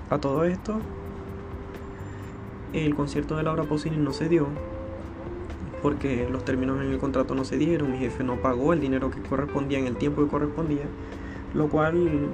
A 0.09 0.17
todo 0.17 0.43
esto, 0.43 0.79
el 2.73 2.95
concierto 2.95 3.37
de 3.37 3.43
Laura 3.43 3.63
Pausini 3.63 3.97
no 3.97 4.11
se 4.11 4.27
dio 4.27 4.47
porque 5.83 6.27
los 6.31 6.43
términos 6.43 6.81
en 6.81 6.91
el 6.91 6.97
contrato 6.97 7.35
no 7.35 7.45
se 7.45 7.57
dieron, 7.57 7.91
mi 7.91 7.99
jefe 7.99 8.23
no 8.23 8.37
pagó 8.37 8.73
el 8.73 8.81
dinero 8.81 9.11
que 9.11 9.21
correspondía 9.21 9.77
en 9.77 9.85
el 9.85 9.97
tiempo 9.97 10.23
que 10.23 10.29
correspondía, 10.29 10.85
lo 11.53 11.69
cual 11.69 12.29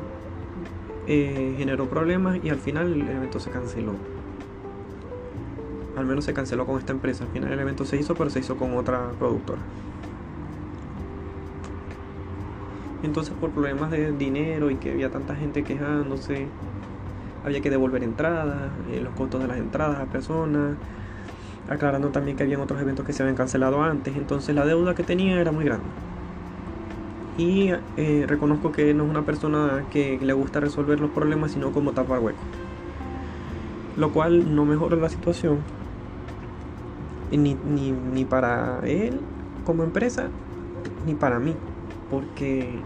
eh, 1.08 1.56
generó 1.58 1.90
problemas 1.90 2.40
y 2.44 2.50
al 2.50 2.60
final 2.60 2.94
el 2.94 3.02
evento 3.02 3.40
se 3.40 3.50
canceló. 3.52 3.94
Al 5.98 6.06
menos 6.06 6.26
se 6.26 6.34
canceló 6.34 6.66
con 6.66 6.80
esta 6.80 6.92
empresa. 6.92 7.24
Al 7.26 7.30
final 7.32 7.52
el 7.52 7.60
evento 7.60 7.86
se 7.86 7.98
hizo, 7.98 8.16
pero 8.16 8.30
se 8.30 8.40
hizo 8.40 8.58
con 8.58 8.76
otra 8.76 9.12
productora. 9.20 9.60
Entonces 13.04 13.34
por 13.40 13.52
problemas 13.52 13.92
de 13.92 14.14
dinero 14.14 14.72
y 14.72 14.76
que 14.76 14.92
había 14.92 15.12
tanta 15.12 15.36
gente 15.36 15.64
quejándose, 15.64 16.48
había 17.44 17.62
que 17.62 17.70
devolver 17.70 18.04
entradas, 18.04 18.72
eh, 18.92 19.02
los 19.02 19.14
costos 19.14 19.42
de 19.42 19.48
las 19.48 19.58
entradas 19.58 20.00
a 20.00 20.06
personas, 20.06 20.78
aclarando 21.70 22.10
también 22.10 22.38
que 22.38 22.44
habían 22.44 22.62
otros 22.62 22.82
eventos 22.82 23.06
que 23.06 23.12
se 23.12 23.24
habían 23.24 23.36
cancelado 23.36 23.84
antes, 23.84 24.16
entonces 24.16 24.56
la 24.56 24.66
deuda 24.66 24.96
que 24.96 25.04
tenía 25.04 25.40
era 25.40 25.52
muy 25.52 25.66
grande. 25.66 25.86
Y 27.38 27.72
eh, 27.98 28.26
reconozco 28.28 28.72
que 28.72 28.94
no 28.94 29.06
es 29.06 29.10
una 29.10 29.24
persona 29.24 29.86
que 29.92 30.20
le 30.22 30.34
gusta 30.34 30.60
resolver 30.60 31.00
los 31.00 31.12
problemas, 31.12 31.52
sino 31.52 31.72
como 31.72 31.92
tapar 31.94 32.20
huecos. 32.20 32.42
Lo 33.98 34.12
cual 34.12 34.56
no 34.56 34.66
mejora 34.66 34.96
la 34.98 35.10
situación, 35.10 35.60
ni, 37.32 37.56
ni 37.56 38.26
para 38.26 38.80
él 38.86 39.20
como 39.66 39.84
empresa, 39.84 40.28
ni 41.06 41.16
para 41.16 41.40
mí, 41.40 41.56
porque 42.10 42.80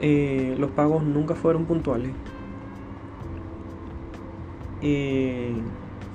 eh, 0.00 0.54
los 0.58 0.70
pagos 0.70 1.02
nunca 1.02 1.34
fueron 1.34 1.64
puntuales. 1.64 2.12
Eh, 4.82 5.54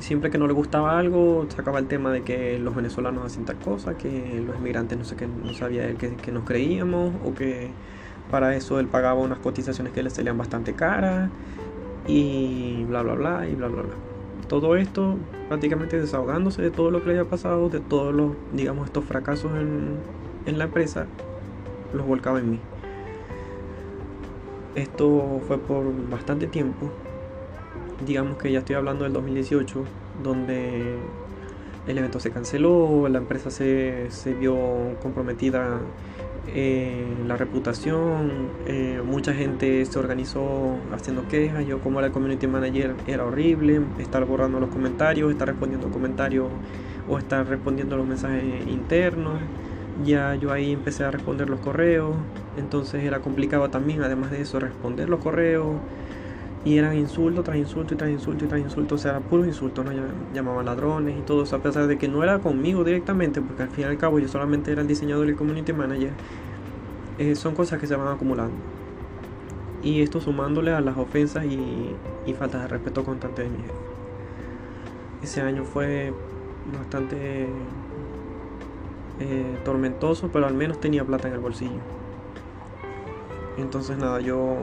siempre 0.01 0.31
que 0.31 0.37
no 0.37 0.47
le 0.47 0.53
gustaba 0.53 0.97
algo, 0.97 1.45
sacaba 1.49 1.79
el 1.79 1.87
tema 1.87 2.11
de 2.11 2.21
que 2.23 2.59
los 2.59 2.75
venezolanos 2.75 3.25
hacen 3.25 3.45
tal 3.45 3.57
cosa, 3.57 3.97
que 3.97 4.41
los 4.45 4.57
inmigrantes 4.57 4.97
no 4.97 5.05
sé 5.05 5.15
qué, 5.15 5.27
no 5.27 5.53
sabía 5.53 5.87
él 5.87 5.95
que, 5.97 6.31
nos 6.31 6.43
creíamos, 6.43 7.13
o 7.23 7.33
que 7.33 7.69
para 8.29 8.55
eso 8.55 8.79
él 8.79 8.87
pagaba 8.87 9.19
unas 9.19 9.39
cotizaciones 9.39 9.93
que 9.93 10.03
le 10.03 10.09
salían 10.09 10.37
bastante 10.37 10.73
caras, 10.73 11.29
y 12.07 12.83
bla 12.85 13.03
bla 13.03 13.13
bla, 13.13 13.47
y 13.47 13.55
bla 13.55 13.67
bla 13.67 13.83
bla. 13.83 13.93
Todo 14.47 14.75
esto 14.75 15.17
prácticamente 15.47 15.99
desahogándose 15.99 16.61
de 16.61 16.71
todo 16.71 16.91
lo 16.91 17.01
que 17.01 17.07
le 17.07 17.19
había 17.19 17.29
pasado, 17.29 17.69
de 17.69 17.79
todos 17.79 18.13
los, 18.13 18.31
digamos, 18.53 18.87
estos 18.87 19.05
fracasos 19.05 19.51
en, 19.53 19.97
en 20.45 20.57
la 20.57 20.65
empresa, 20.65 21.05
los 21.93 22.05
volcaba 22.05 22.39
en 22.39 22.51
mí. 22.51 22.59
Esto 24.75 25.41
fue 25.47 25.57
por 25.57 25.85
bastante 26.09 26.47
tiempo, 26.47 26.89
digamos 28.05 28.37
que 28.37 28.51
ya 28.51 28.59
estoy 28.59 28.75
hablando 28.75 29.03
del 29.03 29.13
2018, 29.13 29.83
donde 30.23 30.97
el 31.87 31.97
evento 31.97 32.19
se 32.19 32.31
canceló, 32.31 33.07
la 33.09 33.17
empresa 33.17 33.49
se, 33.49 34.09
vio 34.39 34.55
comprometida 35.01 35.79
en 36.53 37.27
la 37.27 37.37
reputación, 37.37 38.49
eh, 38.67 39.01
mucha 39.05 39.33
gente 39.33 39.85
se 39.85 39.99
organizó 39.99 40.75
haciendo 40.91 41.27
quejas, 41.27 41.65
yo 41.65 41.79
como 41.79 41.99
era 41.99 42.11
community 42.11 42.47
manager 42.47 42.95
era 43.07 43.25
horrible, 43.25 43.81
estar 43.99 44.25
borrando 44.25 44.59
los 44.59 44.69
comentarios, 44.69 45.31
estar 45.31 45.47
respondiendo 45.47 45.89
comentarios 45.89 46.47
o 47.07 47.17
estar 47.17 47.47
respondiendo 47.47 47.95
los 47.97 48.07
mensajes 48.07 48.43
internos, 48.67 49.39
ya 50.03 50.35
yo 50.35 50.51
ahí 50.51 50.71
empecé 50.71 51.03
a 51.03 51.11
responder 51.11 51.49
los 51.49 51.59
correos, 51.59 52.15
entonces 52.57 53.03
era 53.03 53.19
complicado 53.19 53.69
también 53.69 54.01
además 54.01 54.31
de 54.31 54.41
eso 54.41 54.59
responder 54.59 55.09
los 55.09 55.19
correos, 55.19 55.77
y 56.63 56.77
eran 56.77 56.95
insultos 56.95 57.43
tras 57.43 57.57
insultos 57.57 57.93
y 57.93 57.95
tras 57.95 58.09
insultos 58.11 58.43
y 58.43 58.47
tras 58.47 58.61
insultos, 58.61 58.99
o 58.99 59.03
sea, 59.03 59.19
puros 59.19 59.47
insultos, 59.47 59.83
¿no? 59.83 59.91
Llamaban 60.33 60.65
ladrones 60.65 61.17
y 61.17 61.21
todo 61.21 61.43
eso, 61.43 61.55
a 61.55 61.59
pesar 61.59 61.87
de 61.87 61.97
que 61.97 62.07
no 62.07 62.23
era 62.23 62.39
conmigo 62.39 62.83
directamente, 62.83 63.41
porque 63.41 63.63
al 63.63 63.69
fin 63.69 63.85
y 63.85 63.87
al 63.87 63.97
cabo 63.97 64.19
yo 64.19 64.27
solamente 64.27 64.71
era 64.71 64.81
el 64.81 64.87
diseñador 64.87 65.27
y 65.27 65.31
el 65.31 65.35
community 65.35 65.73
manager, 65.73 66.11
eh, 67.17 67.35
son 67.35 67.55
cosas 67.55 67.79
que 67.79 67.87
se 67.87 67.95
van 67.95 68.07
acumulando. 68.07 68.55
Y 69.83 70.01
esto 70.01 70.21
sumándole 70.21 70.71
a 70.71 70.81
las 70.81 70.95
ofensas 70.97 71.45
y, 71.45 71.95
y 72.27 72.33
faltas 72.33 72.61
de 72.61 72.67
respeto 72.67 73.03
constante 73.03 73.41
de 73.41 73.49
mi 73.49 73.57
jefe. 73.57 73.73
Ese 75.23 75.41
año 75.41 75.63
fue 75.63 76.13
bastante 76.77 77.47
eh, 79.19 79.59
tormentoso, 79.63 80.29
pero 80.31 80.47
al 80.47 80.53
menos 80.53 80.79
tenía 80.79 81.03
plata 81.03 81.27
en 81.27 81.33
el 81.33 81.39
bolsillo. 81.39 81.79
Entonces 83.57 83.97
nada, 83.97 84.19
yo 84.21 84.57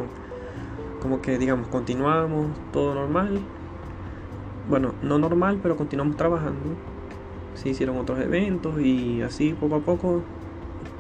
como 1.01 1.21
que 1.21 1.39
digamos 1.39 1.69
continuamos 1.69 2.49
todo 2.73 2.95
normal. 2.95 3.41
Bueno 4.69 4.95
no 5.03 5.19
normal 5.19 5.59
pero 5.63 5.77
continuamos 5.77 6.17
trabajando. 6.17 6.75
Se 7.55 7.71
hicieron 7.71 7.99
otros 7.99 8.21
eventos 8.21 8.81
y 8.81 9.23
así 9.23 9.53
poco 9.53 9.77
a 9.77 9.81
poco. 9.81 10.23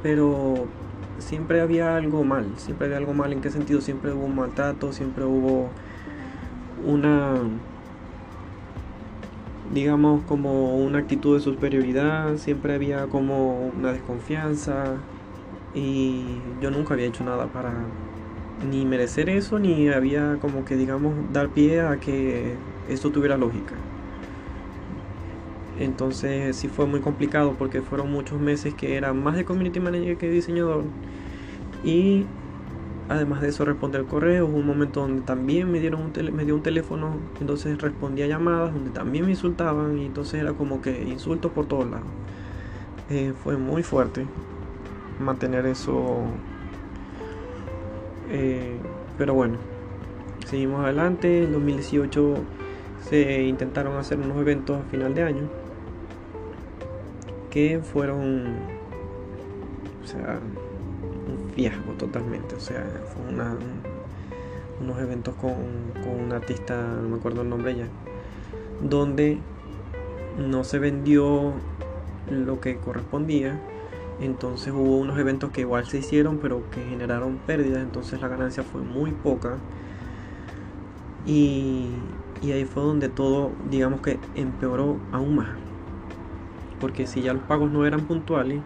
Pero 0.03 0.67
siempre 1.19 1.61
había 1.61 1.97
algo 1.97 2.25
mal 2.25 2.47
siempre 2.57 2.87
había 2.87 2.99
algo 2.99 3.15
mal. 3.15 3.33
En 3.33 3.41
qué 3.41 3.51
sentido 3.51 3.81
siempre 3.81 4.13
hubo 4.13 4.25
un 4.25 4.37
maltrato 4.37 4.93
siempre 4.93 5.25
hubo 5.25 5.69
una 6.87 7.35
digamos 9.73 10.23
como 10.25 10.77
una 10.79 10.99
actitud 10.99 11.37
de 11.37 11.43
superioridad. 11.43 12.37
Siempre 12.37 12.75
había 12.75 13.07
como 13.07 13.69
una 13.69 13.93
desconfianza. 13.93 14.97
Y 15.75 16.25
yo 16.61 16.71
nunca 16.71 16.95
había 16.95 17.07
hecho 17.07 17.25
nada 17.25 17.47
para 17.47 17.73
ni 18.71 18.85
merecer 18.85 19.29
eso, 19.29 19.59
ni 19.59 19.89
había 19.89 20.39
como 20.41 20.65
que, 20.65 20.77
digamos, 20.77 21.15
dar 21.33 21.49
pie 21.49 21.81
a 21.81 21.97
que 21.99 22.55
esto 22.89 23.11
tuviera 23.11 23.37
lógica. 23.37 23.75
Entonces 25.79 26.57
sí 26.57 26.69
fue 26.69 26.87
muy 26.87 27.01
complicado 27.01 27.55
porque 27.57 27.83
fueron 27.83 28.11
muchos 28.11 28.41
meses 28.41 28.75
que 28.75 28.97
era 28.97 29.13
más 29.13 29.37
de 29.37 29.45
community 29.45 29.81
manager 29.81 30.17
que 30.17 30.31
diseñador. 30.31 30.83
Y 31.85 32.25
Además 33.09 33.41
de 33.41 33.49
eso, 33.49 33.65
responder 33.65 34.05
correos. 34.05 34.51
Un 34.53 34.67
momento 34.67 35.01
donde 35.01 35.23
también 35.23 35.71
me 35.73 35.81
dieron 35.81 36.03
un 36.03 36.35
me 36.35 36.45
dio 36.45 36.55
un 36.55 36.63
teléfono, 36.63 37.17
entonces 37.41 37.81
respondía 37.81 38.27
llamadas 38.27 38.75
donde 38.75 38.91
también 38.91 39.25
me 39.25 39.31
insultaban 39.31 39.99
y 39.99 40.07
entonces 40.07 40.41
era 40.41 40.53
como 40.53 40.83
que 40.83 41.05
insultos 41.05 41.51
por 41.53 41.67
todos 41.67 41.91
lados. 41.91 42.07
Eh, 43.09 43.33
fue 43.43 43.57
muy 43.57 43.83
fuerte 43.83 44.27
mantener 45.19 45.65
eso. 45.67 46.27
Eh, 48.31 48.76
pero 49.16 49.35
bueno, 49.35 49.57
seguimos 50.47 50.85
adelante. 50.85 51.45
En 51.45 51.53
2018 51.53 52.35
se 53.09 53.43
intentaron 53.43 53.97
hacer 53.97 54.18
unos 54.18 54.37
eventos 54.39 54.81
a 54.81 54.91
final 54.91 55.14
de 55.14 55.22
año 55.22 55.49
que 57.51 57.81
fueron, 57.81 58.57
o 60.03 60.07
sea, 60.07 60.39
un 61.26 61.51
fiasco 61.51 61.93
totalmente. 61.93 62.55
O 62.55 62.61
sea, 62.61 62.85
fue 63.12 63.22
unos 64.81 64.99
eventos 65.01 65.35
con, 65.35 65.55
con 66.03 66.24
un 66.24 66.33
artista, 66.33 66.76
no 67.03 67.09
me 67.09 67.16
acuerdo 67.16 67.43
el 67.43 67.49
nombre 67.49 67.74
ya, 67.74 67.87
donde 68.83 69.39
no 70.39 70.64
se 70.64 70.79
vendió 70.79 71.53
lo 72.31 72.61
que 72.61 72.76
correspondía. 72.76 73.61
Entonces 74.21 74.73
hubo 74.73 74.99
unos 74.99 75.19
eventos 75.19 75.51
que 75.51 75.61
igual 75.61 75.87
se 75.87 75.99
hicieron, 75.99 76.39
pero 76.39 76.69
que 76.71 76.83
generaron 76.85 77.39
pérdidas. 77.47 77.83
Entonces 77.83 78.21
la 78.21 78.29
ganancia 78.29 78.62
fue 78.62 78.81
muy 78.83 79.12
poca. 79.12 79.57
Y, 81.27 81.89
y 82.43 82.53
ahí 82.53 82.64
fue 82.64 82.83
donde 82.83 83.09
todo, 83.09 83.53
digamos 83.71 84.01
que 84.01 84.19
empeoró 84.35 84.97
aún 85.12 85.37
más. 85.37 85.49
Porque 86.81 87.07
si 87.07 87.23
ya 87.23 87.33
los 87.33 87.43
pagos 87.43 87.71
no 87.71 87.87
eran 87.87 88.03
puntuales, 88.03 88.61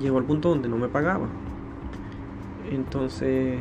llegó 0.00 0.18
al 0.18 0.24
punto 0.24 0.50
donde 0.50 0.68
no 0.68 0.76
me 0.76 0.88
pagaba. 0.88 1.26
Entonces 2.70 3.58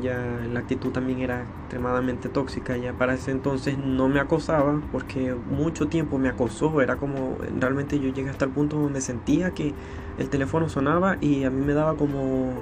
ya 0.00 0.40
la 0.52 0.60
actitud 0.60 0.90
también 0.90 1.20
era 1.20 1.44
extremadamente 1.74 2.28
tóxica. 2.28 2.76
Ya 2.76 2.92
para 2.92 3.14
ese 3.14 3.32
entonces 3.32 3.76
no 3.76 4.08
me 4.08 4.20
acosaba 4.20 4.80
porque 4.92 5.34
mucho 5.34 5.88
tiempo 5.88 6.18
me 6.18 6.28
acosó. 6.28 6.80
Era 6.80 6.96
como 6.96 7.36
realmente 7.58 7.98
yo 7.98 8.10
llegué 8.10 8.30
hasta 8.30 8.44
el 8.44 8.52
punto 8.52 8.78
donde 8.78 9.00
sentía 9.00 9.50
que 9.50 9.74
el 10.18 10.28
teléfono 10.28 10.68
sonaba 10.68 11.16
y 11.20 11.44
a 11.44 11.50
mí 11.50 11.64
me 11.64 11.74
daba 11.74 11.96
como 11.96 12.52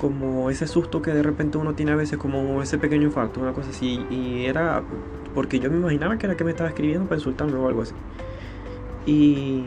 como 0.00 0.50
ese 0.50 0.66
susto 0.66 1.00
que 1.00 1.10
de 1.12 1.22
repente 1.22 1.56
uno 1.56 1.72
tiene 1.74 1.92
a 1.92 1.96
veces, 1.96 2.18
como 2.18 2.60
ese 2.62 2.76
pequeño 2.76 3.04
infarto, 3.04 3.40
una 3.40 3.52
cosa 3.52 3.70
así. 3.70 4.04
Y 4.10 4.44
era 4.44 4.82
porque 5.34 5.58
yo 5.58 5.70
me 5.70 5.76
imaginaba 5.76 6.16
que 6.18 6.26
era 6.26 6.36
que 6.36 6.44
me 6.44 6.50
estaba 6.50 6.70
escribiendo 6.70 7.06
para 7.06 7.16
insultarme 7.16 7.56
o 7.56 7.68
algo 7.68 7.82
así. 7.82 7.94
Y 9.06 9.64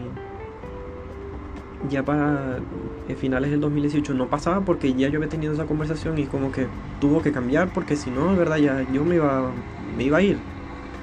ya 1.87 2.03
para 2.03 2.59
eh, 3.07 3.15
finales 3.15 3.51
del 3.51 3.61
2018 3.61 4.13
no 4.13 4.27
pasaba 4.27 4.61
porque 4.61 4.93
ya 4.93 5.07
yo 5.07 5.17
había 5.17 5.29
tenido 5.29 5.53
esa 5.53 5.65
conversación 5.65 6.17
y 6.17 6.25
como 6.25 6.51
que 6.51 6.67
tuvo 6.99 7.21
que 7.21 7.31
cambiar 7.31 7.69
porque 7.69 7.95
si 7.95 8.11
no, 8.11 8.31
de 8.31 8.37
verdad, 8.37 8.57
ya 8.57 8.85
yo 8.91 9.05
me 9.05 9.15
iba, 9.15 9.53
me 9.95 10.03
iba 10.03 10.17
a 10.17 10.21
ir 10.21 10.37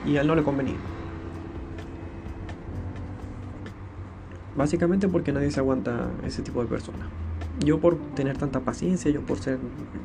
y 0.05 0.17
a 0.17 0.21
él 0.21 0.27
no 0.27 0.35
le 0.35 0.43
convenía. 0.43 0.77
Básicamente 4.57 5.09
porque 5.09 5.33
nadie 5.33 5.51
se 5.51 5.61
aguanta 5.61 6.11
ese 6.27 6.43
tipo 6.43 6.63
de 6.63 6.67
personas. 6.67 7.09
Yo 7.65 7.79
por 7.79 7.97
tener 8.15 8.37
tanta 8.37 8.61
paciencia, 8.61 9.11
yo 9.11 9.21
por 9.23 9.39
ser 9.39 9.59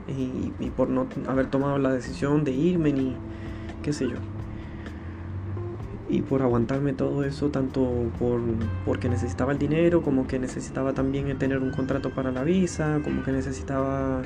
y, 0.07 0.51
y 0.63 0.69
por 0.69 0.89
no 0.89 1.07
haber 1.27 1.47
tomado 1.47 1.77
la 1.77 1.91
decisión 1.91 2.43
de 2.43 2.51
irme 2.51 2.93
ni 2.93 3.15
qué 3.83 3.93
sé 3.93 4.07
yo 4.07 4.40
y 6.11 6.21
por 6.21 6.41
aguantarme 6.41 6.91
todo 6.91 7.23
eso, 7.23 7.49
tanto 7.49 7.89
por, 8.19 8.41
porque 8.85 9.07
necesitaba 9.07 9.53
el 9.53 9.59
dinero, 9.59 10.01
como 10.01 10.27
que 10.27 10.39
necesitaba 10.39 10.91
también 10.93 11.37
tener 11.39 11.59
un 11.59 11.71
contrato 11.71 12.09
para 12.09 12.31
la 12.31 12.43
visa, 12.43 12.99
como 13.01 13.23
que 13.23 13.31
necesitaba 13.31 14.21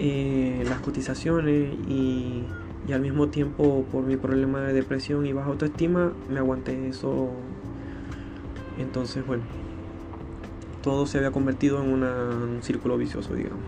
eh, 0.00 0.64
las 0.68 0.80
cotizaciones 0.80 1.72
y, 1.88 2.44
al 2.92 3.00
mismo 3.00 3.28
tiempo 3.28 3.84
por 3.90 4.04
mi 4.04 4.16
problema 4.16 4.60
de 4.60 4.72
depresión 4.72 5.26
y 5.26 5.32
baja 5.32 5.48
autoestima, 5.48 6.12
me 6.28 6.38
aguanté 6.38 6.88
eso. 6.88 7.30
Entonces, 8.78 9.24
bueno, 9.26 9.44
todo 10.82 11.06
se 11.06 11.18
había 11.18 11.30
convertido 11.30 11.82
en 11.82 11.92
un 11.92 12.58
círculo 12.62 12.96
vicioso, 12.96 13.34
digamos. 13.34 13.64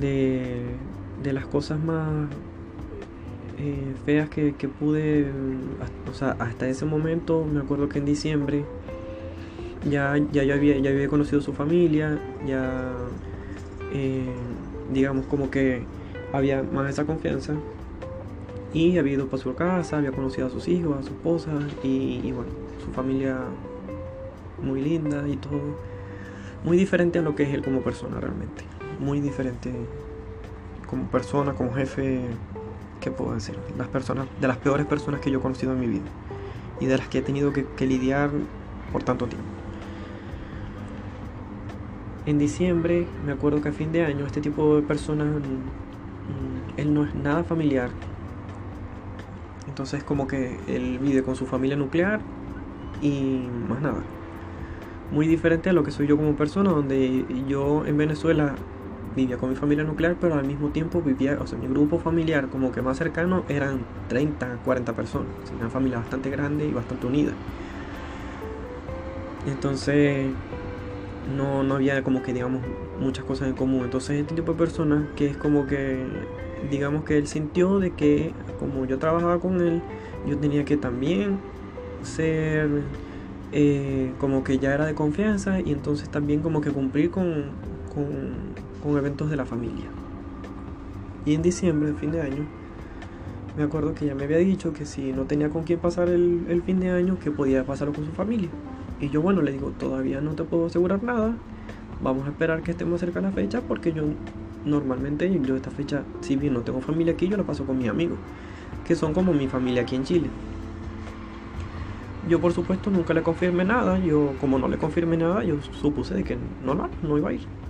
De, 0.00 0.64
de 1.22 1.32
las 1.32 1.46
cosas 1.46 1.78
más 1.80 2.28
eh, 3.58 3.94
feas 4.04 4.28
que, 4.28 4.52
pude, 4.68 5.30
o 6.10 6.14
sea, 6.14 6.36
hasta 6.38 6.68
ese 6.68 6.84
momento, 6.84 7.44
me 7.44 7.60
acuerdo 7.60 7.88
que 7.88 7.98
en 7.98 8.04
diciembre 8.04 8.64
ya, 9.88 10.16
ya, 10.32 10.42
yo 10.44 10.54
había, 10.54 10.78
ya 10.78 10.90
había 10.90 11.08
conocido 11.08 11.40
su 11.40 11.52
familia, 11.52 12.18
ya, 12.46 12.92
eh, 13.92 14.24
digamos, 14.92 15.26
como 15.26 15.50
que 15.50 15.82
había 16.32 16.62
más 16.62 16.90
esa 16.90 17.04
confianza. 17.04 17.54
Y 18.72 18.98
había 18.98 19.12
ido 19.12 19.28
para 19.28 19.40
su 19.40 19.54
casa, 19.54 19.98
había 19.98 20.10
conocido 20.10 20.48
a 20.48 20.50
sus 20.50 20.66
hijos, 20.66 20.98
a 20.98 21.02
su 21.02 21.10
esposa 21.10 21.52
y, 21.84 22.20
y 22.24 22.32
bueno, 22.32 22.50
su 22.84 22.90
familia 22.90 23.38
muy 24.60 24.80
linda 24.80 25.28
y 25.28 25.36
todo. 25.36 25.78
Muy 26.64 26.76
diferente 26.76 27.20
a 27.20 27.22
lo 27.22 27.36
que 27.36 27.44
es 27.44 27.54
él 27.54 27.62
como 27.62 27.82
persona 27.82 28.18
realmente. 28.18 28.64
Muy 28.98 29.20
diferente 29.20 29.70
como 30.88 31.06
persona, 31.06 31.54
como 31.54 31.72
jefe, 31.72 32.22
¿qué 33.04 33.10
puedo 33.10 33.34
decir? 33.34 33.54
Las 33.76 33.88
personas, 33.88 34.26
de 34.40 34.48
las 34.48 34.56
peores 34.56 34.86
personas 34.86 35.20
que 35.20 35.30
yo 35.30 35.38
he 35.38 35.42
conocido 35.42 35.74
en 35.74 35.80
mi 35.80 35.86
vida 35.86 36.06
y 36.80 36.86
de 36.86 36.96
las 36.96 37.06
que 37.06 37.18
he 37.18 37.22
tenido 37.22 37.52
que, 37.52 37.86
lidiar 37.86 38.30
por 38.92 39.02
tanto 39.02 39.26
tiempo. 39.26 39.46
En 42.24 42.38
diciembre, 42.38 43.06
me 43.26 43.32
acuerdo 43.32 43.60
que 43.60 43.68
a 43.68 43.72
fin 43.72 43.92
de 43.92 44.06
año, 44.06 44.24
este 44.24 44.40
tipo 44.40 44.76
de 44.76 44.82
personas, 44.82 45.26
mm, 45.36 46.80
él 46.80 46.94
no 46.94 47.04
es 47.04 47.14
nada 47.14 47.44
familiar. 47.44 47.90
Entonces 49.68 50.02
como 50.02 50.26
que 50.26 50.58
él 50.66 50.98
vive 50.98 51.22
con 51.22 51.36
su 51.36 51.44
familia 51.44 51.76
nuclear 51.76 52.20
y 53.02 53.42
más 53.68 53.82
nada. 53.82 54.02
Muy 55.12 55.26
diferente 55.26 55.68
a 55.68 55.74
lo 55.74 55.84
que 55.84 55.90
soy 55.90 56.06
yo 56.06 56.16
como 56.16 56.36
persona, 56.36 56.70
donde 56.70 57.26
yo 57.46 57.84
en 57.84 57.98
Venezuela 57.98 58.54
vivía 59.14 59.36
con 59.36 59.50
mi 59.50 59.56
familia 59.56 59.84
nuclear, 59.84 60.16
pero 60.20 60.34
al 60.34 60.46
mismo 60.46 60.70
tiempo 60.70 61.00
vivía, 61.00 61.38
o 61.40 61.46
sea, 61.46 61.58
mi 61.58 61.66
grupo 61.66 61.98
familiar 61.98 62.48
como 62.48 62.72
que 62.72 62.82
más 62.82 62.98
cercano 62.98 63.44
eran 63.48 63.80
30, 64.08 64.58
40 64.64 64.92
personas. 64.94 65.28
una 65.56 65.70
familia 65.70 65.98
bastante 65.98 66.30
grande 66.30 66.66
y 66.66 66.72
bastante 66.72 67.06
unida. 67.06 67.32
Entonces, 69.46 70.26
no, 71.36 71.62
no 71.62 71.74
había 71.76 72.02
como 72.02 72.22
que, 72.22 72.32
digamos, 72.32 72.62
muchas 73.00 73.24
cosas 73.24 73.48
en 73.48 73.54
común. 73.54 73.84
Entonces, 73.84 74.20
este 74.20 74.34
tipo 74.34 74.52
de 74.52 74.58
personas 74.58 75.04
que 75.16 75.26
es 75.26 75.36
como 75.36 75.66
que, 75.66 76.04
digamos 76.70 77.04
que 77.04 77.18
él 77.18 77.26
sintió 77.26 77.78
de 77.78 77.90
que 77.90 78.32
como 78.58 78.84
yo 78.86 78.98
trabajaba 78.98 79.38
con 79.40 79.60
él, 79.60 79.82
yo 80.26 80.38
tenía 80.38 80.64
que 80.64 80.76
también 80.76 81.38
ser 82.02 82.68
eh, 83.52 84.12
como 84.18 84.44
que 84.44 84.58
ya 84.58 84.74
era 84.74 84.86
de 84.86 84.94
confianza 84.94 85.60
y 85.60 85.72
entonces 85.72 86.08
también 86.08 86.40
como 86.40 86.60
que 86.60 86.70
cumplir 86.70 87.10
con, 87.10 87.50
con 87.94 88.54
con 88.84 88.98
eventos 88.98 89.30
de 89.30 89.36
la 89.36 89.46
familia. 89.46 89.86
Y 91.24 91.34
en 91.34 91.42
diciembre, 91.42 91.94
fin 91.94 92.12
de 92.12 92.20
año, 92.20 92.44
me 93.56 93.62
acuerdo 93.62 93.94
que 93.94 94.04
ella 94.04 94.14
me 94.14 94.24
había 94.24 94.36
dicho 94.36 94.74
que 94.74 94.84
si 94.84 95.12
no 95.12 95.24
tenía 95.24 95.48
con 95.48 95.64
quién 95.64 95.78
pasar 95.78 96.10
el, 96.10 96.62
fin 96.66 96.80
de 96.80 96.90
año, 96.90 97.18
que 97.18 97.30
podía 97.30 97.64
pasarlo 97.64 97.94
con 97.94 98.04
su 98.04 98.12
familia. 98.12 98.50
Y 99.00 99.08
yo, 99.08 99.22
bueno, 99.22 99.40
le 99.40 99.52
digo, 99.52 99.70
todavía 99.70 100.20
no 100.20 100.32
te 100.32 100.44
puedo 100.44 100.66
asegurar 100.66 101.02
nada. 101.02 101.34
Vamos 102.02 102.26
a 102.26 102.30
esperar 102.30 102.62
que 102.62 102.72
estemos 102.72 103.00
cerca 103.00 103.20
de 103.20 103.28
la 103.28 103.32
fecha 103.32 103.62
porque 103.62 103.92
yo 103.92 104.04
normalmente, 104.66 105.30
yo 105.42 105.56
esta 105.56 105.70
fecha, 105.70 106.02
si 106.20 106.36
bien 106.36 106.52
no 106.52 106.60
tengo 106.60 106.80
familia 106.82 107.14
aquí, 107.14 107.26
yo 107.26 107.38
la 107.38 107.44
paso 107.44 107.64
con 107.64 107.78
mis 107.78 107.88
amigos, 107.88 108.18
que 108.86 108.94
son 108.94 109.14
como 109.14 109.32
mi 109.32 109.48
familia 109.48 109.82
aquí 109.82 109.96
en 109.96 110.04
Chile. 110.04 110.28
Yo 112.28 112.38
por 112.40 112.52
supuesto 112.52 112.90
nunca 112.90 113.14
le 113.14 113.22
confirmé 113.22 113.64
nada, 113.64 113.98
yo 113.98 114.34
como 114.40 114.58
no 114.58 114.68
le 114.68 114.76
confirmé 114.76 115.16
nada, 115.16 115.42
yo 115.42 115.56
supuse 115.80 116.14
de 116.14 116.24
que 116.24 116.36
no, 116.64 116.74
no 117.02 117.18
iba 117.18 117.30
a 117.30 117.32
ir. 117.32 117.63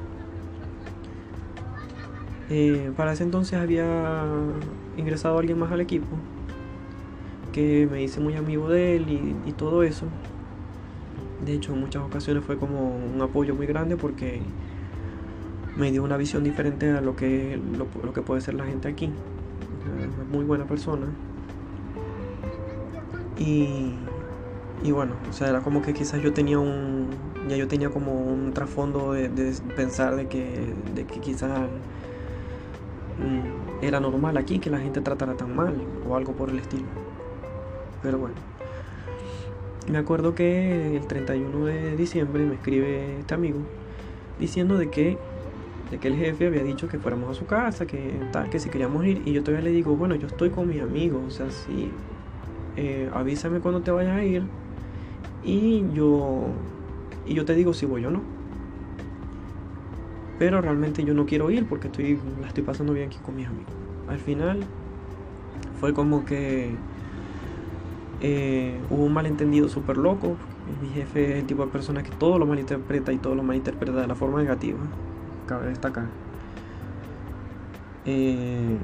Eh, 2.56 2.92
para 2.96 3.12
ese 3.12 3.24
entonces 3.24 3.58
había 3.58 4.24
ingresado 4.96 5.36
alguien 5.40 5.58
más 5.58 5.72
al 5.72 5.80
equipo 5.80 6.06
que 7.50 7.88
me 7.90 8.00
hice 8.00 8.20
muy 8.20 8.36
amigo 8.36 8.68
de 8.68 8.94
él 8.94 9.34
y, 9.44 9.52
todo 9.54 9.82
eso. 9.82 10.06
De 11.44 11.52
hecho, 11.52 11.72
en 11.72 11.80
muchas 11.80 12.04
ocasiones 12.04 12.44
fue 12.44 12.56
como 12.56 12.94
un 12.94 13.20
apoyo 13.20 13.56
muy 13.56 13.66
grande 13.66 13.96
porque 13.96 14.40
me 15.76 15.90
dio 15.90 16.04
una 16.04 16.16
visión 16.16 16.44
diferente 16.44 16.92
a 16.92 17.00
lo 17.00 17.16
que, 17.16 17.60
lo, 17.76 18.12
que 18.12 18.22
puede 18.22 18.40
ser 18.40 18.54
la 18.54 18.66
gente 18.66 18.86
aquí. 18.86 19.10
Una 19.86 20.24
muy 20.32 20.44
buena 20.44 20.64
persona. 20.64 21.06
Y, 23.36 23.94
y 24.84 24.92
bueno, 24.92 25.14
o 25.28 25.32
sea, 25.32 25.48
era 25.48 25.60
como 25.60 25.82
que 25.82 25.92
quizás 25.92 26.22
yo 26.22 26.32
tenía 26.32 26.60
un. 26.60 27.08
Ya 27.48 27.56
yo 27.56 27.66
tenía 27.66 27.90
como 27.90 28.12
un 28.12 28.52
trasfondo 28.52 29.12
de, 29.12 29.28
de 29.28 29.52
pensar 29.74 30.14
de 30.14 30.28
que, 30.28 30.72
de 30.94 31.04
que 31.04 31.18
quizás 31.18 31.50
era 33.82 34.00
normal 34.00 34.36
aquí 34.36 34.58
que 34.58 34.70
la 34.70 34.78
gente 34.78 35.00
tratara 35.00 35.34
tan 35.34 35.54
mal 35.54 35.74
o 36.08 36.16
algo 36.16 36.32
por 36.32 36.50
el 36.50 36.58
estilo. 36.58 36.86
Pero 38.02 38.18
bueno. 38.18 38.34
Me 39.90 39.98
acuerdo 39.98 40.34
que 40.34 40.96
el 40.96 41.06
31 41.06 41.66
de 41.66 41.96
diciembre 41.96 42.44
me 42.44 42.54
escribe 42.54 43.18
este 43.18 43.34
amigo 43.34 43.58
diciendo 44.38 44.78
de 44.78 44.88
que, 44.88 45.18
de 45.90 45.98
que 45.98 46.08
el 46.08 46.16
jefe 46.16 46.46
había 46.46 46.62
dicho 46.62 46.88
que 46.88 46.98
fuéramos 46.98 47.30
a 47.30 47.34
su 47.34 47.44
casa, 47.44 47.86
que 47.86 48.18
tal, 48.32 48.48
que 48.48 48.58
si 48.58 48.70
queríamos 48.70 49.04
ir. 49.04 49.22
Y 49.26 49.32
yo 49.32 49.42
todavía 49.42 49.64
le 49.64 49.70
digo, 49.74 49.94
bueno, 49.94 50.14
yo 50.14 50.26
estoy 50.26 50.50
con 50.50 50.68
mis 50.68 50.80
amigos, 50.80 51.22
o 51.26 51.30
sea, 51.30 51.50
sí, 51.50 51.90
eh, 52.76 53.10
avísame 53.12 53.60
cuando 53.60 53.82
te 53.82 53.90
vayas 53.90 54.16
a 54.16 54.24
ir 54.24 54.42
y 55.44 55.84
yo, 55.92 56.46
y 57.26 57.34
yo 57.34 57.44
te 57.44 57.54
digo 57.54 57.74
si 57.74 57.84
voy 57.84 58.04
o 58.06 58.10
no. 58.10 58.33
Pero 60.38 60.60
realmente 60.60 61.04
yo 61.04 61.14
no 61.14 61.26
quiero 61.26 61.50
ir 61.50 61.66
porque 61.66 61.88
estoy, 61.88 62.18
la 62.40 62.48
estoy 62.48 62.64
pasando 62.64 62.92
bien 62.92 63.08
aquí 63.08 63.18
con 63.18 63.36
mis 63.36 63.46
amigos. 63.46 63.72
Al 64.08 64.18
final 64.18 64.60
fue 65.80 65.94
como 65.94 66.24
que 66.24 66.74
eh, 68.20 68.78
hubo 68.90 69.04
un 69.04 69.12
malentendido 69.12 69.68
súper 69.68 69.96
loco. 69.96 70.36
Mi 70.82 70.88
jefe 70.88 71.32
es 71.32 71.36
el 71.40 71.46
tipo 71.46 71.64
de 71.64 71.70
persona 71.70 72.02
que 72.02 72.10
todo 72.10 72.38
lo 72.38 72.46
malinterpreta 72.46 73.12
y 73.12 73.18
todo 73.18 73.34
lo 73.34 73.42
malinterpreta 73.42 74.00
de 74.00 74.06
la 74.06 74.14
forma 74.14 74.42
negativa. 74.42 74.78
Cabe 75.46 75.68
destacar. 75.68 76.06
Eh, 78.06 78.76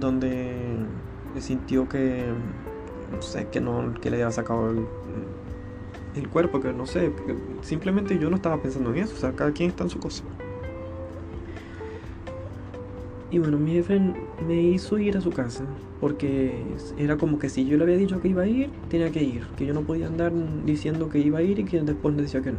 donde 0.00 0.76
sintió 1.38 1.88
que 1.88 2.24
no 3.14 3.22
sé, 3.22 3.48
que 3.48 3.60
no, 3.60 3.94
que 4.00 4.10
le 4.10 4.16
había 4.16 4.30
sacado 4.30 4.70
el, 4.70 4.84
el 6.16 6.28
cuerpo, 6.28 6.60
que 6.60 6.72
no 6.72 6.86
sé, 6.86 7.12
simplemente 7.62 8.18
yo 8.18 8.30
no 8.30 8.36
estaba 8.36 8.60
pensando 8.60 8.90
en 8.90 8.98
eso, 8.98 9.14
o 9.14 9.18
sea, 9.18 9.32
cada 9.32 9.52
quien 9.52 9.70
está 9.70 9.84
en 9.84 9.90
su 9.90 9.98
cosa. 9.98 10.24
Y 13.34 13.40
bueno, 13.40 13.58
mi 13.58 13.72
jefe 13.72 14.00
me 14.46 14.62
hizo 14.62 14.96
ir 14.96 15.16
a 15.16 15.20
su 15.20 15.30
casa, 15.30 15.64
porque 16.00 16.62
era 16.96 17.16
como 17.16 17.40
que 17.40 17.48
si 17.48 17.66
yo 17.66 17.76
le 17.76 17.82
había 17.82 17.96
dicho 17.96 18.20
que 18.20 18.28
iba 18.28 18.42
a 18.42 18.46
ir, 18.46 18.70
tenía 18.88 19.10
que 19.10 19.24
ir, 19.24 19.42
que 19.56 19.66
yo 19.66 19.74
no 19.74 19.80
podía 19.80 20.06
andar 20.06 20.32
diciendo 20.64 21.08
que 21.08 21.18
iba 21.18 21.40
a 21.40 21.42
ir 21.42 21.58
y 21.58 21.64
que 21.64 21.80
después 21.80 22.14
me 22.14 22.22
decía 22.22 22.42
que 22.42 22.52
no. 22.52 22.58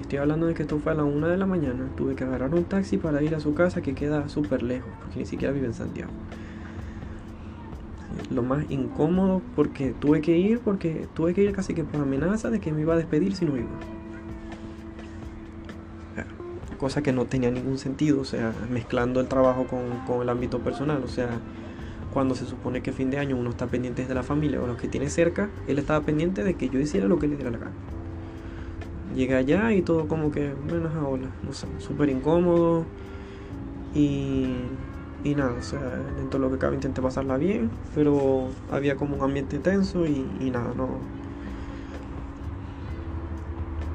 Estoy 0.00 0.20
hablando 0.20 0.46
de 0.46 0.54
que 0.54 0.62
esto 0.62 0.78
fue 0.78 0.92
a 0.92 0.94
la 0.94 1.02
una 1.02 1.26
de 1.26 1.36
la 1.36 1.46
mañana, 1.46 1.88
tuve 1.96 2.14
que 2.14 2.22
agarrar 2.22 2.54
un 2.54 2.62
taxi 2.62 2.96
para 2.96 3.24
ir 3.24 3.34
a 3.34 3.40
su 3.40 3.54
casa 3.54 3.82
que 3.82 3.96
queda 3.96 4.28
súper 4.28 4.62
lejos, 4.62 4.90
porque 5.00 5.18
ni 5.18 5.26
siquiera 5.26 5.52
vive 5.52 5.66
en 5.66 5.74
Santiago 5.74 6.12
lo 8.30 8.44
más 8.44 8.70
incómodo 8.70 9.42
porque 9.56 9.92
tuve 9.98 10.20
que 10.20 10.38
ir, 10.38 10.60
porque 10.60 11.08
tuve 11.12 11.34
que 11.34 11.42
ir 11.42 11.50
casi 11.50 11.74
que 11.74 11.82
por 11.82 12.00
amenaza 12.00 12.50
de 12.50 12.60
que 12.60 12.70
me 12.72 12.82
iba 12.82 12.94
a 12.94 12.96
despedir 12.96 13.34
si 13.34 13.44
no 13.44 13.56
iba. 13.56 13.66
Cosa 16.84 17.02
que 17.02 17.14
no 17.14 17.24
tenía 17.24 17.50
ningún 17.50 17.78
sentido, 17.78 18.20
o 18.20 18.24
sea, 18.26 18.52
mezclando 18.68 19.18
el 19.20 19.26
trabajo 19.26 19.66
con, 19.66 20.20
el 20.20 20.28
ámbito 20.28 20.58
personal, 20.58 21.02
o 21.02 21.08
sea, 21.08 21.30
cuando 22.12 22.34
se 22.34 22.44
supone 22.44 22.82
que 22.82 22.92
fin 22.92 23.10
de 23.10 23.16
año 23.16 23.38
uno 23.38 23.48
está 23.48 23.66
pendiente 23.66 24.04
de 24.04 24.14
la 24.14 24.22
familia 24.22 24.60
o 24.60 24.66
los 24.66 24.76
que 24.76 24.86
tiene 24.86 25.08
cerca, 25.08 25.48
él 25.66 25.78
estaba 25.78 26.04
pendiente 26.04 26.44
de 26.44 26.56
que 26.56 26.68
yo 26.68 26.78
hiciera 26.78 27.06
lo 27.06 27.18
que 27.18 27.26
le 27.26 27.36
diera 27.36 27.50
la 27.50 27.56
gana. 27.56 27.72
Llegué 29.16 29.34
allá 29.34 29.72
y 29.72 29.80
todo 29.80 30.08
como 30.08 30.30
que, 30.30 30.52
bueno, 30.68 30.90
hola, 31.08 31.28
no 31.42 31.54
sé, 31.54 31.68
súper 31.78 32.10
incómodo 32.10 32.84
y 33.94 34.50
y 35.24 35.34
nada, 35.34 35.54
o 35.58 35.62
sea, 35.62 35.80
dentro 36.18 36.38
de 36.38 36.46
lo 36.46 36.52
que 36.52 36.58
cabe 36.58 36.74
intenté 36.74 37.00
pasarla 37.00 37.38
bien, 37.38 37.70
pero 37.94 38.48
había 38.70 38.96
como 38.96 39.16
un 39.16 39.22
ambiente 39.22 39.58
tenso 39.58 40.04
y, 40.04 40.50
nada, 40.50 40.74
no. 40.76 40.98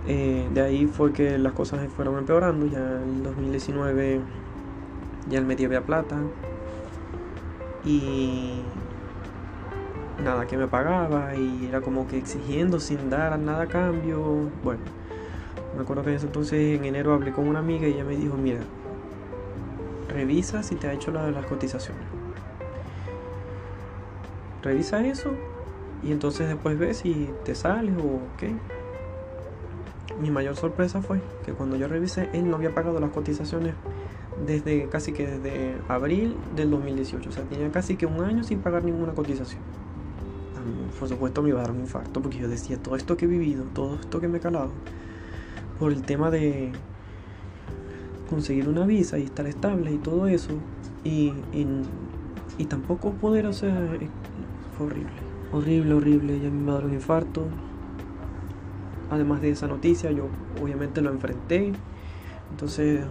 Eh, 0.07 0.49
de 0.53 0.61
ahí 0.61 0.87
fue 0.87 1.13
que 1.13 1.37
las 1.37 1.53
cosas 1.53 1.91
fueron 1.91 2.17
empeorando, 2.17 2.65
ya 2.65 2.79
en 2.79 3.23
2019 3.23 4.21
ya 5.29 5.37
el 5.37 5.45
medio 5.45 5.67
había 5.67 5.81
plata 5.81 6.17
y 7.85 8.61
nada 10.23 10.47
que 10.47 10.57
me 10.57 10.67
pagaba 10.67 11.35
y 11.35 11.67
era 11.67 11.81
como 11.81 12.07
que 12.07 12.17
exigiendo 12.17 12.79
sin 12.79 13.09
dar 13.09 13.37
nada 13.39 13.63
a 13.63 13.67
cambio. 13.67 14.49
Bueno, 14.63 14.81
me 15.75 15.81
acuerdo 15.81 16.03
que 16.03 16.09
en 16.09 16.15
ese 16.15 16.25
entonces 16.25 16.77
en 16.77 16.85
enero 16.85 17.13
hablé 17.13 17.31
con 17.31 17.47
una 17.47 17.59
amiga 17.59 17.87
y 17.87 17.93
ella 17.93 18.03
me 18.03 18.15
dijo, 18.15 18.35
mira, 18.35 18.59
revisa 20.09 20.63
si 20.63 20.75
te 20.75 20.87
ha 20.87 20.93
hecho 20.93 21.11
la 21.11 21.25
de 21.25 21.31
las 21.31 21.45
cotizaciones. 21.45 22.03
Revisa 24.61 25.05
eso 25.05 25.31
y 26.03 26.11
entonces 26.11 26.47
después 26.47 26.77
ves 26.77 26.97
si 26.97 27.33
te 27.45 27.55
sale 27.55 27.93
o 27.95 28.27
qué. 28.37 28.55
Mi 30.21 30.31
mayor 30.31 30.55
sorpresa 30.55 31.01
fue 31.01 31.21
que 31.45 31.53
cuando 31.53 31.75
yo 31.75 31.87
revisé, 31.87 32.29
él 32.33 32.49
no 32.49 32.57
había 32.57 32.73
pagado 32.73 32.99
las 32.99 33.11
cotizaciones 33.11 33.73
desde 34.45 34.87
casi 34.89 35.13
que 35.13 35.27
desde 35.27 35.75
abril 35.87 36.35
del 36.55 36.71
2018. 36.71 37.29
O 37.29 37.31
sea, 37.31 37.43
tenía 37.43 37.71
casi 37.71 37.95
que 37.95 38.05
un 38.05 38.23
año 38.23 38.43
sin 38.43 38.59
pagar 38.59 38.83
ninguna 38.83 39.13
cotización. 39.13 39.61
Por 40.99 41.07
supuesto 41.07 41.41
me 41.41 41.49
iba 41.49 41.59
a 41.59 41.63
dar 41.63 41.71
un 41.71 41.79
infarto 41.79 42.21
porque 42.21 42.39
yo 42.39 42.49
decía, 42.49 42.77
todo 42.77 42.95
esto 42.95 43.15
que 43.15 43.25
he 43.25 43.27
vivido, 43.27 43.63
todo 43.73 43.95
esto 43.95 44.19
que 44.19 44.27
me 44.27 44.39
he 44.39 44.41
calado, 44.41 44.69
por 45.79 45.93
el 45.93 46.01
tema 46.01 46.29
de, 46.29 46.73
conseguir 48.29 48.69
una 48.69 48.85
visa 48.85 49.17
y 49.17 49.23
estar 49.23 49.47
estable 49.47 49.91
y 49.91 49.97
todo 49.97 50.27
eso. 50.27 50.51
Y, 51.03 51.33
y, 52.57 52.65
tampoco 52.65 53.11
poder, 53.13 53.47
o 53.47 53.53
sea, 53.53 53.73
fue 54.77 54.87
horrible. 54.87 55.11
Horrible, 55.51 55.93
horrible. 55.93 56.39
Ya 56.39 56.49
me 56.49 56.65
va 56.65 56.73
a 56.73 56.75
dar 56.75 56.85
un 56.85 56.93
infarto. 56.93 57.45
Además 59.09 59.41
de 59.41 59.51
esa 59.51 59.67
noticia, 59.67 60.11
yo 60.11 60.27
obviamente 60.61 61.01
lo 61.01 61.11
enfrenté. 61.11 61.71
Entonces, 62.51 63.01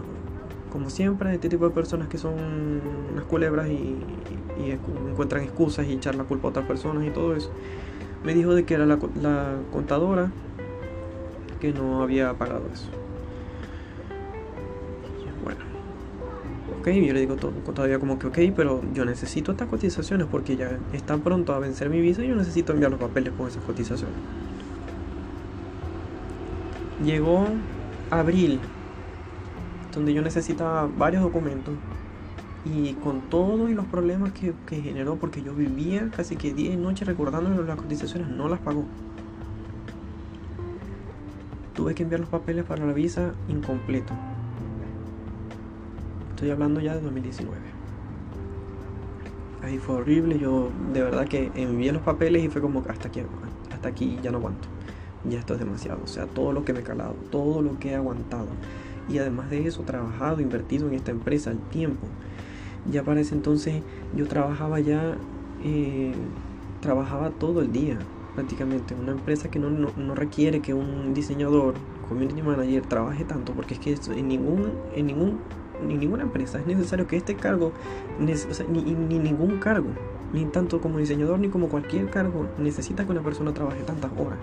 como 0.70 0.90
siempre, 0.90 1.34
este 1.34 1.49
tipo 1.49 1.68
de 1.68 1.74
personas 1.74 2.09
que 2.09 2.18
son 2.18 2.34
unas 3.12 3.24
culebras 3.24 3.68
y, 3.68 3.96
encuentran 5.11 5.42
excusas 5.44 5.86
y 5.86 5.92
echar 5.92 6.16
la 6.16 6.24
culpa 6.24 6.49
a 6.49 6.51
otras 6.51 6.66
personas 6.66 7.07
y 7.07 7.11
todo 7.11 7.34
eso, 7.34 7.51
me 8.24 8.34
dijo 8.34 8.55
de 8.55 8.64
que 8.64 8.74
era 8.74 8.86
la, 8.86 8.99
contadora 9.72 10.30
que 11.61 11.72
no 11.72 12.03
había 12.03 12.34
pagado 12.34 12.64
eso. 12.72 12.88
yo 16.96 17.12
le 17.12 17.20
digo 17.20 17.36
todavía 17.36 17.99
como 17.99 18.18
que 18.18 18.26
ok, 18.28 18.38
pero 18.57 18.82
yo 18.94 19.05
necesito 19.05 19.53
estas 19.53 19.68
cotizaciones 19.68 20.26
porque 20.30 20.57
ya 20.57 20.78
está 20.92 21.16
pronto 21.18 21.53
a 21.53 21.59
vencer 21.59 21.90
mi 21.90 22.01
visa 22.01 22.24
y 22.24 22.28
yo 22.28 22.34
necesito 22.34 22.72
enviar 22.72 22.90
los 22.90 23.01
papeles 23.01 23.32
con 23.36 23.49
esas 23.49 23.62
cotizaciones. 23.64 24.16
Llegó 27.05 27.46
abril, 28.11 28.61
donde 29.94 30.12
yo 30.12 30.22
necesitaba 30.22 30.86
varios 30.86 31.22
documentos 31.22 31.74
y 32.64 32.94
con 32.94 33.20
todo 33.22 33.68
y 33.68 33.74
los 33.74 33.86
problemas 33.86 34.32
que, 34.32 34.53
que 34.66 34.80
generó, 34.80 35.16
porque 35.16 35.42
yo 35.42 35.55
vivía 35.55 36.11
casi 36.14 36.36
que 36.36 36.53
día 36.53 36.72
y 36.72 36.76
noche 36.76 37.05
recordándole 37.05 37.62
las 37.64 37.76
cotizaciones, 37.76 38.28
no 38.28 38.49
las 38.49 38.61
pagó. 38.61 38.84
Tuve 41.74 41.94
que 41.94 42.03
enviar 42.03 42.20
los 42.20 42.28
papeles 42.28 42.64
para 42.64 42.84
la 42.84 42.92
visa 42.92 43.32
incompleto. 43.49 44.12
Estoy 46.30 46.51
hablando 46.51 46.80
ya 46.80 46.94
de 46.94 47.01
2019. 47.01 47.57
Ahí 49.62 49.78
fue 49.78 49.96
horrible, 49.96 50.38
yo 50.38 50.70
de 50.92 51.03
verdad 51.03 51.26
que 51.26 51.51
envié 51.55 51.92
los 51.92 52.03
papeles 52.03 52.44
y 52.44 52.49
fue 52.49 52.61
como 52.61 52.82
hasta 52.88 53.09
aquí, 53.09 53.22
hasta 53.72 53.88
aquí 53.88 54.18
ya 54.22 54.30
no 54.30 54.38
aguanto. 54.38 54.68
Ya 55.30 55.38
esto 55.38 55.54
es 55.54 55.60
demasiado, 55.60 56.00
o 56.04 56.06
sea, 56.06 56.26
todo 56.26 56.52
lo 56.52 56.64
que 56.64 56.72
me 56.72 56.80
he 56.80 56.82
calado, 56.82 57.14
todo 57.30 57.62
lo 57.62 57.78
que 57.78 57.90
he 57.90 57.94
aguantado. 57.94 58.48
Y 59.08 59.18
además 59.18 59.50
de 59.50 59.66
eso, 59.66 59.82
trabajado, 59.82 60.40
invertido 60.40 60.88
en 60.88 60.94
esta 60.94 61.10
empresa, 61.10 61.50
el 61.50 61.58
tiempo. 61.58 62.06
Ya 62.90 63.02
para 63.02 63.20
ese 63.20 63.34
entonces 63.34 63.82
yo 64.14 64.26
trabajaba 64.26 64.80
ya, 64.80 65.16
eh, 65.64 66.12
trabajaba 66.80 67.30
todo 67.30 67.60
el 67.60 67.72
día 67.72 67.98
prácticamente. 68.34 68.94
Una 68.94 69.12
empresa 69.12 69.50
que 69.50 69.58
no, 69.58 69.70
no, 69.70 70.14
requiere 70.14 70.60
que 70.60 70.74
un 70.74 71.14
diseñador, 71.14 71.74
community 72.08 72.42
manager, 72.42 72.82
trabaje 72.86 73.24
tanto, 73.24 73.52
porque 73.52 73.74
es 73.74 73.80
que 73.80 73.96
en 74.12 74.28
ningún, 74.28 74.72
en 74.94 75.06
ningún 75.06 75.38
ni 75.86 75.96
ninguna 75.96 76.22
empresa 76.22 76.58
es 76.58 76.66
necesario 76.66 77.06
que 77.06 77.16
este 77.16 77.34
cargo, 77.36 77.72
ni, 78.18 79.18
ningún 79.18 79.58
cargo, 79.58 79.88
ni 80.32 80.44
tanto 80.46 80.80
como 80.80 80.98
diseñador 80.98 81.38
ni 81.38 81.48
como 81.48 81.68
cualquier 81.68 82.10
cargo, 82.10 82.46
necesita 82.58 83.04
que 83.04 83.12
una 83.12 83.22
persona 83.22 83.54
trabaje 83.54 83.82
tantas 83.82 84.10
horas. 84.12 84.38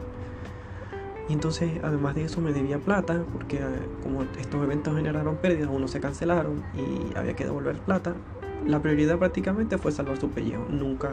Y 1.28 1.34
entonces, 1.34 1.72
además 1.84 2.16
de 2.16 2.24
eso, 2.24 2.40
me 2.40 2.54
debía 2.54 2.78
plata, 2.78 3.24
porque 3.34 3.58
eh, 3.58 3.62
como 4.04 4.24
estos 4.24 4.64
eventos 4.64 4.96
generaron 4.96 5.38
pérdidas, 5.38 5.70
unos 5.72 5.92
se 5.92 6.00
cancelaron 6.00 6.64
y 6.76 7.18
había 7.18 7.36
que 7.36 7.46
devolver 7.46 7.78
plata. 7.78 8.14
La 8.66 8.80
prioridad 8.82 9.18
prácticamente 9.18 9.78
fue 9.78 9.92
salvar 9.92 10.20
su 10.20 10.30
pellejo. 10.30 10.66
Nunca 10.70 11.12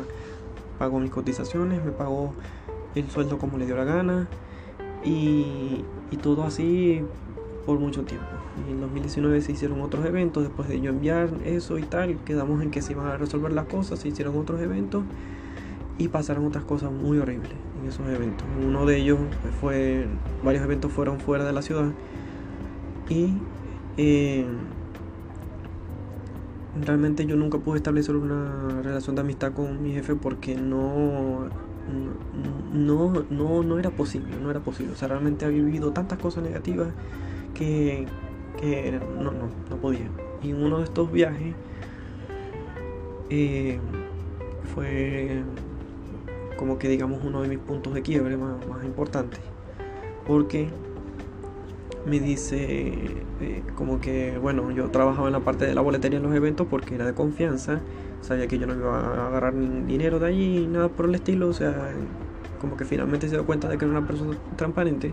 pagó 0.79 1.01
mis 1.01 1.11
cotizaciones, 1.11 1.83
me 1.85 1.93
pagó 1.93 2.35
el 2.95 3.09
sueldo 3.11 3.39
como 3.39 3.57
le 3.57 3.65
dio 3.65 3.77
la 3.77 3.85
gana 3.85 4.29
y, 5.03 5.85
y 6.11 6.17
todo 6.19 6.45
así 6.45 7.03
por 7.65 7.79
mucho 7.79 8.03
tiempo. 8.03 8.27
Y 8.69 8.73
en 8.73 8.81
2019 8.81 9.41
se 9.41 9.53
hicieron 9.53 9.81
otros 9.81 10.05
eventos, 10.05 10.43
después 10.43 10.69
de 10.69 10.81
yo 10.81 10.91
enviar 10.91 11.31
eso 11.45 11.79
y 11.79 11.83
tal, 11.83 12.19
quedamos 12.25 12.63
en 12.63 12.71
que 12.71 12.83
se 12.83 12.93
iban 12.93 13.07
a 13.07 13.17
resolver 13.17 13.53
las 13.53 13.67
cosas, 13.67 14.01
se 14.01 14.09
hicieron 14.09 14.37
otros 14.37 14.61
eventos 14.61 15.05
y 15.99 16.09
pasaron 16.09 16.47
otras 16.47 16.65
cosas 16.65 16.91
muy 16.91 17.19
horribles 17.19 17.53
en 17.81 17.89
esos 17.89 18.07
eventos. 18.09 18.47
Uno 18.65 18.87
de 18.87 18.97
ellos 18.97 19.19
fue, 19.61 20.07
varios 20.43 20.65
eventos 20.65 20.93
fueron 20.93 21.21
fuera 21.21 21.45
de 21.45 21.53
la 21.53 21.63
ciudad 21.63 21.93
y 23.09 23.35
eh, 23.97 24.47
realmente 26.81 27.27
yo 27.27 27.37
nunca 27.37 27.59
pude 27.59 27.77
establecer 27.77 28.17
una 28.17 28.83
relación 28.83 29.15
de 29.17 29.21
amistad 29.21 29.53
con 29.53 29.83
mi 29.83 29.93
jefe 29.93 30.15
porque 30.15 30.57
no 30.57 31.49
no, 32.73 33.25
no, 33.31 33.63
no 33.63 33.79
era 33.79 33.91
posible, 33.91 34.37
no 34.41 34.51
era 34.51 34.61
posible. 34.61 34.93
O 34.93 34.97
sea, 34.97 35.09
realmente 35.09 35.45
ha 35.45 35.49
vivido 35.49 35.93
tantas 35.93 36.19
cosas 36.19 36.45
negativas 36.45 36.89
que, 37.55 38.07
que 38.61 39.01
no, 39.19 39.31
no, 39.33 39.49
no 39.71 39.77
podía. 39.77 40.09
Y 40.43 40.51
en 40.51 40.63
uno 40.63 40.79
de 40.79 40.85
estos 40.85 41.11
viajes 41.13 41.55
eh, 43.31 43.79
fue 44.75 45.43
como 46.63 46.79
que 46.79 46.89
digamos 46.89 47.25
uno 47.25 47.43
de 47.43 47.49
mis 47.49 47.59
puntos 47.59 47.93
de 47.93 48.03
quiebre 48.03 48.37
más, 48.37 48.65
más 48.69 48.85
importantes. 48.85 49.41
Porque 50.25 50.69
me 52.07 52.21
dice 52.21 52.93
eh, 53.41 53.65
como 53.75 54.01
que, 54.01 54.39
bueno, 54.39 54.71
yo 54.71 54.89
trabajaba 54.91 55.27
en 55.27 55.33
la 55.33 55.41
parte 55.41 55.67
de 55.67 55.75
la 55.75 55.81
boletería 55.81 56.19
en 56.19 56.23
los 56.23 56.33
eventos 56.33 56.69
porque 56.71 56.95
era 56.95 57.05
de 57.05 57.15
confianza, 57.15 57.81
sabía 58.21 58.47
que 58.47 58.61
yo 58.61 58.69
no 58.69 58.77
iba 58.77 58.97
a 58.97 59.27
agarrar 59.27 59.57
dinero 59.89 60.21
de 60.21 60.29
allí, 60.29 60.69
nada 60.69 60.89
por 60.89 61.07
el 61.07 61.17
estilo, 61.17 61.49
o 61.49 61.53
sea, 61.53 61.75
como 62.61 62.77
que 62.77 62.85
finalmente 62.85 63.27
se 63.27 63.35
dio 63.35 63.45
cuenta 63.45 63.69
de 63.69 63.77
que 63.77 63.85
era 63.85 63.99
una 63.99 64.07
persona 64.07 64.39
transparente. 64.55 65.13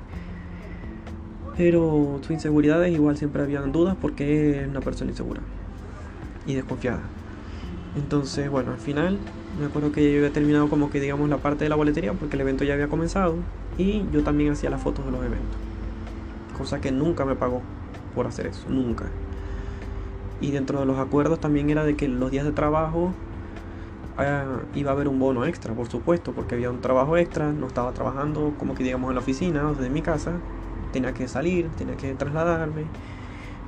Pero 1.58 2.20
su 2.22 2.32
inseguridades 2.32 2.94
igual 2.94 3.18
siempre 3.18 3.42
habían 3.42 3.72
dudas 3.72 3.98
porque 4.00 4.62
es 4.62 4.68
una 4.68 4.82
persona 4.82 5.10
insegura 5.10 5.42
y 6.46 6.54
desconfiada. 6.54 7.02
Entonces, 7.96 8.52
bueno, 8.52 8.74
al 8.74 8.78
final 8.78 9.18
me 9.60 9.66
acuerdo 9.66 9.92
que 9.92 10.12
yo 10.12 10.18
había 10.20 10.32
terminado 10.32 10.70
como 10.70 10.90
que 10.90 11.00
digamos 11.00 11.30
la 11.30 11.38
parte 11.38 11.66
de 11.66 11.70
la 11.70 11.76
boletería 11.76 12.14
porque 12.14 12.36
el 12.36 12.42
evento 12.42 12.64
ya 12.64 12.74
había 12.74 12.88
comenzado 12.88 13.36
y 13.78 14.06
yo 14.12 14.24
también 14.24 14.52
hacía 14.52 14.70
las 14.70 14.82
fotos 14.82 15.06
de 15.06 15.12
los 15.12 15.20
eventos. 15.22 15.58
Cosa 16.58 16.82
que 16.82 16.92
nunca 16.92 17.26
me 17.26 17.36
pagó 17.36 17.62
por 18.16 18.28
hacer 18.28 18.48
eso, 18.48 18.68
nunca. 18.70 19.06
Y 20.42 20.52
dentro 20.52 20.80
de 20.80 20.86
los 20.86 20.98
acuerdos 21.00 21.40
también 21.40 21.70
era 21.70 21.84
de 21.84 21.96
que 21.96 22.08
los 22.08 22.32
días 22.32 22.46
de 22.46 22.52
trabajo 22.52 23.14
ah, 24.18 24.60
iba 24.76 24.92
a 24.92 24.94
haber 24.94 25.08
un 25.08 25.20
bono 25.20 25.46
extra, 25.46 25.74
por 25.74 25.88
supuesto, 25.88 26.32
porque 26.34 26.56
había 26.56 26.70
un 26.70 26.82
trabajo 26.82 27.18
extra, 27.18 27.52
no 27.52 27.68
estaba 27.68 27.92
trabajando 27.92 28.54
como 28.58 28.76
que 28.76 28.84
digamos 28.84 29.10
en 29.10 29.16
la 29.16 29.22
oficina 29.22 29.68
o 29.68 29.74
desde 29.74 29.90
mi 29.90 30.02
casa, 30.02 30.34
tenía 30.92 31.14
que 31.14 31.28
salir, 31.28 31.70
tenía 31.78 31.96
que 31.96 32.14
trasladarme. 32.14 32.86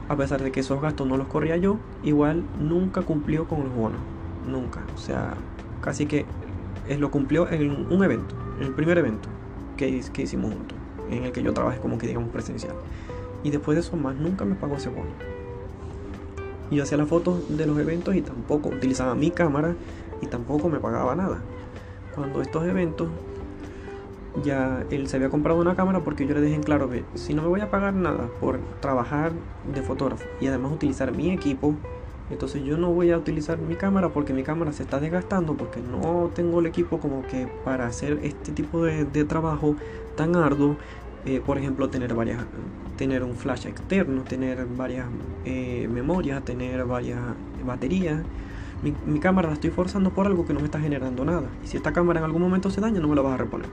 A 0.10 0.16
pesar 0.16 0.42
de 0.42 0.52
que 0.52 0.60
esos 0.60 0.82
gastos 0.82 1.08
no 1.08 1.16
los 1.16 1.28
corría 1.28 1.56
yo, 1.58 1.78
igual 2.04 2.44
nunca 2.60 3.02
cumplió 3.02 3.48
con 3.48 3.64
los 3.64 3.74
bonos, 3.74 4.00
nunca. 4.46 4.82
O 4.96 4.98
sea, 4.98 5.36
casi 5.82 6.06
que 6.06 6.26
él 6.88 7.00
lo 7.00 7.12
cumplió 7.12 7.50
en 7.50 7.88
un 7.92 8.04
evento, 8.04 8.36
en 8.60 8.68
el 8.68 8.74
primer 8.74 8.98
evento 8.98 9.30
que, 9.78 10.02
que 10.14 10.22
hicimos 10.24 10.54
juntos, 10.54 10.78
en 11.10 11.24
el 11.24 11.32
que 11.32 11.44
yo 11.44 11.54
trabajé 11.54 11.80
como 11.80 11.98
que 11.98 12.08
digamos 12.08 12.30
presencial. 12.30 12.76
Y 13.44 13.50
después 13.50 13.76
de 13.76 13.82
eso 13.82 13.98
más 13.98 14.16
nunca 14.16 14.46
me 14.46 14.56
pagó 14.56 14.76
ese 14.76 14.90
bono. 14.90 15.10
Y 16.70 16.76
yo 16.76 16.84
hacía 16.84 16.98
las 16.98 17.08
fotos 17.08 17.58
de 17.58 17.66
los 17.66 17.78
eventos 17.80 18.16
y 18.16 18.22
tampoco 18.22 18.70
utilizaba 18.70 19.16
mi 19.16 19.32
cámara 19.32 19.76
y 20.22 20.28
tampoco 20.28 20.70
me 20.70 20.80
pagaba 20.80 21.16
nada. 21.16 21.42
Cuando 22.16 22.42
estos 22.42 22.66
eventos 22.66 23.10
ya 24.44 24.86
él 24.90 25.08
se 25.08 25.18
había 25.18 25.30
comprado 25.30 25.60
una 25.60 25.76
cámara 25.76 26.00
porque 26.00 26.26
yo 26.26 26.34
le 26.34 26.42
dije 26.42 26.56
en 26.56 26.64
claro 26.64 26.90
que 26.90 27.04
si 27.16 27.34
no 27.34 27.42
me 27.42 27.50
voy 27.50 27.62
a 27.62 27.70
pagar 27.70 27.94
nada 27.94 28.30
por 28.40 28.60
trabajar 28.80 29.34
de 29.74 29.82
fotógrafo 29.82 30.26
y 30.40 30.48
además 30.48 30.72
utilizar 30.72 31.12
mi 31.12 31.32
equipo, 31.32 31.76
entonces 32.32 32.64
yo 32.64 32.78
no 32.78 32.92
voy 32.92 33.12
a 33.12 33.18
utilizar 33.18 33.60
mi 33.60 33.76
cámara 33.76 34.10
porque 34.10 34.34
mi 34.34 34.44
cámara 34.44 34.72
se 34.72 34.84
está 34.84 35.00
desgastando 35.00 35.56
porque 35.56 35.82
no 35.82 36.32
tengo 36.34 36.60
el 36.62 36.66
equipo 36.66 37.00
como 37.00 37.24
que 37.28 37.48
para 37.66 37.88
hacer 37.88 38.20
este 38.24 38.52
tipo 38.52 38.84
de, 38.84 39.06
trabajo 39.26 39.76
tan 40.16 40.36
arduo. 40.36 40.78
Eh, 41.24 41.40
por 41.46 41.60
ejemplo, 41.60 41.88
tener 41.88 42.16
varias, 42.16 42.44
tener 42.98 43.24
un 43.24 43.36
flash 43.36 43.68
externo, 43.68 44.24
tener 44.24 44.66
varias 44.66 45.06
eh, 45.46 45.88
memorias, 45.92 46.44
tener 46.44 46.84
varias 46.86 47.20
baterías. 47.64 48.24
Mi, 48.82 48.96
mi 49.06 49.20
cámara 49.20 49.50
la 49.50 49.54
estoy 49.54 49.70
forzando 49.70 50.10
por 50.10 50.26
algo 50.26 50.48
que 50.48 50.54
no 50.54 50.62
me 50.62 50.66
está 50.66 50.80
generando 50.80 51.24
nada. 51.24 51.48
Y 51.64 51.68
si 51.68 51.78
esta 51.78 51.94
cámara 51.94 52.20
en 52.20 52.26
algún 52.26 52.42
momento 52.42 52.72
se 52.72 52.82
daña, 52.82 53.00
no 53.00 53.08
me 53.08 53.16
la 53.16 53.22
vas 53.22 53.34
a 53.36 53.38
reponer. 53.38 53.70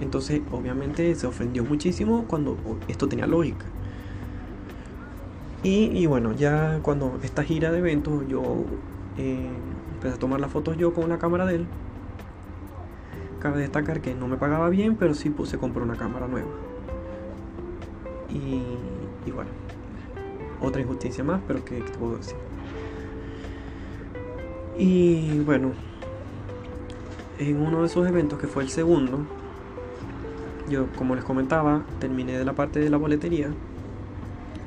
Entonces, 0.00 0.40
obviamente, 0.50 1.14
se 1.14 1.26
ofendió 1.26 1.64
muchísimo 1.64 2.24
cuando 2.26 2.56
esto 2.88 3.08
tenía 3.08 3.26
lógica. 3.26 3.66
Y, 5.64 6.04
bueno, 6.04 6.34
ya 6.34 6.80
cuando 6.82 7.18
esta 7.22 7.42
gira 7.42 7.72
de 7.72 7.78
eventos, 7.78 8.28
yo 8.28 8.42
eh, 9.16 9.48
empecé 9.94 10.14
a 10.14 10.18
tomar 10.18 10.38
las 10.38 10.52
fotos 10.52 10.76
yo 10.76 10.92
con 10.92 11.08
la 11.08 11.18
cámara 11.18 11.46
de 11.46 11.54
él. 11.56 11.66
Cabe 13.40 13.62
destacar 13.62 14.02
que 14.02 14.14
no 14.14 14.28
me 14.28 14.36
pagaba 14.36 14.68
bien, 14.68 14.96
pero 14.96 15.14
sí 15.14 15.30
puse 15.30 15.56
comprar 15.56 15.84
una 15.84 15.96
cámara 15.96 16.28
nueva. 16.28 16.50
Y 18.28 19.30
bueno, 19.30 19.50
otra 20.60 20.82
injusticia 20.82 21.24
más, 21.24 21.40
pero 21.46 21.64
que 21.64 21.80
te 21.80 21.92
puedo 21.92 22.18
decir? 22.18 22.36
Y 24.76 25.38
bueno, 25.40 25.72
en 27.38 27.60
uno 27.60 27.80
de 27.80 27.86
esos 27.86 28.06
eventos, 28.06 28.38
que 28.38 28.48
fue 28.48 28.64
el 28.64 28.68
segundo, 28.68 29.24
yo 30.68 30.88
como 30.96 31.14
les 31.14 31.24
comentaba, 31.24 31.84
terminé 32.00 32.36
de 32.36 32.44
la 32.44 32.52
parte 32.54 32.80
de 32.80 32.90
la 32.90 32.96
boletería 32.96 33.50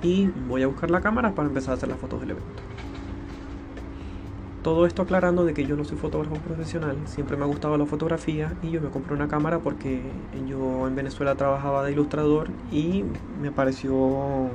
y 0.01 0.27
voy 0.47 0.63
a 0.63 0.67
buscar 0.67 0.91
la 0.91 1.01
cámara 1.01 1.33
para 1.33 1.47
empezar 1.47 1.71
a 1.71 1.73
hacer 1.75 1.89
las 1.89 1.99
fotos 1.99 2.21
del 2.21 2.31
evento. 2.31 2.49
Todo 4.63 4.85
esto 4.85 5.03
aclarando 5.03 5.45
de 5.45 5.53
que 5.53 5.65
yo 5.65 5.77
no 5.77 5.85
soy 5.85 5.97
fotógrafo 5.97 6.35
profesional, 6.37 6.97
siempre 7.05 7.37
me 7.37 7.43
ha 7.43 7.47
gustado 7.47 7.77
la 7.77 7.85
fotografía 7.85 8.53
y 8.61 8.71
yo 8.71 8.81
me 8.81 8.89
compré 8.89 9.13
una 9.13 9.27
cámara 9.27 9.59
porque 9.59 10.01
yo 10.45 10.87
en 10.87 10.95
Venezuela 10.95 11.35
trabajaba 11.35 11.85
de 11.85 11.93
ilustrador 11.93 12.49
y 12.71 13.05
me 13.41 13.51
pareció 13.51 14.49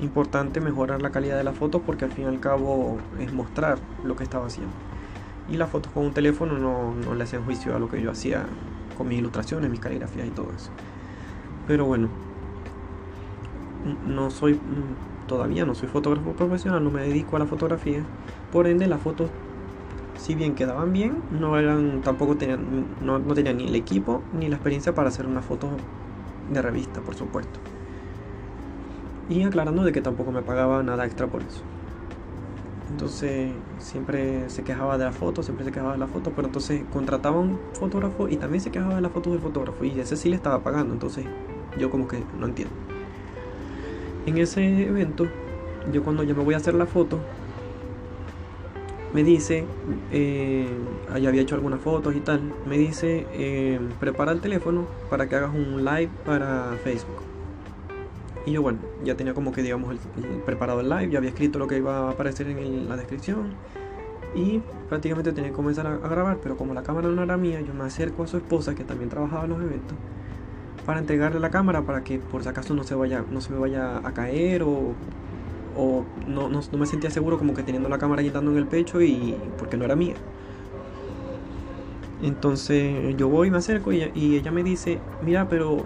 importante 0.00 0.60
mejorar 0.60 1.02
la 1.02 1.10
calidad 1.10 1.36
de 1.36 1.42
las 1.42 1.56
fotos 1.56 1.82
porque 1.84 2.04
al 2.04 2.12
fin 2.12 2.26
y 2.26 2.28
al 2.28 2.38
cabo 2.38 2.98
es 3.18 3.32
mostrar 3.32 3.78
lo 4.04 4.14
que 4.14 4.22
estaba 4.22 4.46
haciendo. 4.46 4.72
Y 5.50 5.56
las 5.56 5.70
fotos 5.70 5.90
con 5.92 6.04
un 6.04 6.12
teléfono 6.12 6.58
no, 6.58 6.94
no 6.94 7.14
le 7.14 7.24
hacen 7.24 7.42
juicio 7.42 7.74
a 7.74 7.78
lo 7.80 7.88
que 7.88 8.00
yo 8.00 8.12
hacía 8.12 8.46
con 8.96 9.08
mis 9.08 9.18
ilustraciones, 9.18 9.70
mis 9.70 9.80
caligrafías 9.80 10.28
y 10.28 10.30
todo 10.30 10.52
eso. 10.54 10.70
Pero 11.66 11.86
bueno, 11.86 12.08
no 14.06 14.30
soy 14.30 14.54
mm, 14.54 15.26
todavía 15.28 15.64
no 15.64 15.74
soy 15.74 15.88
fotógrafo 15.88 16.32
profesional, 16.32 16.82
no 16.82 16.90
me 16.90 17.02
dedico 17.02 17.36
a 17.36 17.38
la 17.38 17.46
fotografía. 17.46 18.02
Por 18.50 18.66
ende, 18.66 18.88
las 18.88 19.00
fotos, 19.00 19.30
si 20.16 20.34
bien 20.34 20.54
quedaban 20.54 20.92
bien, 20.92 21.22
no 21.30 21.56
eran 21.58 22.00
tampoco 22.02 22.36
tenían 22.36 22.86
no, 23.00 23.18
no 23.20 23.34
ni 23.34 23.68
el 23.68 23.74
equipo 23.76 24.22
ni 24.32 24.48
la 24.48 24.56
experiencia 24.56 24.94
para 24.94 25.08
hacer 25.08 25.26
una 25.26 25.42
foto 25.42 25.68
de 26.52 26.62
revista, 26.62 27.00
por 27.00 27.14
supuesto. 27.14 27.60
Y 29.28 29.42
aclarando 29.42 29.84
de 29.84 29.92
que 29.92 30.00
tampoco 30.00 30.32
me 30.32 30.42
pagaba 30.42 30.82
nada 30.82 31.04
extra 31.04 31.26
por 31.26 31.42
eso. 31.42 31.62
Entonces 32.90 33.52
siempre 33.76 34.48
se 34.48 34.64
quejaba 34.64 34.96
de 34.96 35.04
la 35.04 35.12
foto, 35.12 35.42
siempre 35.42 35.66
se 35.66 35.70
quejaba 35.70 35.92
de 35.92 35.98
la 35.98 36.06
foto, 36.06 36.32
pero 36.34 36.48
entonces 36.48 36.82
contrataba 36.90 37.38
un 37.38 37.60
fotógrafo 37.74 38.28
y 38.28 38.36
también 38.36 38.62
se 38.62 38.70
quejaba 38.70 38.94
de 38.94 39.02
la 39.02 39.10
foto 39.10 39.30
del 39.30 39.40
fotógrafo 39.40 39.84
y 39.84 40.00
ese 40.00 40.16
sí 40.16 40.30
le 40.30 40.36
estaba 40.36 40.62
pagando, 40.62 40.94
entonces 40.94 41.26
yo 41.78 41.90
como 41.90 42.08
que 42.08 42.24
no 42.40 42.46
entiendo. 42.46 42.74
En 44.26 44.38
ese 44.38 44.86
evento, 44.86 45.26
yo 45.92 46.02
cuando 46.02 46.22
ya 46.22 46.34
me 46.34 46.44
voy 46.44 46.54
a 46.54 46.58
hacer 46.58 46.74
la 46.74 46.86
foto, 46.86 47.18
me 49.12 49.22
dice, 49.22 49.64
eh, 50.12 50.68
había 51.10 51.40
hecho 51.40 51.54
algunas 51.54 51.80
fotos 51.80 52.14
y 52.14 52.20
tal, 52.20 52.40
me 52.66 52.76
dice, 52.76 53.26
eh, 53.32 53.80
prepara 53.98 54.32
el 54.32 54.40
teléfono 54.40 54.86
para 55.08 55.28
que 55.28 55.36
hagas 55.36 55.54
un 55.54 55.84
live 55.84 56.10
para 56.26 56.76
Facebook. 56.84 57.22
Y 58.44 58.52
yo, 58.52 58.62
bueno, 58.62 58.78
ya 59.04 59.14
tenía 59.14 59.34
como 59.34 59.52
que, 59.52 59.62
digamos, 59.62 59.92
el, 59.92 60.40
preparado 60.42 60.80
el 60.80 60.88
live, 60.88 61.10
ya 61.10 61.18
había 61.18 61.30
escrito 61.30 61.58
lo 61.58 61.66
que 61.66 61.78
iba 61.78 62.08
a 62.08 62.10
aparecer 62.10 62.48
en 62.48 62.88
la 62.88 62.96
descripción. 62.96 63.54
Y 64.34 64.60
prácticamente 64.88 65.32
tenía 65.32 65.50
que 65.50 65.56
comenzar 65.56 65.86
a, 65.86 65.96
grabar, 65.96 66.38
pero 66.42 66.56
como 66.56 66.74
la 66.74 66.82
cámara 66.82 67.08
no 67.08 67.22
era 67.22 67.36
mía, 67.36 67.60
yo 67.60 67.74
me 67.74 67.84
acerco 67.84 68.22
a 68.22 68.26
su 68.26 68.36
esposa, 68.36 68.74
que 68.74 68.84
también 68.84 69.10
trabajaba 69.10 69.44
en 69.44 69.50
los 69.50 69.62
eventos, 69.62 69.96
para 70.88 71.00
entregarle 71.00 71.38
la 71.38 71.50
cámara 71.50 71.82
para 71.82 72.02
que 72.02 72.18
por 72.18 72.42
si 72.42 72.48
acaso 72.48 72.72
no 72.72 72.82
se, 72.82 72.94
vaya, 72.94 73.22
no 73.30 73.42
se 73.42 73.52
me 73.52 73.58
vaya 73.58 73.98
a 73.98 74.14
caer 74.14 74.62
o, 74.62 74.94
o 75.76 76.04
no, 76.26 76.48
no, 76.48 76.62
me 76.78 76.86
sentía 76.86 77.10
seguro 77.10 77.36
como 77.36 77.52
que 77.52 77.62
teniendo 77.62 77.90
la 77.90 77.98
cámara 77.98 78.22
quitando 78.22 78.52
en 78.52 78.56
el 78.56 78.66
pecho 78.66 79.02
y 79.02 79.36
porque 79.58 79.76
no 79.76 79.84
era 79.84 79.96
mía. 79.96 80.14
Entonces 82.22 83.14
yo 83.18 83.28
voy, 83.28 83.50
me 83.50 83.58
acerco 83.58 83.92
y, 83.92 84.10
y 84.14 84.36
ella 84.36 84.50
me 84.50 84.62
dice, 84.62 84.98
mira, 85.22 85.46
pero 85.50 85.84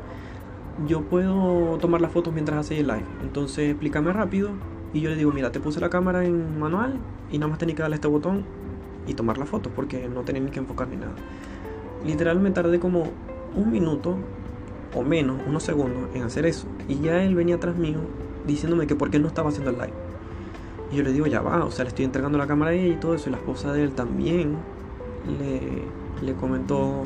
yo 0.86 1.00
puedo 1.00 1.78
tomar 1.78 2.00
las 2.00 2.12
fotos 2.12 2.32
mientras 2.32 2.61
hace 2.61 2.78
el 2.78 2.86
live. 2.86 3.03
Entonces 3.24 3.70
explícame 3.70 4.12
rápido 4.12 4.50
y 4.94 5.00
yo 5.00 5.11
le 5.11 5.16
digo, 5.16 5.32
mira, 5.32 5.50
te 5.50 5.59
puse 5.59 5.80
la 5.80 5.90
cámara 5.90 6.24
en 6.24 6.61
manual 6.61 6.94
y 7.28 7.38
nada 7.38 7.48
más 7.48 7.59
tenía 7.59 7.74
que 7.74 7.82
darle 7.82 7.96
este 7.96 8.07
botón 8.07 8.44
y 9.09 9.14
tomar 9.14 9.36
las 9.36 9.48
fotos 9.48 9.72
porque 9.74 10.09
no 10.09 10.20
tenía 10.20 10.42
ni 10.42 10.53
que 10.53 10.61
enfocar 10.61 10.86
ni 10.86 10.94
nada. 10.94 11.16
Literal 12.07 12.38
me 12.38 12.53
tardé 12.53 12.78
como 12.78 13.07
un 13.57 13.72
minuto 13.72 14.16
o 14.95 15.03
menos, 15.03 15.40
unos 15.47 15.62
segundos 15.62 16.09
en 16.14 16.22
hacer 16.22 16.47
eso. 16.47 16.66
Y 16.88 17.01
ya 17.01 17.22
él 17.22 17.34
venía 17.34 17.57
atrás 17.57 17.76
mío 17.76 17.99
diciéndome 18.47 18.86
que 18.86 18.95
por 18.95 19.11
qué 19.11 19.18
no 19.18 19.28
estaba 19.28 19.51
haciendo 19.51 19.70
el 19.70 19.76
live. 19.76 19.95
Y 20.90 20.97
yo 20.97 21.03
le 21.03 21.12
digo, 21.12 21.26
ya 21.26 21.40
va, 21.40 21.64
o 21.64 21.70
sea, 21.70 21.84
le 21.84 21.88
estoy 21.88 22.05
entregando 22.05 22.38
la 22.38 22.47
cámara 22.47 22.72
a 22.72 22.74
ella 22.74 22.95
y 22.95 22.97
todo 22.99 23.14
eso. 23.14 23.28
Y 23.28 23.32
la 23.32 23.38
esposa 23.38 23.72
de 23.72 23.82
él 23.82 23.93
también 23.93 24.57
le, 25.38 26.26
le 26.26 26.34
comentó 26.34 27.05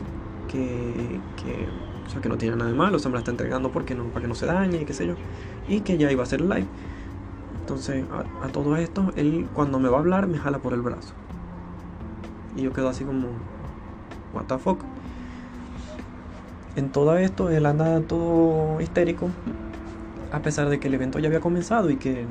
que, 0.48 1.20
que 1.36 1.68
o 2.06 2.10
sea, 2.10 2.20
que 2.20 2.28
no 2.28 2.38
tiene 2.38 2.56
nada 2.56 2.70
de 2.70 2.76
malo, 2.76 2.98
se 2.98 3.08
me 3.08 3.14
la 3.14 3.18
está 3.20 3.30
entregando 3.30 3.70
porque 3.70 3.94
no, 3.94 4.04
para 4.04 4.22
que 4.22 4.28
no 4.28 4.34
se 4.34 4.46
dañe, 4.46 4.82
y 4.82 4.84
qué 4.84 4.92
sé 4.92 5.06
yo. 5.06 5.14
Y 5.68 5.80
que 5.80 5.98
ya 5.98 6.10
iba 6.10 6.22
a 6.22 6.26
hacer 6.26 6.40
live. 6.40 6.66
Entonces, 7.60 8.04
a, 8.42 8.48
todo 8.48 8.76
esto, 8.76 9.12
él 9.16 9.48
cuando 9.54 9.80
me 9.80 9.88
va 9.88 9.96
a 9.96 10.00
hablar 10.00 10.28
me 10.28 10.38
jala 10.38 10.58
por 10.58 10.72
el 10.72 10.82
brazo. 10.82 11.14
Y 12.56 12.62
yo 12.62 12.72
quedo 12.72 12.88
así 12.88 13.04
como, 13.04 13.28
what 14.32 14.44
the 14.44 14.56
fuck. 14.56 14.78
En 16.76 16.90
todo 16.90 17.16
esto, 17.16 17.50
él 17.50 17.66
anda 17.66 18.00
todo 18.02 18.80
histérico. 18.80 19.30
a 20.32 20.40
pesar 20.40 20.68
de 20.68 20.78
que 20.78 20.88
el 20.88 20.94
evento 20.94 21.18
ya 21.18 21.28
había 21.28 21.40
comenzado 21.40 21.88
y 21.88 21.96
que 21.96 22.26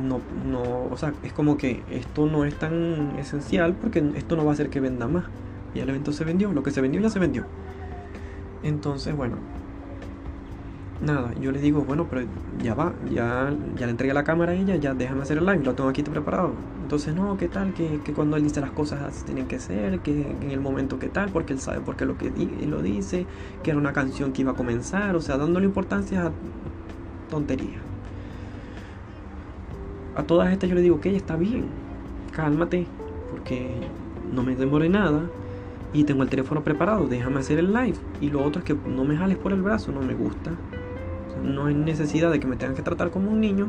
no, 0.00 0.20
no, 0.50 0.88
o 0.90 0.96
sea, 0.96 1.12
es 1.22 1.32
como 1.32 1.58
que 1.58 1.82
esto 1.90 2.26
no 2.26 2.44
es 2.44 2.54
tan 2.58 3.16
esencial 3.18 3.74
porque 3.74 4.02
esto 4.16 4.36
no 4.36 4.44
va 4.44 4.52
a 4.52 4.54
hacer 4.54 4.70
que 4.70 4.80
venda 4.80 5.06
más. 5.06 5.24
Y 5.74 5.80
el 5.80 5.88
evento 5.88 6.12
se 6.12 6.24
vendió, 6.24 6.52
lo 6.52 6.62
que 6.62 6.70
se 6.70 6.80
vendió 6.80 7.00
ya 7.00 7.10
se 7.10 7.18
vendió. 7.18 7.44
Entonces, 8.62 9.14
bueno, 9.16 9.36
nada, 11.02 11.32
yo 11.40 11.50
le 11.50 11.60
digo, 11.60 11.82
bueno, 11.82 12.06
pero 12.08 12.26
ya 12.62 12.74
va, 12.74 12.92
ya, 13.10 13.52
ya 13.76 13.86
le 13.86 13.90
entregué 13.90 14.14
la 14.14 14.24
cámara 14.24 14.52
a 14.52 14.54
ella, 14.54 14.76
ya 14.76 14.94
déjame 14.94 15.22
hacer 15.22 15.38
el 15.38 15.46
live, 15.46 15.62
lo 15.64 15.74
tengo 15.74 15.90
aquí 15.90 16.02
preparado. 16.02 16.52
Entonces, 16.82 17.14
no, 17.14 17.36
¿qué 17.36 17.48
tal? 17.48 17.74
Que, 17.74 18.00
que 18.04 18.12
cuando 18.12 18.36
él 18.36 18.44
dice 18.44 18.60
las 18.60 18.70
cosas 18.70 19.24
tienen 19.24 19.46
que 19.46 19.58
ser, 19.58 20.00
que 20.00 20.36
en 20.40 20.50
el 20.50 20.60
momento 20.60 20.98
que 20.98 21.08
tal, 21.08 21.30
porque 21.30 21.52
él 21.52 21.60
sabe 21.60 21.80
por 21.80 21.96
qué 21.96 22.06
lo 22.06 22.16
que 22.16 22.30
lo 22.66 22.82
dice, 22.82 23.26
que 23.62 23.70
era 23.70 23.78
una 23.78 23.92
canción 23.92 24.32
que 24.32 24.42
iba 24.42 24.52
a 24.52 24.54
comenzar, 24.54 25.16
o 25.16 25.20
sea, 25.20 25.36
dándole 25.36 25.66
importancia 25.66 26.26
a 26.26 26.32
tontería. 27.30 27.78
A 30.14 30.22
todas 30.22 30.52
estas 30.52 30.68
yo 30.68 30.76
le 30.76 30.82
digo, 30.82 30.96
ok, 30.96 31.06
está 31.06 31.36
bien, 31.36 31.66
cálmate, 32.32 32.86
porque 33.30 33.70
no 34.32 34.42
me 34.42 34.54
demore 34.54 34.88
nada 34.88 35.22
y 35.94 36.04
tengo 36.04 36.22
el 36.22 36.28
teléfono 36.28 36.62
preparado, 36.62 37.06
déjame 37.06 37.40
hacer 37.40 37.58
el 37.58 37.72
live. 37.72 37.96
Y 38.20 38.30
lo 38.30 38.44
otro 38.44 38.60
es 38.60 38.64
que 38.66 38.74
no 38.74 39.04
me 39.04 39.16
jales 39.16 39.38
por 39.38 39.52
el 39.52 39.62
brazo, 39.62 39.92
no 39.92 40.00
me 40.02 40.14
gusta 40.14 40.52
no 41.42 41.66
hay 41.66 41.74
necesidad 41.74 42.30
de 42.30 42.40
que 42.40 42.46
me 42.46 42.56
tengan 42.56 42.76
que 42.76 42.82
tratar 42.82 43.10
como 43.10 43.30
un 43.30 43.40
niño 43.40 43.68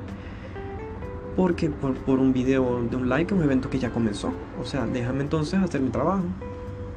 porque 1.36 1.70
por, 1.70 2.20
un 2.20 2.34
video 2.34 2.84
de 2.90 2.96
un 2.96 3.10
like 3.10 3.34
un 3.34 3.42
evento 3.42 3.70
que 3.70 3.80
ya 3.80 3.90
comenzó. 3.90 4.32
O 4.62 4.66
sea, 4.66 4.86
déjame 4.86 5.22
entonces 5.22 5.60
hacer 5.60 5.82
mi 5.82 5.90
trabajo. 5.90 6.24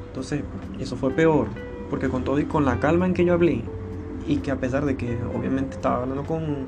Entonces, 0.07 0.43
eso 0.79 0.95
fue 0.95 1.11
peor, 1.11 1.47
porque 1.89 2.09
con 2.09 2.23
todo 2.23 2.39
y 2.39 2.45
con 2.45 2.65
la 2.65 2.79
calma 2.79 3.05
en 3.05 3.13
que 3.13 3.25
yo 3.25 3.33
hablé, 3.33 3.63
y 4.27 4.37
que 4.37 4.51
a 4.51 4.57
pesar 4.57 4.85
de 4.85 4.95
que 4.95 5.17
obviamente 5.35 5.75
estaba 5.75 6.03
hablando 6.03 6.23
con, 6.23 6.67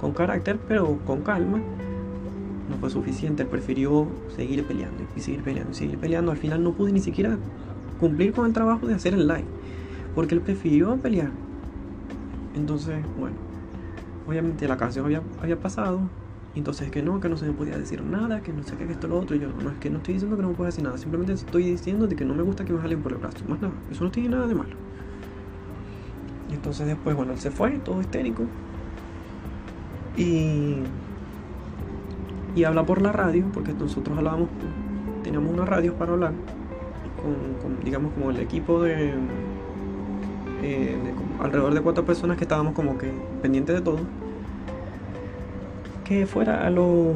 con 0.00 0.12
carácter, 0.12 0.58
pero 0.68 0.98
con 1.06 1.22
calma, 1.22 1.58
no 2.68 2.76
fue 2.78 2.90
suficiente. 2.90 3.42
Él 3.42 3.48
prefirió 3.48 4.06
seguir 4.36 4.64
peleando 4.64 5.04
y 5.16 5.20
seguir 5.20 5.42
peleando 5.42 5.72
y 5.72 5.74
seguir 5.74 5.98
peleando. 5.98 6.30
Al 6.30 6.38
final 6.38 6.62
no 6.62 6.72
pude 6.72 6.92
ni 6.92 7.00
siquiera 7.00 7.38
cumplir 7.98 8.32
con 8.32 8.46
el 8.46 8.52
trabajo 8.52 8.86
de 8.86 8.94
hacer 8.94 9.14
el 9.14 9.26
like, 9.26 9.46
porque 10.14 10.34
él 10.34 10.40
prefirió 10.40 10.96
pelear 10.96 11.30
entonces, 12.54 13.04
bueno, 13.18 13.36
obviamente 14.26 14.66
la 14.66 14.76
canción 14.76 15.04
había, 15.04 15.22
había 15.42 15.58
pasado. 15.58 16.00
Entonces 16.56 16.90
que 16.90 17.00
no, 17.00 17.20
que 17.20 17.28
no 17.28 17.36
se 17.36 17.46
me 17.46 17.52
podía 17.52 17.78
decir 17.78 18.02
nada, 18.02 18.42
que 18.42 18.52
no 18.52 18.64
sé 18.64 18.76
qué, 18.76 18.84
que 18.86 18.92
esto, 18.92 19.06
lo 19.06 19.18
otro. 19.18 19.36
Y 19.36 19.40
yo, 19.40 19.48
no, 19.62 19.70
es 19.70 19.78
que 19.78 19.88
no 19.88 19.98
estoy 19.98 20.14
diciendo 20.14 20.36
que 20.36 20.42
no 20.42 20.48
me 20.48 20.54
pueda 20.54 20.68
decir 20.68 20.82
nada. 20.82 20.98
Simplemente 20.98 21.32
estoy 21.32 21.64
diciendo 21.64 22.06
de 22.06 22.16
que 22.16 22.24
no 22.24 22.34
me 22.34 22.42
gusta 22.42 22.64
que 22.64 22.72
me 22.72 22.80
jalen 22.80 23.02
por 23.02 23.12
el 23.12 23.18
brazo. 23.18 23.44
Más 23.48 23.60
nada, 23.60 23.74
eso 23.90 24.04
no 24.04 24.10
tiene 24.10 24.30
nada 24.30 24.46
de 24.46 24.54
malo. 24.54 24.74
Y 26.50 26.54
entonces 26.54 26.86
después, 26.86 27.14
bueno, 27.14 27.32
él 27.32 27.38
se 27.38 27.50
fue, 27.50 27.70
todo 27.78 28.00
histérico. 28.00 28.44
Y... 30.16 30.78
Y 32.56 32.64
habla 32.64 32.84
por 32.84 33.00
la 33.00 33.12
radio, 33.12 33.44
porque 33.52 33.72
nosotros 33.72 34.18
hablábamos, 34.18 34.48
teníamos 35.22 35.52
una 35.54 35.64
radio 35.64 35.94
para 35.94 36.14
hablar, 36.14 36.32
con 37.62 37.84
digamos, 37.84 38.12
como 38.12 38.32
el 38.32 38.38
equipo 38.40 38.82
de 38.82 39.14
eh, 40.62 40.96
alrededor 41.40 41.74
de 41.74 41.80
cuatro 41.80 42.04
personas 42.04 42.36
que 42.36 42.44
estábamos 42.44 42.74
como 42.74 42.98
que 42.98 43.10
pendientes 43.42 43.74
de 43.74 43.80
todo, 43.82 43.98
que 46.04 46.26
fuera 46.26 46.66
a 46.66 46.70
los, 46.70 47.14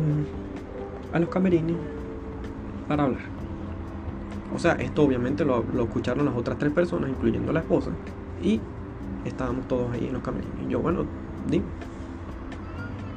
a 1.12 1.18
los 1.18 1.28
camerines 1.28 1.76
para 2.88 3.04
hablar. 3.04 3.22
O 4.54 4.58
sea, 4.58 4.72
esto 4.74 5.02
obviamente 5.02 5.44
lo, 5.44 5.64
escucharon 5.82 6.24
las 6.24 6.36
otras 6.36 6.58
tres 6.58 6.72
personas, 6.72 7.10
incluyendo 7.10 7.52
la 7.52 7.60
esposa, 7.60 7.90
y 8.42 8.60
estábamos 9.24 9.66
todos 9.68 9.92
ahí 9.92 10.06
en 10.06 10.12
los 10.12 10.22
camerines. 10.22 10.54
Y 10.66 10.70
yo, 10.70 10.80
bueno, 10.80 11.04
dime 11.48 11.64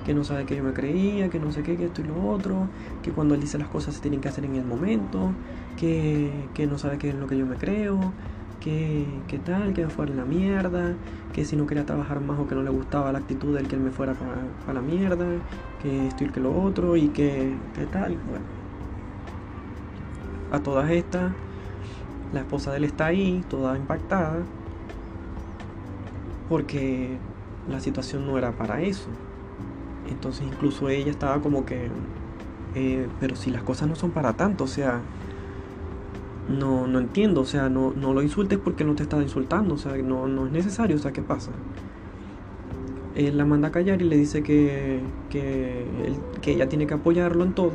que 0.05 0.13
no 0.13 0.23
sabe 0.23 0.45
que 0.45 0.55
yo 0.55 0.63
me 0.63 0.71
creía, 0.71 1.29
que 1.29 1.37
no 1.37 1.51
sé 1.51 1.63
qué, 1.63 1.75
que 1.75 1.85
esto 1.85 1.99
y 1.99 2.05
lo 2.05 2.29
otro, 2.29 2.69
que 3.03 3.11
cuando 3.11 3.35
él 3.35 3.41
dice 3.41 3.57
las 3.57 3.67
cosas 3.67 3.93
se 3.93 3.99
tienen 3.99 4.21
que 4.21 4.29
hacer 4.29 4.45
en 4.45 4.55
el 4.55 4.63
momento, 4.63 5.31
que, 5.77 6.31
que 6.53 6.65
no 6.65 6.77
sabe 6.77 6.97
qué 6.97 7.09
es 7.09 7.15
lo 7.15 7.27
que 7.27 7.37
yo 7.37 7.45
me 7.45 7.57
creo, 7.57 8.13
que, 8.59 9.39
tal, 9.45 9.73
que 9.73 9.83
me 9.85 9.89
fuera 9.89 10.13
la 10.13 10.25
mierda, 10.25 10.93
que 11.33 11.45
si 11.45 11.55
no 11.55 11.67
quería 11.67 11.85
trabajar 11.85 12.19
más 12.21 12.39
o 12.39 12.47
que 12.47 12.55
no 12.55 12.63
le 12.63 12.69
gustaba 12.69 13.11
la 13.11 13.19
actitud 13.19 13.55
del 13.55 13.67
que 13.67 13.75
él 13.75 13.81
me 13.81 13.91
fuera 13.91 14.13
para 14.13 14.73
la 14.73 14.81
mierda, 14.81 15.25
que 15.81 16.07
esto 16.07 16.23
y 16.23 16.29
que 16.29 16.39
lo 16.39 16.59
otro 16.61 16.95
y 16.95 17.09
que, 17.09 17.53
que 17.75 17.85
tal. 17.85 18.17
Bueno, 18.29 18.45
a 20.51 20.59
todas 20.59 20.89
estas, 20.91 21.31
la 22.33 22.41
esposa 22.41 22.71
de 22.71 22.77
él 22.77 22.83
está 22.83 23.07
ahí, 23.07 23.43
toda 23.49 23.77
impactada, 23.77 24.39
porque 26.49 27.17
la 27.69 27.79
situación 27.79 28.25
no 28.25 28.37
era 28.37 28.51
para 28.51 28.81
eso. 28.81 29.09
Entonces 30.09 30.47
incluso 30.47 30.89
ella 30.89 31.11
estaba 31.11 31.41
como 31.41 31.65
que, 31.65 31.89
eh, 32.75 33.07
pero 33.19 33.35
si 33.35 33.51
las 33.51 33.63
cosas 33.63 33.89
no 33.89 33.95
son 33.95 34.11
para 34.11 34.33
tanto, 34.33 34.63
o 34.63 34.67
sea, 34.67 35.01
no, 36.49 36.87
no 36.87 36.99
entiendo, 36.99 37.41
o 37.41 37.45
sea, 37.45 37.69
no, 37.69 37.93
no 37.93 38.13
lo 38.13 38.21
insultes 38.21 38.57
porque 38.57 38.83
no 38.83 38.95
te 38.95 39.03
está 39.03 39.21
insultando, 39.21 39.75
o 39.75 39.77
sea, 39.77 39.95
no, 39.97 40.27
no 40.27 40.45
es 40.45 40.51
necesario, 40.51 40.95
o 40.95 40.99
sea, 40.99 41.11
¿qué 41.11 41.21
pasa? 41.21 41.51
Él 43.15 43.37
la 43.37 43.45
manda 43.45 43.69
a 43.69 43.71
callar 43.71 44.01
y 44.01 44.05
le 44.05 44.15
dice 44.15 44.43
que, 44.43 45.01
que, 45.29 45.85
que 46.41 46.51
ella 46.53 46.69
tiene 46.69 46.87
que 46.87 46.93
apoyarlo 46.93 47.43
en 47.43 47.53
todo 47.53 47.73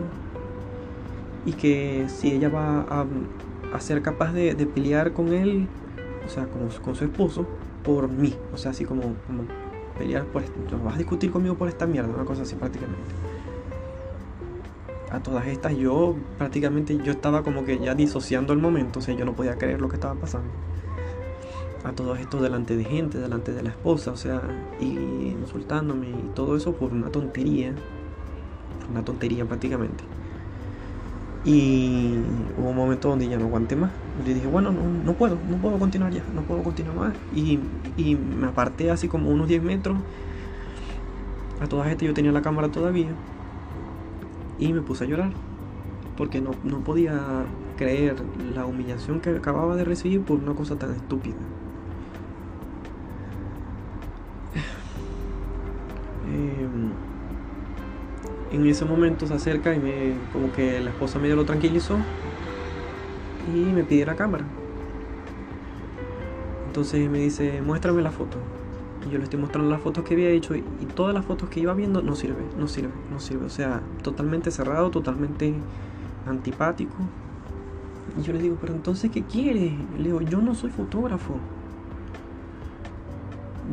y 1.45 1.53
que 1.53 2.07
si 2.09 2.31
ella 2.33 2.49
va 2.49 2.87
a, 3.73 3.81
ser 3.81 4.03
capaz 4.03 4.33
de, 4.33 4.55
pelear 4.67 5.13
con 5.13 5.33
él, 5.33 5.67
o 6.25 6.29
sea, 6.29 6.47
con, 6.47 6.69
con, 6.83 6.95
su 6.95 7.05
esposo, 7.05 7.47
por 7.83 8.09
mí, 8.09 8.35
o 8.55 8.57
sea, 8.57 8.71
así 8.71 8.85
como, 8.85 9.03
como 9.27 9.45
pelear 9.99 10.25
por 10.27 10.43
vas 10.85 10.95
a 10.95 10.99
discutir 10.99 11.31
conmigo 11.31 11.57
por 11.57 11.69
esta 11.69 11.87
mierda, 11.87 12.15
una 12.15 12.25
cosa 12.25 12.43
así 12.43 12.55
prácticamente 12.55 13.22
a 15.13 15.23
todas 15.23 15.47
estas 15.47 15.77
yo 15.77 16.17
prácticamente 16.39 16.97
yo 17.05 17.13
estaba 17.13 17.43
como 17.43 17.65
que 17.65 17.79
ya 17.79 17.95
disociando 17.95 18.55
el 18.55 18.59
momento, 18.59 18.99
o 18.99 19.03
sea, 19.03 19.15
yo 19.15 19.27
no 19.27 19.35
podía 19.35 19.57
creer 19.57 19.81
lo 19.81 19.89
que 19.89 19.97
estaba 19.97 20.15
pasando. 20.15 20.49
A 21.85 21.93
todo 21.93 22.15
esto 22.15 22.41
delante 22.41 22.77
de 22.77 22.85
gente, 22.85 23.19
delante 23.19 23.53
de 23.53 23.63
la 23.63 23.71
esposa, 23.71 24.13
o 24.13 24.17
sea, 24.17 24.41
y 24.81 25.35
insultándome 25.39 26.09
y 26.09 26.31
todo 26.35 26.57
eso 26.57 26.73
por 26.73 26.93
una 26.93 27.11
tontería, 27.11 27.75
una 28.91 29.05
tontería 29.05 29.45
prácticamente. 29.45 30.03
Y 31.45 32.21
hubo 32.57 32.71
un 32.71 32.77
momento 32.77 33.09
donde 33.09 33.29
ya 33.29 33.37
no 33.37 33.47
aguanté 33.47 33.75
más. 33.77 33.91
Le 34.25 34.33
dije, 34.33 34.47
bueno, 34.47 34.71
no, 34.71 34.81
no 35.05 35.13
puedo, 35.15 35.37
no 35.51 35.57
puedo 35.57 35.77
continuar 35.79 36.13
ya, 36.13 36.23
no 36.35 36.43
puedo 36.43 36.63
continuar 36.63 36.97
más. 36.97 37.15
Y, 37.35 37.59
y 37.97 38.15
me 38.15 38.47
aparté 38.47 38.91
así 38.93 39.09
como 39.09 39.29
unos 39.29 39.49
10 39.49 39.63
metros. 39.63 39.99
A 41.61 41.67
todas 41.67 41.89
estas 41.89 42.07
yo 42.07 42.15
tenía 42.15 42.33
la 42.33 42.43
cámara 42.43 42.69
todavía 42.69 43.09
y 44.63 44.73
me 44.73 44.81
puse 44.81 45.05
a 45.05 45.07
llorar 45.07 45.33
porque 46.17 46.41
no, 46.41 46.53
podía 46.85 47.21
creer 47.77 48.15
la 48.55 48.65
humillación 48.65 49.21
que 49.21 49.31
acababa 49.31 49.75
de 49.77 49.85
recibir 49.85 50.23
por 50.23 50.39
una 50.39 50.55
cosa 50.55 50.77
tan 50.77 50.93
estúpida. 50.93 51.35
Em, 56.33 56.93
en 58.53 58.67
ese 58.67 58.85
momento 58.85 59.27
se 59.27 59.35
acerca 59.35 59.75
y 59.75 59.81
me 59.81 60.15
como 60.33 60.53
que 60.53 60.81
la 60.81 60.91
esposa 60.91 61.19
medio 61.19 61.37
lo 61.37 61.45
tranquilizó 61.45 61.97
y 63.53 63.73
me 63.73 63.83
pide 63.83 64.07
la 64.07 64.15
cámara. 64.15 64.45
Entonces 66.69 67.11
me 67.11 67.19
dice, 67.19 67.61
muéstrame 67.63 68.01
la 68.01 68.13
foto. 68.13 68.39
Y 69.07 69.11
yo 69.11 69.19
le 69.19 69.25
estoy 69.25 69.41
mostrando 69.41 69.71
las 69.71 69.81
fotos 69.81 70.05
que 70.05 70.15
había 70.15 70.31
hecho 70.31 70.55
y, 70.55 70.63
todas 70.95 71.15
las 71.15 71.25
fotos 71.25 71.49
que 71.49 71.61
iba 71.61 71.75
viendo 71.75 72.03
no 72.03 72.15
sirve, 72.15 72.43
no 72.59 72.69
sirve, 72.69 72.93
no 73.11 73.19
sirve. 73.19 73.47
O 73.47 73.51
sea, 73.51 73.81
totalmente 74.03 74.51
cerrado, 74.51 74.91
totalmente 74.91 75.55
antipático. 76.27 76.95
Y 78.19 78.23
yo 78.23 78.33
le 78.33 78.41
digo, 78.41 78.59
pero 78.61 78.75
entonces, 78.75 79.11
¿qué 79.11 79.23
quiere? 79.23 79.77
Le 79.97 80.05
digo, 80.05 80.21
yo 80.21 80.41
no 80.41 80.55
soy 80.55 80.71
fotógrafo. 80.71 81.35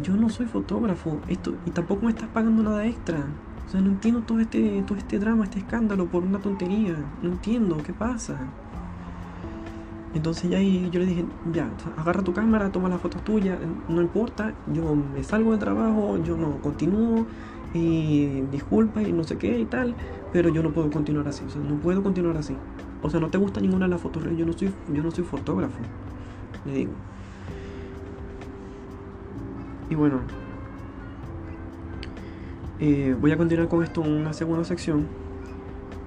Yo 0.01 0.15
no 0.15 0.29
soy 0.29 0.45
fotógrafo. 0.45 1.19
Esto, 1.27 1.53
y 1.65 1.71
tampoco 1.71 2.05
me 2.05 2.11
estás 2.11 2.29
pagando 2.29 2.63
nada 2.63 2.85
extra. 2.85 3.25
O 3.67 3.71
sea, 3.71 3.81
no 3.81 3.89
entiendo 3.89 4.21
todo 4.21 4.39
este, 4.39 4.81
todo 4.87 4.97
este 4.97 5.19
drama, 5.19 5.43
este 5.43 5.59
escándalo 5.59 6.07
por 6.07 6.23
una 6.23 6.39
tontería. 6.39 6.95
No 7.21 7.29
entiendo, 7.29 7.77
¿qué 7.83 7.93
pasa? 7.93 8.39
Entonces 10.13 10.49
ya 10.49 10.59
yo 10.59 10.99
le 10.99 11.05
dije, 11.05 11.25
ya, 11.53 11.69
agarra 11.97 12.23
tu 12.23 12.33
cámara, 12.33 12.71
toma 12.71 12.89
las 12.89 12.99
fotos 12.99 13.23
tuyas, 13.23 13.59
no 13.87 14.01
importa, 14.01 14.53
yo 14.73 14.95
me 14.95 15.23
salgo 15.23 15.51
de 15.51 15.59
trabajo, 15.59 16.17
yo 16.23 16.35
no 16.35 16.57
continúo, 16.61 17.27
y 17.73 18.41
disculpa 18.51 19.03
y 19.03 19.11
no 19.11 19.23
sé 19.23 19.37
qué 19.37 19.59
y 19.59 19.65
tal, 19.65 19.95
pero 20.33 20.49
yo 20.49 20.63
no 20.63 20.71
puedo 20.71 20.89
continuar 20.89 21.27
así, 21.27 21.43
o 21.45 21.49
sea, 21.49 21.61
no 21.61 21.75
puedo 21.75 22.01
continuar 22.01 22.37
así. 22.37 22.55
O 23.01 23.09
sea, 23.09 23.19
no 23.19 23.29
te 23.29 23.37
gusta 23.37 23.61
ninguna 23.61 23.85
de 23.85 23.91
las 23.91 24.01
fotos, 24.01 24.23
yo 24.35 24.45
no 24.45 24.53
soy, 24.53 24.73
yo 24.91 25.03
no 25.03 25.11
soy 25.11 25.23
fotógrafo, 25.23 25.77
le 26.65 26.73
digo. 26.73 26.91
Y 29.89 29.95
bueno, 29.95 30.19
eh, 32.79 33.15
voy 33.19 33.31
a 33.31 33.37
continuar 33.37 33.69
con 33.69 33.83
esto 33.83 34.03
en 34.03 34.11
una 34.11 34.33
segunda 34.33 34.63
sección, 34.63 35.05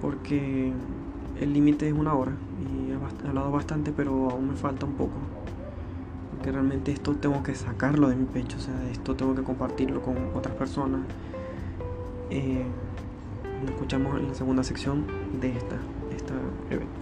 porque 0.01 0.73
el 1.41 1.53
límite 1.53 1.87
es 1.87 1.95
una 1.95 2.15
hora 2.15 2.33
hablado 3.27 3.51
bastante, 3.51 3.93
pero 3.93 4.31
aún 4.31 4.51
me 4.51 4.57
falta 4.57 4.87
un 4.87 4.95
poco. 4.95 5.15
Porque 6.31 6.51
realmente 6.53 6.93
esto 6.93 7.15
tengo 7.15 7.43
que 7.43 7.55
sacarlo 7.55 8.09
de 8.09 8.17
mi 8.17 8.25
pecho, 8.25 8.57
o 8.59 8.61
sea, 8.61 8.75
esto 8.91 9.15
tengo 9.15 9.35
que 9.35 9.43
compartirlo 9.43 10.03
con 10.03 10.17
otras 10.35 10.55
personas 10.55 11.01
Eh, 12.31 12.65
nos 13.61 13.71
escuchamos 13.71 14.19
en 14.19 14.29
la 14.29 14.35
segunda 14.35 14.65
sección 14.65 15.07
de 15.41 15.57
esta, 15.57 15.77
esta 16.17 16.35
evento. 16.71 17.02